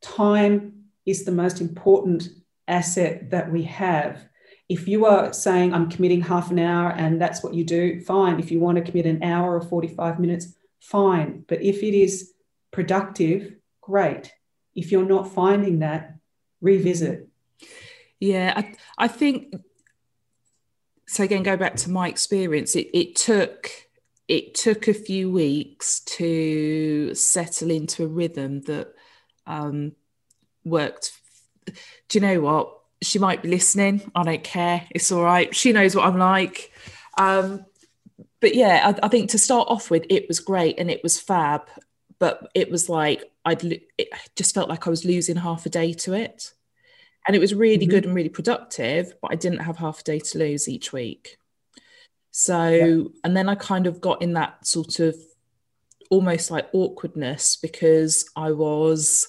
time 0.00 0.75
is 1.06 1.24
the 1.24 1.32
most 1.32 1.60
important 1.60 2.28
asset 2.68 3.30
that 3.30 3.50
we 3.50 3.62
have. 3.62 4.28
If 4.68 4.88
you 4.88 5.06
are 5.06 5.32
saying, 5.32 5.72
I'm 5.72 5.88
committing 5.88 6.20
half 6.20 6.50
an 6.50 6.58
hour 6.58 6.90
and 6.90 7.20
that's 7.20 7.42
what 7.42 7.54
you 7.54 7.64
do, 7.64 8.00
fine. 8.00 8.40
If 8.40 8.50
you 8.50 8.58
want 8.58 8.76
to 8.76 8.84
commit 8.84 9.06
an 9.06 9.22
hour 9.22 9.54
or 9.54 9.60
45 9.60 10.18
minutes, 10.18 10.54
fine. 10.80 11.44
But 11.46 11.62
if 11.62 11.82
it 11.82 11.94
is 11.94 12.32
productive, 12.72 13.54
great. 13.80 14.32
If 14.74 14.90
you're 14.90 15.06
not 15.06 15.32
finding 15.32 15.78
that, 15.78 16.16
revisit. 16.60 17.28
Yeah, 18.18 18.52
I, 18.56 18.74
I 18.98 19.08
think 19.08 19.54
so. 21.06 21.22
Again, 21.22 21.42
go 21.42 21.56
back 21.56 21.76
to 21.76 21.90
my 21.90 22.08
experience. 22.08 22.74
It, 22.74 22.88
it 22.92 23.14
took 23.14 23.70
it 24.28 24.54
took 24.54 24.88
a 24.88 24.94
few 24.94 25.30
weeks 25.30 26.00
to 26.00 27.14
settle 27.14 27.70
into 27.70 28.04
a 28.04 28.08
rhythm 28.08 28.62
that 28.62 28.92
um, 29.46 29.92
worked. 30.66 31.12
Do 31.66 31.72
you 32.12 32.20
know 32.20 32.40
what? 32.40 32.72
She 33.02 33.18
might 33.18 33.42
be 33.42 33.48
listening. 33.48 34.10
I 34.14 34.22
don't 34.22 34.44
care. 34.44 34.86
It's 34.90 35.12
all 35.12 35.22
right. 35.22 35.54
She 35.54 35.72
knows 35.72 35.94
what 35.94 36.06
I'm 36.06 36.18
like. 36.18 36.72
Um, 37.18 37.64
but 38.40 38.54
yeah, 38.54 38.92
I, 39.02 39.06
I, 39.06 39.08
think 39.08 39.30
to 39.30 39.38
start 39.38 39.68
off 39.68 39.90
with, 39.90 40.04
it 40.10 40.28
was 40.28 40.40
great 40.40 40.78
and 40.78 40.90
it 40.90 41.02
was 41.02 41.20
fab. 41.20 41.62
But 42.18 42.50
it 42.54 42.70
was 42.70 42.88
like 42.88 43.30
I'd 43.44 43.62
it 43.62 44.08
just 44.34 44.54
felt 44.54 44.68
like 44.68 44.86
I 44.86 44.90
was 44.90 45.04
losing 45.04 45.36
half 45.36 45.66
a 45.66 45.68
day 45.68 45.92
to 45.92 46.14
it, 46.14 46.52
and 47.26 47.36
it 47.36 47.38
was 47.38 47.54
really 47.54 47.84
mm-hmm. 47.84 47.90
good 47.90 48.04
and 48.06 48.14
really 48.14 48.30
productive. 48.30 49.12
But 49.20 49.32
I 49.32 49.34
didn't 49.34 49.60
have 49.60 49.76
half 49.76 50.00
a 50.00 50.04
day 50.04 50.18
to 50.18 50.38
lose 50.38 50.68
each 50.68 50.92
week. 50.92 51.36
So, 52.30 52.68
yeah. 52.68 53.02
and 53.24 53.36
then 53.36 53.48
I 53.48 53.54
kind 53.54 53.86
of 53.86 54.00
got 54.00 54.20
in 54.20 54.34
that 54.34 54.66
sort 54.66 54.98
of 54.98 55.16
almost 56.10 56.50
like 56.50 56.68
awkwardness 56.72 57.56
because 57.56 58.28
I 58.36 58.52
was 58.52 59.28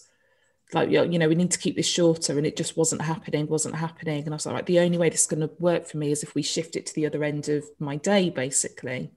like, 0.74 0.90
you 0.92 1.18
know, 1.18 1.30
we 1.30 1.36
need 1.36 1.52
to 1.52 1.60
keep 1.60 1.76
this 1.76 1.88
shorter, 1.88 2.38
and 2.38 2.46
it 2.46 2.58
just 2.58 2.76
wasn't 2.76 3.02
happening, 3.02 3.48
wasn't 3.48 3.76
happening. 3.76 4.24
And 4.24 4.34
I 4.34 4.36
was 4.36 4.46
like, 4.46 4.56
right, 4.56 4.66
the 4.66 4.80
only 4.80 4.98
way 4.98 5.10
this 5.10 5.22
is 5.22 5.28
going 5.28 5.48
to 5.48 5.56
work 5.60 5.88
for 5.88 5.98
me 5.98 6.12
is 6.12 6.24
if 6.24 6.36
we 6.36 6.42
shift 6.42 6.76
it 6.76 6.86
to 6.88 6.96
the 6.96 7.06
other 7.06 7.24
end 7.24 7.48
of 7.48 7.64
my 7.80 7.96
day, 7.96 8.30
basically. 8.30 9.12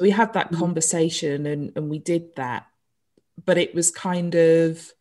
We 0.00 0.10
had 0.10 0.32
that 0.32 0.46
mm-hmm. 0.46 0.58
conversation 0.58 1.46
and, 1.46 1.72
and 1.76 1.88
we 1.88 2.00
did 2.00 2.34
that. 2.34 2.66
But 3.44 3.58
it 3.58 3.74
was 3.74 3.90
kind 3.90 4.34
of, 4.34 4.92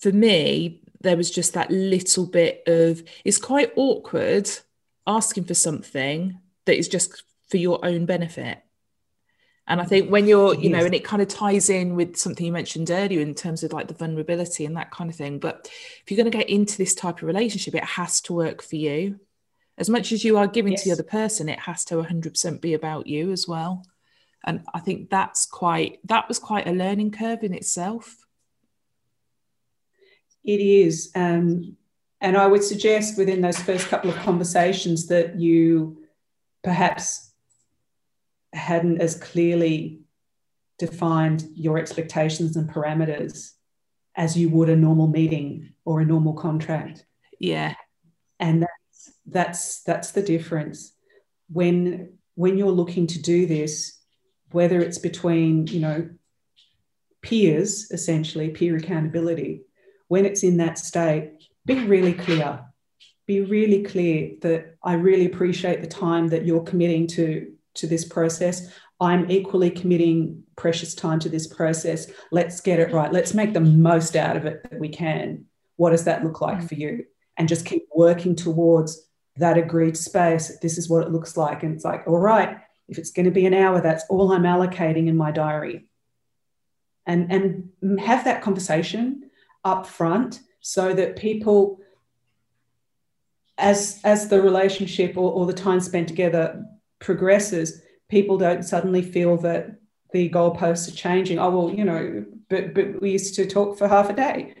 for 0.00 0.12
me, 0.12 0.82
there 1.00 1.16
was 1.16 1.30
just 1.30 1.54
that 1.54 1.70
little 1.70 2.26
bit 2.26 2.62
of, 2.66 3.02
it's 3.24 3.38
quite 3.38 3.72
awkward 3.76 4.50
asking 5.06 5.44
for 5.44 5.54
something 5.54 6.38
that 6.64 6.76
is 6.76 6.88
just 6.88 7.22
for 7.48 7.56
your 7.56 7.84
own 7.84 8.06
benefit. 8.06 8.58
And 9.70 9.80
I 9.80 9.84
think 9.84 10.10
when 10.10 10.26
you're, 10.26 10.52
you 10.56 10.68
know, 10.68 10.84
and 10.84 10.92
it 10.96 11.04
kind 11.04 11.22
of 11.22 11.28
ties 11.28 11.70
in 11.70 11.94
with 11.94 12.16
something 12.16 12.44
you 12.44 12.50
mentioned 12.50 12.90
earlier 12.90 13.20
in 13.20 13.36
terms 13.36 13.62
of 13.62 13.72
like 13.72 13.86
the 13.86 13.94
vulnerability 13.94 14.64
and 14.64 14.76
that 14.76 14.90
kind 14.90 15.08
of 15.08 15.14
thing. 15.14 15.38
But 15.38 15.70
if 16.02 16.10
you're 16.10 16.16
going 16.16 16.28
to 16.28 16.36
get 16.36 16.50
into 16.50 16.76
this 16.76 16.92
type 16.92 17.18
of 17.18 17.22
relationship, 17.22 17.76
it 17.76 17.84
has 17.84 18.20
to 18.22 18.32
work 18.32 18.62
for 18.62 18.74
you. 18.74 19.20
As 19.78 19.88
much 19.88 20.10
as 20.10 20.24
you 20.24 20.38
are 20.38 20.48
giving 20.48 20.72
yes. 20.72 20.82
to 20.82 20.88
the 20.88 20.92
other 20.94 21.04
person, 21.04 21.48
it 21.48 21.60
has 21.60 21.84
to 21.84 21.94
100% 21.94 22.60
be 22.60 22.74
about 22.74 23.06
you 23.06 23.30
as 23.30 23.46
well. 23.46 23.84
And 24.44 24.64
I 24.74 24.80
think 24.80 25.08
that's 25.08 25.46
quite, 25.46 26.00
that 26.08 26.26
was 26.26 26.40
quite 26.40 26.66
a 26.66 26.72
learning 26.72 27.12
curve 27.12 27.44
in 27.44 27.54
itself. 27.54 28.26
It 30.42 30.60
is. 30.60 31.12
Um, 31.14 31.76
and 32.20 32.36
I 32.36 32.48
would 32.48 32.64
suggest 32.64 33.16
within 33.16 33.40
those 33.40 33.60
first 33.60 33.86
couple 33.86 34.10
of 34.10 34.16
conversations 34.16 35.06
that 35.06 35.38
you 35.38 36.02
perhaps 36.64 37.29
hadn't 38.52 39.00
as 39.00 39.16
clearly 39.16 40.00
defined 40.78 41.44
your 41.54 41.78
expectations 41.78 42.56
and 42.56 42.68
parameters 42.68 43.52
as 44.16 44.36
you 44.36 44.48
would 44.48 44.68
a 44.68 44.76
normal 44.76 45.06
meeting 45.06 45.72
or 45.84 46.00
a 46.00 46.04
normal 46.04 46.34
contract. 46.34 47.04
Yeah. 47.38 47.74
And 48.38 48.62
that's 48.62 49.12
that's 49.26 49.82
that's 49.82 50.10
the 50.12 50.22
difference. 50.22 50.92
When 51.50 52.14
when 52.34 52.56
you're 52.56 52.70
looking 52.70 53.06
to 53.08 53.22
do 53.22 53.46
this, 53.46 53.98
whether 54.50 54.80
it's 54.80 54.98
between, 54.98 55.66
you 55.66 55.80
know, 55.80 56.10
peers, 57.22 57.90
essentially, 57.90 58.48
peer 58.48 58.76
accountability, 58.76 59.62
when 60.08 60.24
it's 60.24 60.42
in 60.42 60.56
that 60.56 60.78
state, 60.78 61.32
be 61.66 61.84
really 61.84 62.14
clear 62.14 62.64
be 63.30 63.42
really 63.42 63.84
clear 63.84 64.32
that 64.40 64.74
I 64.82 64.94
really 64.94 65.26
appreciate 65.26 65.80
the 65.80 65.86
time 65.86 66.26
that 66.30 66.44
you're 66.44 66.64
committing 66.64 67.06
to, 67.08 67.49
to 67.74 67.86
this 67.86 68.04
process. 68.04 68.70
I'm 69.00 69.30
equally 69.30 69.70
committing 69.70 70.42
precious 70.56 70.94
time 70.94 71.18
to 71.20 71.28
this 71.28 71.46
process. 71.46 72.10
Let's 72.30 72.60
get 72.60 72.78
it 72.78 72.92
right. 72.92 73.12
Let's 73.12 73.32
make 73.32 73.54
the 73.54 73.60
most 73.60 74.14
out 74.14 74.36
of 74.36 74.44
it 74.44 74.62
that 74.70 74.78
we 74.78 74.88
can. 74.88 75.46
What 75.76 75.90
does 75.90 76.04
that 76.04 76.22
look 76.22 76.40
like 76.40 76.58
mm. 76.58 76.68
for 76.68 76.74
you? 76.74 77.04
And 77.38 77.48
just 77.48 77.64
keep 77.64 77.86
working 77.94 78.36
towards 78.36 79.08
that 79.36 79.56
agreed 79.56 79.96
space. 79.96 80.58
This 80.60 80.76
is 80.76 80.90
what 80.90 81.04
it 81.04 81.12
looks 81.12 81.36
like. 81.36 81.62
And 81.62 81.74
it's 81.74 81.84
like, 81.84 82.06
all 82.06 82.18
right, 82.18 82.58
If 82.90 82.98
it's 82.98 83.12
going 83.12 83.24
to 83.24 83.30
be 83.30 83.46
an 83.46 83.54
hour, 83.54 83.80
that's 83.80 84.04
all 84.10 84.32
I'm 84.32 84.42
allocating 84.42 85.06
in 85.06 85.16
my 85.16 85.30
diary. 85.30 85.86
And, 87.06 87.32
and 87.32 88.00
have 88.00 88.24
that 88.24 88.42
conversation 88.42 89.30
up 89.64 89.86
front 89.86 90.40
so 90.60 90.92
that 90.92 91.16
people, 91.16 91.78
as, 93.56 94.00
as 94.04 94.28
the 94.28 94.42
relationship 94.42 95.16
or, 95.16 95.32
or 95.32 95.46
the 95.46 95.52
time 95.52 95.80
spent 95.80 96.08
together 96.08 96.64
progresses, 97.00 97.82
people 98.08 98.38
don't 98.38 98.62
suddenly 98.62 99.02
feel 99.02 99.36
that 99.38 99.76
the 100.12 100.28
goalposts 100.30 100.88
are 100.88 100.96
changing. 100.96 101.38
Oh, 101.38 101.50
well, 101.50 101.74
you 101.74 101.84
know, 101.84 102.24
but, 102.48 102.74
but 102.74 103.00
we 103.00 103.12
used 103.12 103.34
to 103.36 103.46
talk 103.46 103.78
for 103.78 103.88
half 103.88 104.10
a 104.10 104.14
day 104.14 104.54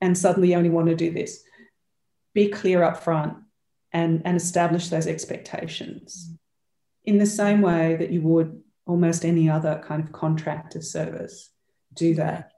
and 0.00 0.16
suddenly 0.18 0.50
you 0.50 0.56
only 0.56 0.70
want 0.70 0.88
to 0.88 0.96
do 0.96 1.10
this. 1.10 1.42
Be 2.34 2.48
clear 2.48 2.82
up 2.82 3.02
front 3.02 3.36
and, 3.92 4.22
and 4.24 4.36
establish 4.36 4.88
those 4.88 5.06
expectations 5.06 6.30
in 7.04 7.18
the 7.18 7.26
same 7.26 7.60
way 7.60 7.96
that 7.96 8.10
you 8.10 8.20
would 8.22 8.62
almost 8.86 9.24
any 9.24 9.48
other 9.48 9.82
kind 9.84 10.02
of 10.02 10.12
contract 10.12 10.74
of 10.76 10.84
service. 10.84 11.50
Do 11.94 12.14
that. 12.14 12.52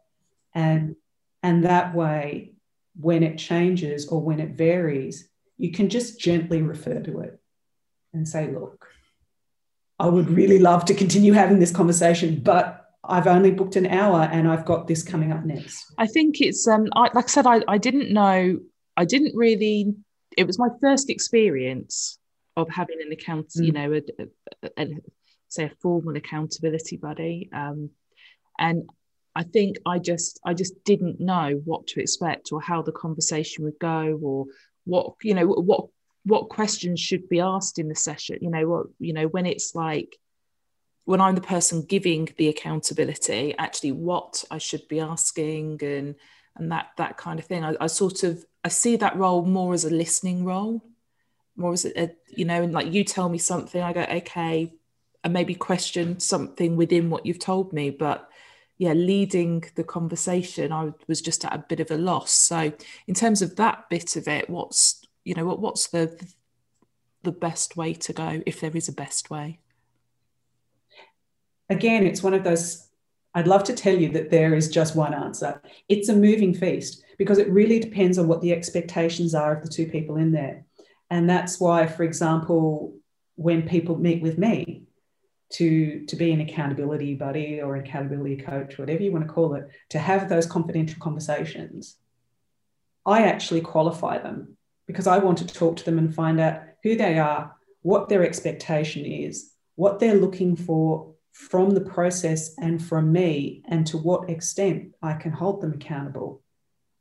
And, 0.55 0.97
and 1.43 1.65
that 1.65 1.95
way, 1.95 2.53
when 2.99 3.23
it 3.23 3.39
changes 3.39 4.07
or 4.09 4.21
when 4.21 4.41
it 4.41 4.53
varies, 4.53 5.29
you 5.57 5.73
can 5.73 5.89
just 5.89 6.21
gently 6.21 6.63
refer 6.63 7.01
to 7.01 7.21
it 7.21 7.41
and 8.13 8.27
say, 8.27 8.51
look, 8.51 8.89
I 9.99 10.09
would 10.09 10.29
really 10.29 10.59
love 10.59 10.85
to 10.87 10.95
continue 10.95 11.33
having 11.33 11.59
this 11.59 11.71
conversation, 11.71 12.41
but 12.41 12.85
I've 13.05 13.27
only 13.27 13.51
booked 13.51 13.77
an 13.77 13.87
hour 13.87 14.23
and 14.33 14.49
I've 14.49 14.65
got 14.65 14.89
this 14.89 15.03
coming 15.03 15.33
up 15.33 15.45
next. 15.45 15.93
I 15.99 16.07
think 16.07 16.41
it's 16.41 16.67
um 16.67 16.87
I, 16.95 17.11
like 17.15 17.25
I 17.25 17.29
said, 17.29 17.47
I, 17.47 17.63
I 17.69 17.79
didn't 17.79 18.13
know 18.13 18.59
I 18.97 19.05
didn't 19.05 19.37
really 19.37 19.95
it 20.37 20.47
was 20.47 20.59
my 20.59 20.69
first 20.81 21.11
experience 21.11 22.19
of 22.57 22.69
having 22.69 22.99
an 23.05 23.13
account, 23.13 23.51
mm. 23.51 23.67
you 23.67 23.73
know, 23.73 23.93
a, 23.93 24.03
a, 24.63 24.83
a, 24.83 24.89
say 25.49 25.65
a 25.65 25.73
formal 25.83 26.17
accountability 26.17 26.97
buddy. 26.97 27.49
Um, 27.53 27.91
and 28.59 28.89
I 29.35 29.43
think 29.43 29.77
I 29.87 29.99
just 29.99 30.41
I 30.45 30.55
just 30.55 30.83
didn't 30.85 31.21
know 31.21 31.61
what 31.65 31.87
to 31.89 32.01
expect 32.01 32.53
or 32.53 32.61
how 32.61 32.83
the 32.83 32.93
conversation 32.93 33.65
would 33.65 33.79
go 33.81 34.19
or 34.23 34.47
what 34.85 35.15
you 35.23 35.35
know 35.35 35.47
what 35.47 35.89
what 36.25 36.49
questions 36.49 37.01
should 37.01 37.29
be 37.29 37.41
asked 37.41 37.79
in 37.79 37.89
the 37.89 37.95
session? 37.95 38.39
You 38.41 38.51
know 38.51 38.69
what 38.69 38.87
you 38.99 39.13
know 39.13 39.27
when 39.27 39.47
it's 39.47 39.75
like 39.75 40.19
when 41.07 41.21
i'm 41.21 41.35
the 41.35 41.41
person 41.41 41.83
giving 41.83 42.29
the 42.39 42.49
accountability 42.49 43.55
actually 43.59 43.93
what 43.93 44.43
i 44.51 44.57
should 44.57 44.89
be 44.89 45.01
asking 45.01 45.79
and 45.83 46.15
and 46.57 46.71
that 46.71 46.89
that 46.97 47.17
kind 47.17 47.39
of 47.39 47.45
thing. 47.45 47.65
I, 47.65 47.75
I 47.81 47.87
sort 47.89 48.23
of 48.23 48.45
i 48.65 48.69
see 48.69 48.97
that 48.97 49.17
role 49.17 49.45
more 49.45 49.75
as 49.75 49.85
a 49.85 49.91
listening 49.91 50.45
role 50.45 50.83
more 51.57 51.73
as 51.73 51.85
a, 51.85 52.01
a 52.01 52.11
you 52.29 52.45
know 52.45 52.63
and 52.63 52.73
like 52.73 52.93
you 52.93 53.05
tell 53.05 53.29
me 53.29 53.39
something 53.39 53.83
i 53.83 53.93
go 53.93 54.03
okay 54.03 54.73
and 55.23 55.33
maybe 55.33 55.55
question 55.55 56.21
something 56.21 56.77
within 56.77 57.09
what 57.09 57.25
you've 57.25 57.39
told 57.39 57.73
me. 57.73 57.89
But 57.89 58.29
yeah 58.77 58.93
leading 58.93 59.65
the 59.77 59.85
conversation 59.85 60.73
i 60.73 60.91
was 61.07 61.21
just 61.23 61.45
at 61.45 61.55
a 61.55 61.65
bit 61.69 61.79
of 61.81 61.91
a 61.93 61.97
loss. 61.97 62.33
So 62.33 62.73
in 63.07 63.15
terms 63.15 63.41
of 63.41 63.57
that 63.57 63.89
bit 63.89 64.17
of 64.17 64.27
it 64.27 64.51
what's 64.51 65.04
you 65.25 65.35
know 65.35 65.45
what 65.45 65.61
what's 65.61 65.89
the 65.89 66.19
the 67.23 67.33
best 67.33 67.77
way 67.77 67.95
to 67.95 68.13
go 68.13 68.43
if 68.47 68.61
there 68.61 68.77
is 68.77 68.89
a 68.89 68.93
best 68.93 69.31
way? 69.31 69.59
Again 71.71 72.07
it's 72.07 72.23
one 72.23 72.35
of 72.35 72.45
those 72.45 72.89
i'd 73.35 73.49
love 73.49 73.65
to 73.65 73.73
tell 73.73 73.97
you 73.97 74.11
that 74.11 74.31
there 74.31 74.55
is 74.55 74.69
just 74.69 74.95
one 74.95 75.15
answer. 75.15 75.61
It's 75.89 76.09
a 76.09 76.17
moving 76.17 76.55
feast 76.55 77.03
because 77.19 77.39
it 77.39 77.51
really 77.51 77.81
depends 77.81 78.19
on 78.19 78.29
what 78.29 78.43
the 78.43 78.53
expectations 78.53 79.35
are 79.35 79.57
of 79.57 79.63
the 79.63 79.69
two 79.69 79.87
people 79.87 80.17
in 80.17 80.33
there. 80.33 80.65
And 81.11 81.29
that's 81.29 81.59
why 81.59 81.87
for 81.87 82.05
example 82.05 82.95
when 83.37 83.69
people 83.69 83.99
meet 83.99 84.23
with 84.23 84.39
me 84.39 84.85
to, 85.55 86.05
to 86.07 86.17
be 86.17 86.33
an 86.33 86.41
accountability 86.41 87.15
buddy 87.15 87.61
or 87.61 87.77
accountability 87.77 88.37
coach, 88.37 88.79
whatever 88.79 89.03
you 89.03 89.13
want 89.13 89.27
to 89.27 89.33
call 89.33 89.55
it, 89.55 89.69
to 89.91 89.99
have 89.99 90.29
those 90.29 90.47
confidential 90.47 91.01
conversations, 91.01 91.97
I 93.07 93.25
actually 93.25 93.61
qualify 93.61 94.19
them 94.19 94.54
because 94.87 95.07
I 95.07 95.19
want 95.19 95.39
to 95.39 95.47
talk 95.47 95.77
to 95.77 95.85
them 95.85 95.99
and 95.99 96.15
find 96.15 96.41
out 96.41 96.63
who 96.83 96.97
they 96.97 97.19
are, 97.19 97.55
what 97.83 98.09
their 98.09 98.25
expectation 98.25 99.05
is, 99.05 99.53
what 99.77 99.99
they're 99.99 100.15
looking 100.15 100.57
for 100.57 101.15
from 101.33 101.71
the 101.71 101.81
process 101.81 102.55
and 102.59 102.83
from 102.83 103.11
me, 103.13 103.63
and 103.67 103.87
to 103.89 103.99
what 103.99 104.31
extent 104.31 104.95
I 105.03 105.15
can 105.15 105.33
hold 105.33 105.61
them 105.61 105.73
accountable. 105.75 106.43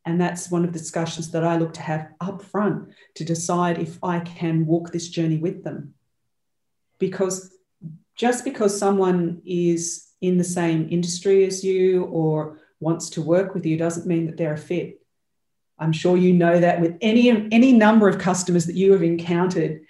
And 0.06 0.20
that's 0.20 0.52
one 0.52 0.66
of 0.66 0.74
the 0.74 0.80
discussions 0.80 1.32
that 1.32 1.44
I 1.44 1.58
look 1.58 1.74
to 1.76 1.82
have 1.82 2.10
up 2.20 2.42
front 2.42 2.90
to 3.16 3.24
decide 3.24 3.78
if 3.78 4.04
I 4.04 4.20
can 4.20 4.66
walk 4.66 4.92
this 4.92 5.08
journey 5.10 5.38
with 5.38 5.64
them. 5.64 5.94
Because 7.00 7.56
just 8.16 8.44
because 8.44 8.78
someone 8.78 9.42
is 9.46 10.10
in 10.22 10.38
the 10.38 10.44
same 10.44 10.88
industry 10.90 11.46
as 11.46 11.64
you 11.64 12.06
or 12.06 12.60
wants 12.80 13.10
to 13.12 13.22
work 13.22 13.54
with 13.54 13.66
you 13.66 13.78
doesn't 13.78 14.08
mean 14.08 14.26
that 14.26 14.38
they're 14.38 14.54
a 14.54 14.58
fit. 14.58 15.00
I'm 15.80 15.92
sure 15.92 16.18
you 16.18 16.34
know 16.34 16.60
that 16.60 16.82
with 16.82 16.98
any, 17.02 17.30
any 17.52 17.74
number 17.74 18.08
of 18.08 18.20
customers 18.20 18.66
that 18.66 18.76
you 18.76 18.92
have 18.94 19.04
encountered 19.04 19.82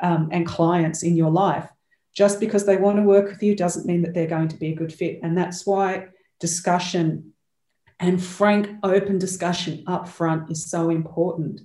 um, 0.00 0.28
and 0.32 0.46
clients 0.46 1.02
in 1.02 1.16
your 1.16 1.30
life. 1.30 1.68
Just 2.14 2.40
because 2.40 2.66
they 2.66 2.76
want 2.76 2.96
to 2.96 3.02
work 3.02 3.30
with 3.30 3.42
you 3.42 3.54
doesn't 3.54 3.86
mean 3.86 4.02
that 4.02 4.14
they're 4.14 4.26
going 4.26 4.48
to 4.48 4.56
be 4.56 4.72
a 4.72 4.76
good 4.76 4.92
fit. 4.92 5.20
And 5.22 5.38
that's 5.38 5.64
why 5.64 6.08
discussion 6.40 7.32
and 8.00 8.22
frank, 8.22 8.70
open 8.82 9.18
discussion 9.18 9.84
up 9.86 10.08
front 10.08 10.50
is 10.50 10.70
so 10.70 10.90
important 10.90 11.60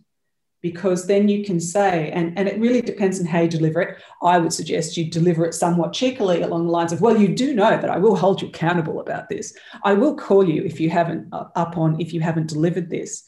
because 0.61 1.07
then 1.07 1.27
you 1.27 1.43
can 1.43 1.59
say, 1.59 2.09
and, 2.11 2.37
and 2.39 2.47
it 2.47 2.59
really 2.59 2.81
depends 2.81 3.19
on 3.19 3.25
how 3.25 3.41
you 3.41 3.49
deliver 3.49 3.81
it. 3.81 4.01
I 4.23 4.37
would 4.37 4.53
suggest 4.53 4.95
you 4.95 5.11
deliver 5.11 5.45
it 5.45 5.53
somewhat 5.53 5.91
cheekily 5.91 6.41
along 6.41 6.65
the 6.65 6.71
lines 6.71 6.93
of, 6.93 7.01
well, 7.01 7.17
you 7.17 7.27
do 7.35 7.53
know 7.53 7.71
that 7.71 7.89
I 7.89 7.97
will 7.97 8.15
hold 8.15 8.41
you 8.41 8.47
accountable 8.47 9.01
about 9.01 9.27
this. 9.27 9.53
I 9.83 9.93
will 9.93 10.15
call 10.15 10.47
you 10.47 10.63
if 10.63 10.79
you 10.79 10.89
haven't 10.89 11.27
uh, 11.33 11.45
up 11.55 11.77
on, 11.77 11.99
if 11.99 12.13
you 12.13 12.21
haven't 12.21 12.47
delivered 12.47 12.89
this. 12.89 13.23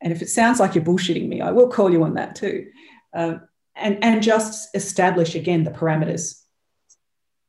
And 0.00 0.12
if 0.12 0.22
it 0.22 0.28
sounds 0.28 0.60
like 0.60 0.74
you're 0.74 0.84
bullshitting 0.84 1.28
me, 1.28 1.40
I 1.40 1.50
will 1.50 1.68
call 1.68 1.90
you 1.90 2.02
on 2.04 2.14
that 2.14 2.34
too. 2.34 2.70
Um, 3.14 3.42
and, 3.76 4.02
and 4.02 4.22
just 4.22 4.74
establish 4.74 5.34
again 5.34 5.64
the 5.64 5.70
parameters. 5.70 6.42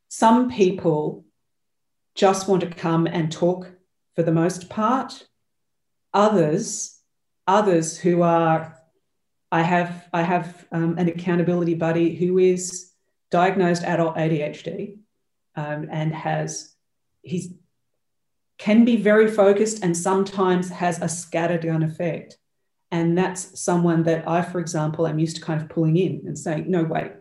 Some 0.10 0.50
people 0.50 1.26
just 2.16 2.48
want 2.48 2.62
to 2.62 2.70
come 2.70 3.08
and 3.08 3.32
talk 3.32 3.72
for 4.16 4.24
the 4.24 4.32
most 4.32 4.70
part. 4.70 5.28
Others, 6.14 7.00
others 7.48 7.98
who 7.98 8.22
are, 8.22 8.78
I 9.52 9.62
have, 9.62 10.08
I 10.14 10.24
have 10.24 10.68
um, 10.72 10.98
an 10.98 11.08
accountability 11.08 11.76
buddy 11.76 12.16
who 12.16 12.38
is 12.38 12.92
diagnosed 13.30 13.84
adult 13.84 14.18
ADHD 14.18 14.98
um, 15.56 15.88
and 15.90 16.14
has, 16.14 16.76
he's 17.22 17.54
can 18.62 18.86
be 18.86 18.96
very 18.96 19.28
focused 19.28 19.84
and 19.84 19.98
sometimes 19.98 20.70
has 20.70 21.00
a 21.00 21.06
scattergun 21.06 21.84
effect. 21.84 22.38
And 22.92 23.18
that's 23.18 23.60
someone 23.60 24.04
that 24.04 24.28
I, 24.28 24.42
for 24.42 24.60
example, 24.60 25.08
am 25.08 25.20
used 25.20 25.38
to 25.38 25.42
kind 25.42 25.62
of 25.62 25.70
pulling 25.70 25.96
in 25.96 26.24
and 26.26 26.38
saying, 26.38 26.70
no, 26.70 26.84
wait, 26.84 27.14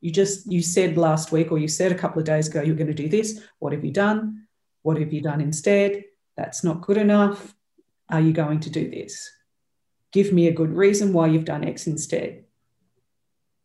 you 0.00 0.12
just, 0.12 0.50
you 0.50 0.62
said 0.62 0.96
last 0.96 1.32
week 1.32 1.50
or 1.50 1.58
you 1.58 1.68
said 1.68 1.90
a 1.90 1.96
couple 1.96 2.20
of 2.20 2.26
days 2.26 2.48
ago, 2.48 2.62
you're 2.62 2.76
going 2.76 2.86
to 2.86 2.94
do 2.94 3.08
this. 3.08 3.40
What 3.58 3.72
have 3.72 3.84
you 3.84 3.90
done? 3.90 4.46
What 4.82 4.98
have 4.98 5.12
you 5.12 5.20
done 5.20 5.40
instead? 5.40 6.04
That's 6.36 6.62
not 6.62 6.82
good 6.82 6.96
enough. 6.96 7.54
Are 8.08 8.20
you 8.20 8.32
going 8.32 8.60
to 8.60 8.70
do 8.70 8.90
this? 8.90 9.28
Give 10.12 10.32
me 10.32 10.46
a 10.46 10.52
good 10.52 10.70
reason 10.70 11.12
why 11.12 11.28
you've 11.28 11.44
done 11.44 11.64
X 11.64 11.86
instead. 11.86 12.44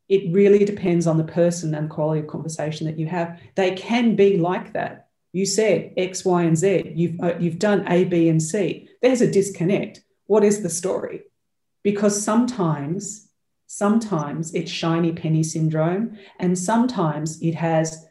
It 0.09 0.33
really 0.33 0.65
depends 0.65 1.05
on 1.05 1.17
the 1.17 1.23
person 1.23 1.75
and 1.75 1.89
quality 1.89 2.21
of 2.21 2.27
conversation 2.27 2.87
that 2.87 2.97
you 2.97 3.07
have. 3.07 3.39
They 3.55 3.75
can 3.75 4.15
be 4.15 4.37
like 4.37 4.73
that. 4.73 5.09
You 5.33 5.45
said 5.45 5.93
X, 5.97 6.23
Y, 6.23 6.43
and 6.43 6.57
Z. 6.57 6.93
You've, 6.95 7.19
uh, 7.19 7.37
you've 7.39 7.59
done 7.59 7.85
A, 7.89 8.05
B, 8.05 8.29
and 8.29 8.41
C. 8.41 8.87
There's 9.01 9.21
a 9.21 9.29
disconnect 9.29 10.01
what 10.27 10.43
is 10.43 10.61
the 10.61 10.69
story? 10.69 11.23
Because 11.87 12.21
sometimes, 12.21 13.29
sometimes 13.65 14.53
it's 14.53 14.69
shiny 14.69 15.13
penny 15.13 15.41
syndrome, 15.41 16.17
and 16.37 16.59
sometimes 16.59 17.41
it 17.41 17.55
has, 17.55 18.05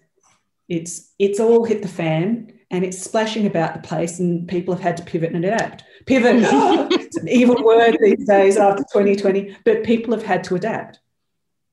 it's 0.66 1.12
it's 1.18 1.40
all 1.40 1.62
hit 1.62 1.82
the 1.82 1.88
fan 1.88 2.54
and 2.70 2.86
it's 2.86 2.98
splashing 2.98 3.44
about 3.44 3.74
the 3.74 3.86
place, 3.86 4.18
and 4.18 4.48
people 4.48 4.72
have 4.72 4.82
had 4.82 4.96
to 4.96 5.02
pivot 5.02 5.34
and 5.34 5.44
adapt. 5.44 5.84
Pivot, 6.06 6.36
it's 6.92 7.18
an 7.18 7.28
evil 7.28 7.62
word 7.62 7.98
these 8.00 8.26
days 8.26 8.56
after 8.56 8.82
2020, 8.94 9.54
but 9.66 9.84
people 9.84 10.14
have 10.14 10.24
had 10.24 10.42
to 10.44 10.54
adapt. 10.54 11.00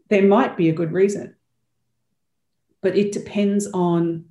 There 0.10 0.28
might 0.28 0.58
be 0.58 0.68
a 0.68 0.74
good 0.74 0.92
reason, 0.92 1.38
but 2.82 2.98
it 2.98 3.14
depends 3.14 3.66
on 3.68 4.26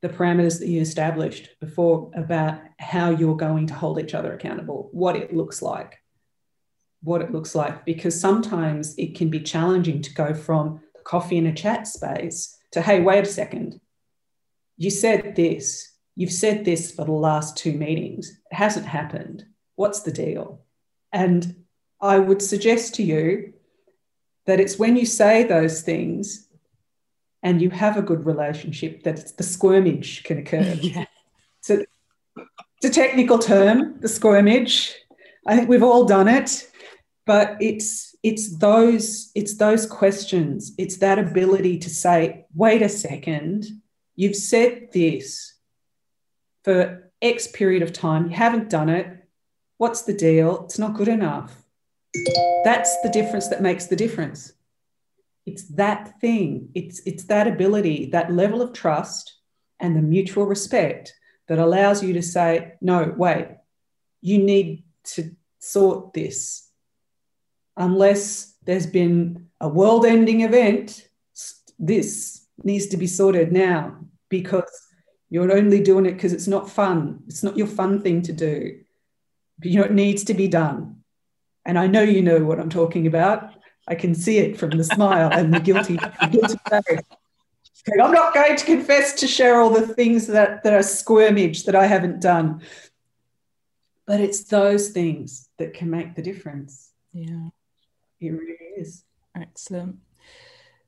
the 0.00 0.10
parameters 0.10 0.60
that 0.60 0.68
you 0.68 0.80
established 0.80 1.50
before 1.58 2.12
about 2.14 2.60
how 2.78 3.10
you're 3.10 3.36
going 3.36 3.66
to 3.66 3.74
hold 3.74 3.98
each 3.98 4.14
other 4.14 4.32
accountable, 4.32 4.90
what 4.92 5.16
it 5.16 5.34
looks 5.34 5.60
like. 5.60 5.98
What 7.04 7.22
it 7.22 7.32
looks 7.32 7.54
like, 7.54 7.84
because 7.84 8.18
sometimes 8.18 8.94
it 8.98 9.14
can 9.14 9.30
be 9.30 9.40
challenging 9.40 10.02
to 10.02 10.14
go 10.14 10.34
from 10.34 10.80
the 10.94 11.02
coffee 11.02 11.36
in 11.36 11.46
a 11.46 11.54
chat 11.54 11.86
space 11.86 12.58
to, 12.72 12.82
hey, 12.82 13.00
wait 13.00 13.24
a 13.24 13.26
second. 13.26 13.80
You 14.76 14.90
said 14.90 15.36
this, 15.36 15.92
you've 16.16 16.32
said 16.32 16.64
this 16.64 16.90
for 16.90 17.04
the 17.04 17.12
last 17.12 17.56
two 17.56 17.74
meetings. 17.74 18.40
It 18.50 18.56
hasn't 18.56 18.86
happened. 18.86 19.44
What's 19.76 20.00
the 20.00 20.12
deal? 20.12 20.62
And 21.12 21.64
I 22.00 22.18
would 22.18 22.42
suggest 22.42 22.94
to 22.96 23.02
you 23.02 23.54
that 24.46 24.60
it's 24.60 24.78
when 24.78 24.96
you 24.96 25.06
say 25.06 25.44
those 25.44 25.82
things 25.82 26.48
and 27.42 27.60
you 27.60 27.70
have 27.70 27.96
a 27.96 28.02
good 28.02 28.24
relationship, 28.24 29.02
that 29.02 29.36
the 29.36 29.44
squirmage 29.44 30.24
can 30.24 30.38
occur. 30.38 30.76
yeah. 30.80 31.04
So 31.60 31.84
it's 32.36 32.84
a 32.84 32.90
technical 32.90 33.38
term, 33.38 34.00
the 34.00 34.08
squirmage. 34.08 34.92
I 35.46 35.56
think 35.56 35.68
we've 35.68 35.82
all 35.82 36.04
done 36.04 36.26
it, 36.26 36.70
but 37.26 37.56
it's 37.60 38.14
it's 38.22 38.56
those 38.58 39.30
it's 39.34 39.56
those 39.56 39.86
questions. 39.86 40.72
It's 40.78 40.98
that 40.98 41.18
ability 41.18 41.78
to 41.78 41.90
say, 41.90 42.46
wait 42.54 42.82
a 42.82 42.88
second, 42.88 43.66
you've 44.16 44.36
said 44.36 44.88
this 44.92 45.54
for 46.64 47.10
X 47.20 47.46
period 47.48 47.82
of 47.82 47.92
time, 47.92 48.30
you 48.30 48.36
haven't 48.36 48.70
done 48.70 48.88
it. 48.88 49.06
What's 49.78 50.02
the 50.02 50.14
deal? 50.14 50.64
It's 50.64 50.78
not 50.78 50.94
good 50.94 51.08
enough. 51.08 51.54
That's 52.64 53.00
the 53.02 53.10
difference 53.10 53.48
that 53.48 53.62
makes 53.62 53.86
the 53.86 53.96
difference. 53.96 54.52
It's 55.46 55.64
that 55.74 56.20
thing, 56.20 56.70
it's, 56.74 57.00
it's 57.04 57.24
that 57.24 57.46
ability, 57.46 58.06
that 58.06 58.32
level 58.32 58.62
of 58.62 58.72
trust 58.72 59.34
and 59.80 59.94
the 59.94 60.02
mutual 60.02 60.46
respect 60.46 61.14
that 61.48 61.58
allows 61.58 62.02
you 62.02 62.14
to 62.14 62.22
say, 62.22 62.74
no, 62.80 63.12
wait, 63.16 63.48
you 64.22 64.38
need 64.38 64.84
to 65.04 65.34
sort 65.58 66.14
this. 66.14 66.70
Unless 67.76 68.54
there's 68.64 68.86
been 68.86 69.48
a 69.60 69.68
world 69.68 70.06
ending 70.06 70.42
event, 70.42 71.08
this 71.78 72.46
needs 72.62 72.86
to 72.88 72.96
be 72.96 73.06
sorted 73.06 73.52
now 73.52 73.96
because 74.28 74.70
you're 75.30 75.52
only 75.52 75.82
doing 75.82 76.06
it 76.06 76.12
because 76.12 76.32
it's 76.32 76.46
not 76.46 76.70
fun. 76.70 77.20
It's 77.26 77.42
not 77.42 77.56
your 77.56 77.66
fun 77.66 78.00
thing 78.00 78.22
to 78.22 78.32
do. 78.32 78.80
But 79.58 79.68
you 79.68 79.80
know, 79.80 79.86
it 79.86 79.92
needs 79.92 80.24
to 80.24 80.34
be 80.34 80.48
done. 80.48 81.00
And 81.64 81.78
I 81.78 81.86
know 81.86 82.02
you 82.02 82.22
know 82.22 82.44
what 82.44 82.60
I'm 82.60 82.70
talking 82.70 83.06
about. 83.06 83.54
I 83.88 83.94
can 83.94 84.14
see 84.14 84.38
it 84.38 84.56
from 84.56 84.70
the 84.70 84.84
smile 84.84 85.30
and 85.32 85.52
the 85.52 85.60
guilty, 85.60 85.96
the 86.20 86.28
guilty 86.30 86.56
face. 86.68 87.00
I'm 88.00 88.12
not 88.12 88.32
going 88.32 88.56
to 88.56 88.64
confess 88.64 89.12
to 89.20 89.26
Cheryl 89.26 89.74
the 89.74 89.94
things 89.94 90.26
that, 90.28 90.62
that 90.62 90.72
are 90.72 90.78
squirmage 90.78 91.64
that 91.64 91.74
I 91.74 91.86
haven't 91.86 92.20
done. 92.20 92.62
But 94.06 94.20
it's 94.20 94.44
those 94.44 94.90
things 94.90 95.48
that 95.58 95.74
can 95.74 95.90
make 95.90 96.14
the 96.14 96.22
difference. 96.22 96.92
Yeah. 97.12 97.48
It 98.20 98.30
really 98.30 98.56
is. 98.76 99.04
Excellent. 99.36 99.98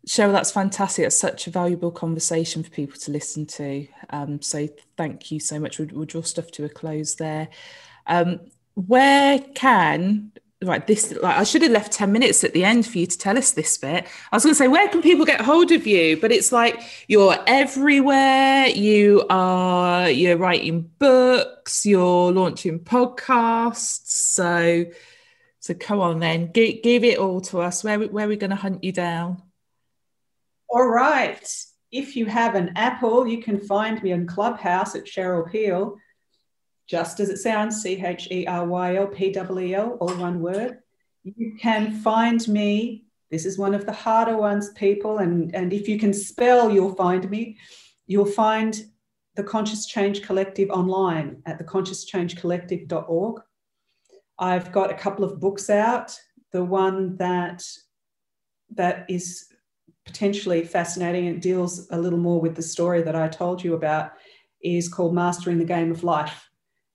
Cheryl, 0.06 0.32
that's 0.32 0.52
fantastic. 0.52 1.04
It's 1.04 1.18
such 1.18 1.48
a 1.48 1.50
valuable 1.50 1.90
conversation 1.90 2.62
for 2.62 2.70
people 2.70 2.98
to 3.00 3.10
listen 3.10 3.44
to. 3.46 3.88
Um, 4.10 4.40
so 4.40 4.68
thank 4.96 5.32
you 5.32 5.40
so 5.40 5.58
much. 5.58 5.78
We'll, 5.78 5.88
we'll, 5.92 6.04
draw 6.04 6.22
stuff 6.22 6.52
to 6.52 6.64
a 6.64 6.68
close 6.68 7.16
there. 7.16 7.48
Um, 8.06 8.40
where 8.74 9.40
can 9.40 10.30
right 10.62 10.86
this 10.86 11.12
like 11.22 11.36
I 11.36 11.44
should 11.44 11.62
have 11.62 11.70
left 11.70 11.92
10 11.92 12.10
minutes 12.10 12.42
at 12.42 12.54
the 12.54 12.64
end 12.64 12.86
for 12.86 12.98
you 12.98 13.06
to 13.06 13.18
tell 13.18 13.36
us 13.36 13.52
this 13.52 13.76
bit. 13.76 14.06
I 14.32 14.36
was 14.36 14.42
going 14.42 14.54
to 14.54 14.58
say 14.58 14.68
where 14.68 14.88
can 14.88 15.02
people 15.02 15.26
get 15.26 15.40
hold 15.40 15.70
of 15.70 15.86
you 15.86 16.18
but 16.18 16.32
it's 16.32 16.50
like 16.50 16.80
you're 17.08 17.36
everywhere 17.46 18.66
you 18.68 19.26
are 19.28 20.08
you're 20.08 20.38
writing 20.38 20.90
books 20.98 21.84
you're 21.84 22.32
launching 22.32 22.80
podcasts 22.80 24.06
so 24.06 24.86
so 25.66 25.74
come 25.74 26.00
on 26.00 26.20
then 26.20 26.50
give, 26.52 26.82
give 26.82 27.04
it 27.04 27.18
all 27.18 27.40
to 27.40 27.60
us 27.60 27.82
where 27.82 27.98
where 27.98 28.26
are 28.26 28.28
we 28.28 28.36
going 28.36 28.50
to 28.50 28.56
hunt 28.56 28.82
you 28.84 28.92
down 28.92 29.42
all 30.68 30.86
right 30.86 31.48
if 31.92 32.16
you 32.16 32.26
have 32.26 32.54
an 32.54 32.72
apple 32.76 33.26
you 33.26 33.42
can 33.42 33.60
find 33.60 34.02
me 34.02 34.12
on 34.12 34.26
clubhouse 34.26 34.94
at 34.94 35.04
cheryl 35.04 35.50
peel 35.50 35.98
just 36.86 37.18
as 37.18 37.28
it 37.28 37.38
sounds, 37.38 37.82
C 37.82 38.02
H 38.04 38.28
E 38.30 38.46
R 38.46 38.64
Y 38.64 38.96
L 38.96 39.08
P 39.08 39.32
W 39.32 39.66
E 39.66 39.74
L, 39.74 39.98
all 40.00 40.14
one 40.16 40.40
word. 40.40 40.78
You 41.24 41.56
can 41.60 41.92
find 41.92 42.46
me. 42.46 43.06
This 43.30 43.44
is 43.44 43.58
one 43.58 43.74
of 43.74 43.86
the 43.86 43.92
harder 43.92 44.36
ones, 44.36 44.70
people. 44.74 45.18
And, 45.18 45.52
and 45.54 45.72
if 45.72 45.88
you 45.88 45.98
can 45.98 46.14
spell, 46.14 46.70
you'll 46.70 46.94
find 46.94 47.28
me. 47.28 47.58
You'll 48.06 48.24
find 48.24 48.80
the 49.34 49.42
Conscious 49.42 49.86
Change 49.86 50.22
Collective 50.22 50.70
online 50.70 51.42
at 51.44 51.58
theconsciouschangecollective.org. 51.58 53.42
I've 54.38 54.72
got 54.72 54.90
a 54.90 54.94
couple 54.94 55.24
of 55.24 55.40
books 55.40 55.70
out. 55.70 56.18
The 56.52 56.64
one 56.64 57.16
that 57.16 57.64
that 58.74 59.06
is 59.08 59.46
potentially 60.04 60.64
fascinating 60.64 61.28
and 61.28 61.42
deals 61.42 61.88
a 61.90 61.98
little 61.98 62.18
more 62.18 62.40
with 62.40 62.54
the 62.54 62.62
story 62.62 63.02
that 63.02 63.16
I 63.16 63.28
told 63.28 63.62
you 63.62 63.74
about 63.74 64.12
is 64.62 64.88
called 64.88 65.14
Mastering 65.14 65.58
the 65.58 65.64
Game 65.64 65.90
of 65.90 66.04
Life. 66.04 66.48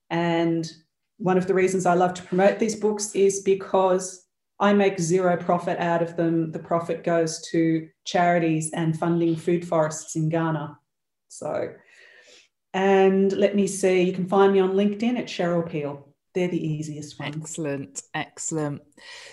And 0.10 0.70
one 1.18 1.38
of 1.38 1.48
the 1.48 1.54
reasons 1.54 1.86
I 1.86 1.94
love 1.94 2.14
to 2.16 2.24
promote 2.24 2.60
these 2.60 2.76
books 2.76 3.14
is 3.16 3.42
because 3.42 4.26
I 4.60 4.74
make 4.74 5.00
zero 5.00 5.38
profit 5.38 5.80
out 5.80 6.02
of 6.02 6.16
them. 6.16 6.52
The 6.52 6.60
profit 6.60 7.04
goes 7.04 7.42
to 7.50 7.88
charities 8.06 8.72
and 8.74 8.98
funding 8.98 9.36
food 9.36 9.68
forests 9.68 10.16
in 10.16 10.30
Ghana. 10.30 10.78
So, 11.30 11.74
and 12.74 13.32
let 13.34 13.56
me 13.56 13.68
see, 13.68 14.04
you 14.04 14.14
can 14.14 14.28
find 14.28 14.54
me 14.54 14.60
on 14.60 14.74
LinkedIn 14.74 15.18
at 15.18 15.26
Cheryl 15.26 15.70
Peel. 15.70 16.11
They're 16.34 16.48
the 16.48 16.66
easiest 16.66 17.20
ones. 17.20 17.36
Excellent, 17.36 18.04
excellent. 18.14 18.82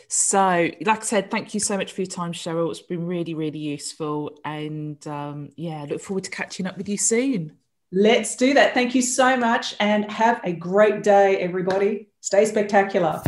So, 0.08 0.70
like 0.84 1.00
I 1.00 1.04
said, 1.04 1.30
thank 1.30 1.54
you 1.54 1.60
so 1.60 1.76
much 1.76 1.92
for 1.92 2.00
your 2.00 2.10
time, 2.10 2.32
Cheryl. 2.32 2.70
It's 2.70 2.82
been 2.82 3.06
really, 3.06 3.34
really 3.34 3.58
useful. 3.58 4.38
And 4.44 5.04
um, 5.06 5.50
yeah, 5.56 5.86
look 5.88 6.00
forward 6.00 6.24
to 6.24 6.30
catching 6.30 6.66
up 6.66 6.76
with 6.76 6.88
you 6.88 6.98
soon. 6.98 7.52
Let's 7.92 8.36
do 8.36 8.52
that. 8.54 8.74
Thank 8.74 8.94
you 8.94 9.02
so 9.02 9.36
much 9.36 9.74
and 9.80 10.10
have 10.10 10.40
a 10.44 10.52
great 10.52 11.02
day, 11.02 11.38
everybody. 11.38 12.08
Stay 12.20 12.44
spectacular. 12.44 13.22